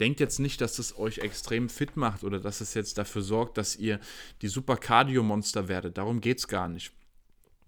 denkt 0.00 0.20
jetzt 0.20 0.38
nicht, 0.38 0.60
dass 0.60 0.78
es 0.78 0.98
euch 0.98 1.18
extrem 1.18 1.68
fit 1.68 1.96
macht 1.96 2.24
oder 2.24 2.40
dass 2.40 2.60
es 2.60 2.74
jetzt 2.74 2.98
dafür 2.98 3.22
sorgt, 3.22 3.58
dass 3.58 3.76
ihr 3.76 4.00
die 4.40 4.48
super 4.48 4.76
Cardio-Monster 4.76 5.68
werdet. 5.68 5.98
Darum 5.98 6.20
geht 6.20 6.38
es 6.38 6.48
gar 6.48 6.68
nicht. 6.68 6.92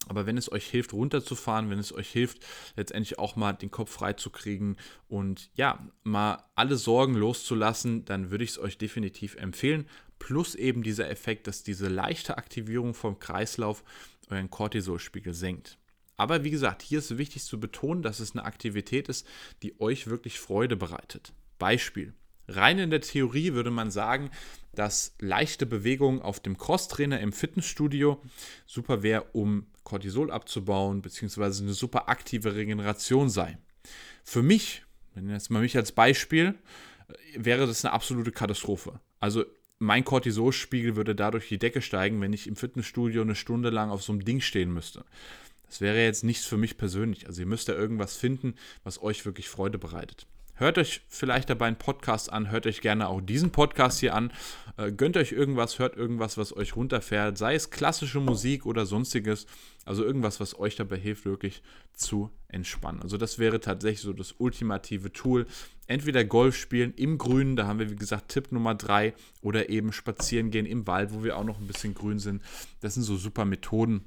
Aber 0.06 0.26
wenn 0.26 0.36
es 0.36 0.52
euch 0.52 0.66
hilft, 0.66 0.92
runterzufahren, 0.92 1.70
wenn 1.70 1.78
es 1.78 1.92
euch 1.92 2.10
hilft, 2.10 2.44
letztendlich 2.76 3.18
auch 3.18 3.36
mal 3.36 3.54
den 3.54 3.70
Kopf 3.70 3.90
frei 3.90 4.12
zu 4.12 4.30
kriegen 4.30 4.76
und 5.08 5.50
ja, 5.54 5.88
mal 6.02 6.44
alle 6.54 6.76
Sorgen 6.76 7.14
loszulassen, 7.14 8.04
dann 8.04 8.30
würde 8.30 8.44
ich 8.44 8.50
es 8.50 8.58
euch 8.58 8.76
definitiv 8.76 9.36
empfehlen. 9.36 9.88
Plus 10.18 10.54
eben 10.54 10.82
dieser 10.82 11.10
Effekt, 11.10 11.46
dass 11.46 11.62
diese 11.62 11.88
leichte 11.88 12.36
Aktivierung 12.36 12.94
vom 12.94 13.18
Kreislauf 13.18 13.82
euren 14.28 14.50
Cortisolspiegel 14.50 15.34
senkt. 15.34 15.78
Aber 16.16 16.44
wie 16.44 16.50
gesagt, 16.50 16.82
hier 16.82 17.00
ist 17.00 17.18
wichtig 17.18 17.44
zu 17.44 17.58
betonen, 17.58 18.02
dass 18.02 18.20
es 18.20 18.32
eine 18.32 18.44
Aktivität 18.44 19.08
ist, 19.08 19.26
die 19.62 19.80
euch 19.80 20.06
wirklich 20.06 20.38
Freude 20.38 20.76
bereitet. 20.76 21.32
Beispiel. 21.58 22.14
Rein 22.48 22.78
in 22.78 22.90
der 22.90 23.00
Theorie 23.00 23.54
würde 23.54 23.70
man 23.70 23.90
sagen, 23.90 24.30
dass 24.74 25.14
leichte 25.18 25.66
Bewegung 25.66 26.20
auf 26.20 26.40
dem 26.40 26.58
Crosstrainer 26.58 27.20
im 27.20 27.32
Fitnessstudio 27.32 28.20
super 28.66 29.02
wäre, 29.02 29.26
um 29.32 29.66
Cortisol 29.84 30.30
abzubauen, 30.30 31.02
beziehungsweise 31.02 31.62
eine 31.62 31.72
super 31.72 32.08
aktive 32.08 32.54
Regeneration 32.54 33.30
sei. 33.30 33.58
Für 34.24 34.42
mich, 34.42 34.82
wenn 35.14 35.28
jetzt 35.28 35.50
mal 35.50 35.62
mich 35.62 35.76
als 35.76 35.92
Beispiel, 35.92 36.54
wäre 37.36 37.66
das 37.66 37.84
eine 37.84 37.92
absolute 37.92 38.32
Katastrophe. 38.32 39.00
Also 39.20 39.44
mein 39.78 40.04
Cortisolspiegel 40.04 40.96
würde 40.96 41.14
dadurch 41.14 41.48
die 41.48 41.58
Decke 41.58 41.82
steigen, 41.82 42.20
wenn 42.20 42.32
ich 42.32 42.46
im 42.46 42.56
Fitnessstudio 42.56 43.22
eine 43.22 43.34
Stunde 43.34 43.70
lang 43.70 43.90
auf 43.90 44.02
so 44.02 44.12
einem 44.12 44.24
Ding 44.24 44.40
stehen 44.40 44.72
müsste. 44.72 45.04
Das 45.66 45.80
wäre 45.80 46.02
jetzt 46.02 46.24
nichts 46.24 46.46
für 46.46 46.56
mich 46.56 46.76
persönlich. 46.76 47.26
Also 47.26 47.40
ihr 47.40 47.46
müsst 47.46 47.68
da 47.68 47.74
irgendwas 47.74 48.16
finden, 48.16 48.54
was 48.84 49.02
euch 49.02 49.24
wirklich 49.24 49.48
Freude 49.48 49.78
bereitet. 49.78 50.26
Hört 50.56 50.78
euch 50.78 51.02
vielleicht 51.08 51.50
dabei 51.50 51.66
einen 51.66 51.78
Podcast 51.78 52.32
an, 52.32 52.48
hört 52.52 52.68
euch 52.68 52.80
gerne 52.80 53.08
auch 53.08 53.20
diesen 53.20 53.50
Podcast 53.50 53.98
hier 53.98 54.14
an, 54.14 54.32
äh, 54.76 54.92
gönnt 54.92 55.16
euch 55.16 55.32
irgendwas, 55.32 55.80
hört 55.80 55.96
irgendwas, 55.96 56.38
was 56.38 56.56
euch 56.56 56.76
runterfährt, 56.76 57.36
sei 57.36 57.56
es 57.56 57.70
klassische 57.70 58.20
Musik 58.20 58.64
oder 58.64 58.86
sonstiges, 58.86 59.46
also 59.84 60.04
irgendwas, 60.04 60.38
was 60.38 60.56
euch 60.56 60.76
dabei 60.76 60.96
hilft, 60.96 61.24
wirklich 61.24 61.60
zu 61.92 62.30
entspannen. 62.46 63.02
Also 63.02 63.16
das 63.16 63.40
wäre 63.40 63.58
tatsächlich 63.58 64.02
so 64.02 64.12
das 64.12 64.36
ultimative 64.38 65.12
Tool. 65.12 65.46
Entweder 65.88 66.24
Golf 66.24 66.56
spielen 66.56 66.94
im 66.94 67.18
Grünen, 67.18 67.56
da 67.56 67.66
haben 67.66 67.80
wir 67.80 67.90
wie 67.90 67.96
gesagt 67.96 68.28
Tipp 68.28 68.52
Nummer 68.52 68.76
drei, 68.76 69.12
oder 69.42 69.70
eben 69.70 69.92
spazieren 69.92 70.52
gehen 70.52 70.66
im 70.66 70.86
Wald, 70.86 71.12
wo 71.12 71.24
wir 71.24 71.36
auch 71.36 71.44
noch 71.44 71.58
ein 71.58 71.66
bisschen 71.66 71.94
grün 71.94 72.20
sind. 72.20 72.42
Das 72.78 72.94
sind 72.94 73.02
so 73.02 73.16
super 73.16 73.44
Methoden, 73.44 74.04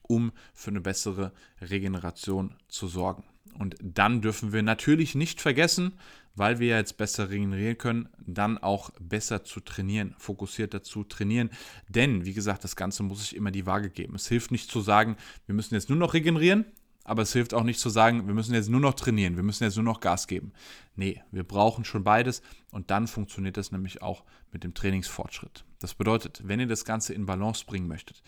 um 0.00 0.32
für 0.54 0.70
eine 0.70 0.80
bessere 0.80 1.32
Regeneration 1.60 2.54
zu 2.66 2.88
sorgen. 2.88 3.24
Und 3.58 3.76
dann 3.80 4.20
dürfen 4.20 4.52
wir 4.52 4.62
natürlich 4.62 5.14
nicht 5.14 5.40
vergessen, 5.40 5.92
weil 6.34 6.58
wir 6.58 6.76
jetzt 6.76 6.98
besser 6.98 7.30
regenerieren 7.30 7.78
können, 7.78 8.08
dann 8.18 8.58
auch 8.58 8.90
besser 9.00 9.44
zu 9.44 9.60
trainieren, 9.60 10.14
fokussierter 10.18 10.82
zu 10.82 11.04
trainieren. 11.04 11.50
Denn, 11.88 12.26
wie 12.26 12.34
gesagt, 12.34 12.64
das 12.64 12.76
Ganze 12.76 13.02
muss 13.02 13.20
sich 13.20 13.34
immer 13.34 13.50
die 13.50 13.66
Waage 13.66 13.90
geben. 13.90 14.14
Es 14.14 14.28
hilft 14.28 14.50
nicht 14.50 14.70
zu 14.70 14.80
sagen, 14.80 15.16
wir 15.46 15.54
müssen 15.54 15.74
jetzt 15.74 15.88
nur 15.88 15.98
noch 15.98 16.12
regenerieren, 16.12 16.66
aber 17.04 17.22
es 17.22 17.32
hilft 17.32 17.54
auch 17.54 17.62
nicht 17.62 17.80
zu 17.80 17.88
sagen, 17.88 18.26
wir 18.26 18.34
müssen 18.34 18.52
jetzt 18.52 18.68
nur 18.68 18.80
noch 18.80 18.94
trainieren, 18.94 19.36
wir 19.36 19.44
müssen 19.44 19.64
jetzt 19.64 19.76
nur 19.76 19.84
noch 19.84 20.00
Gas 20.00 20.26
geben. 20.26 20.52
Nee, 20.96 21.22
wir 21.30 21.44
brauchen 21.44 21.84
schon 21.84 22.04
beides 22.04 22.42
und 22.72 22.90
dann 22.90 23.06
funktioniert 23.06 23.56
das 23.56 23.70
nämlich 23.70 24.02
auch 24.02 24.24
mit 24.52 24.64
dem 24.64 24.74
Trainingsfortschritt. 24.74 25.64
Das 25.78 25.94
bedeutet, 25.94 26.42
wenn 26.44 26.58
ihr 26.58 26.66
das 26.66 26.84
Ganze 26.84 27.14
in 27.14 27.24
Balance 27.24 27.64
bringen 27.64 27.86
möchtet, 27.86 28.22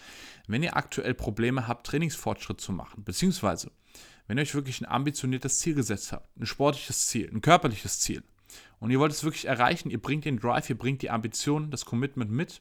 wenn 0.46 0.62
ihr 0.62 0.76
aktuell 0.76 1.14
Probleme 1.14 1.66
habt, 1.66 1.86
Trainingsfortschritt 1.86 2.60
zu 2.60 2.72
machen, 2.72 3.02
beziehungsweise 3.04 3.72
wenn 4.28 4.38
ihr 4.38 4.42
euch 4.42 4.54
wirklich 4.54 4.80
ein 4.80 4.86
ambitioniertes 4.86 5.58
Ziel 5.58 5.74
gesetzt 5.74 6.12
habt, 6.12 6.28
ein 6.38 6.46
sportliches 6.46 7.08
Ziel, 7.08 7.28
ein 7.32 7.40
körperliches 7.40 7.98
Ziel, 7.98 8.22
und 8.80 8.90
ihr 8.90 9.00
wollt 9.00 9.12
es 9.12 9.24
wirklich 9.24 9.46
erreichen, 9.46 9.90
ihr 9.90 10.00
bringt 10.00 10.24
den 10.24 10.38
Drive, 10.38 10.70
ihr 10.70 10.78
bringt 10.78 11.02
die 11.02 11.10
Ambition, 11.10 11.70
das 11.70 11.84
Commitment 11.84 12.30
mit, 12.30 12.60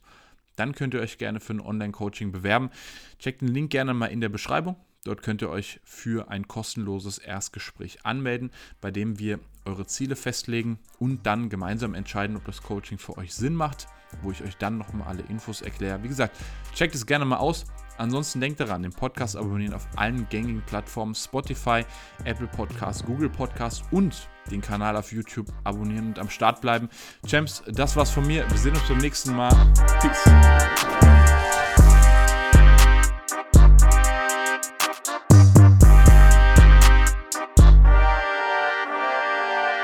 dann 0.55 0.73
könnt 0.73 0.93
ihr 0.95 0.99
euch 0.99 1.17
gerne 1.19 1.39
für 1.39 1.53
ein 1.53 1.61
Online-Coaching 1.61 2.31
bewerben. 2.31 2.71
Checkt 3.19 3.41
den 3.41 3.49
Link 3.49 3.69
gerne 3.69 3.93
mal 3.93 4.07
in 4.07 4.21
der 4.21 4.29
Beschreibung. 4.29 4.75
Dort 5.03 5.21
könnt 5.21 5.41
ihr 5.41 5.49
euch 5.49 5.79
für 5.85 6.29
ein 6.29 6.47
kostenloses 6.47 7.19
Erstgespräch 7.19 8.05
anmelden, 8.05 8.51
bei 8.81 8.89
dem 8.89 9.19
wir 9.19 9.39
eure 9.65 9.85
Ziele 9.85 10.15
festlegen 10.15 10.79
und 10.99 11.25
dann 11.27 11.49
gemeinsam 11.49 11.93
entscheiden, 11.93 12.35
ob 12.35 12.45
das 12.45 12.63
Coaching 12.63 12.97
für 12.97 13.17
euch 13.17 13.33
Sinn 13.33 13.53
macht, 13.53 13.87
wo 14.21 14.31
ich 14.31 14.43
euch 14.43 14.57
dann 14.57 14.77
nochmal 14.77 15.07
alle 15.07 15.23
Infos 15.23 15.61
erkläre. 15.61 16.01
Wie 16.03 16.07
gesagt, 16.07 16.35
checkt 16.73 16.95
es 16.95 17.05
gerne 17.05 17.25
mal 17.25 17.37
aus. 17.37 17.65
Ansonsten 17.97 18.39
denkt 18.41 18.59
daran, 18.59 18.83
den 18.83 18.91
Podcast 18.91 19.35
abonnieren 19.35 19.73
auf 19.73 19.87
allen 19.95 20.27
gängigen 20.29 20.61
Plattformen 20.61 21.15
Spotify, 21.15 21.83
Apple 22.25 22.47
Podcasts, 22.47 23.03
Google 23.03 23.29
Podcasts 23.29 23.83
und 23.91 24.29
den 24.51 24.61
Kanal 24.61 24.95
auf 24.95 25.11
YouTube 25.11 25.47
abonnieren 25.63 26.07
und 26.07 26.19
am 26.19 26.29
Start 26.29 26.61
bleiben. 26.61 26.89
Champs, 27.25 27.63
das 27.67 27.95
war's 27.95 28.11
von 28.11 28.25
mir. 28.25 28.49
Wir 28.49 28.57
sehen 28.57 28.75
uns 28.75 28.87
beim 28.87 28.99
nächsten 28.99 29.35
Mal. 29.35 29.53
Peace. 29.99 31.26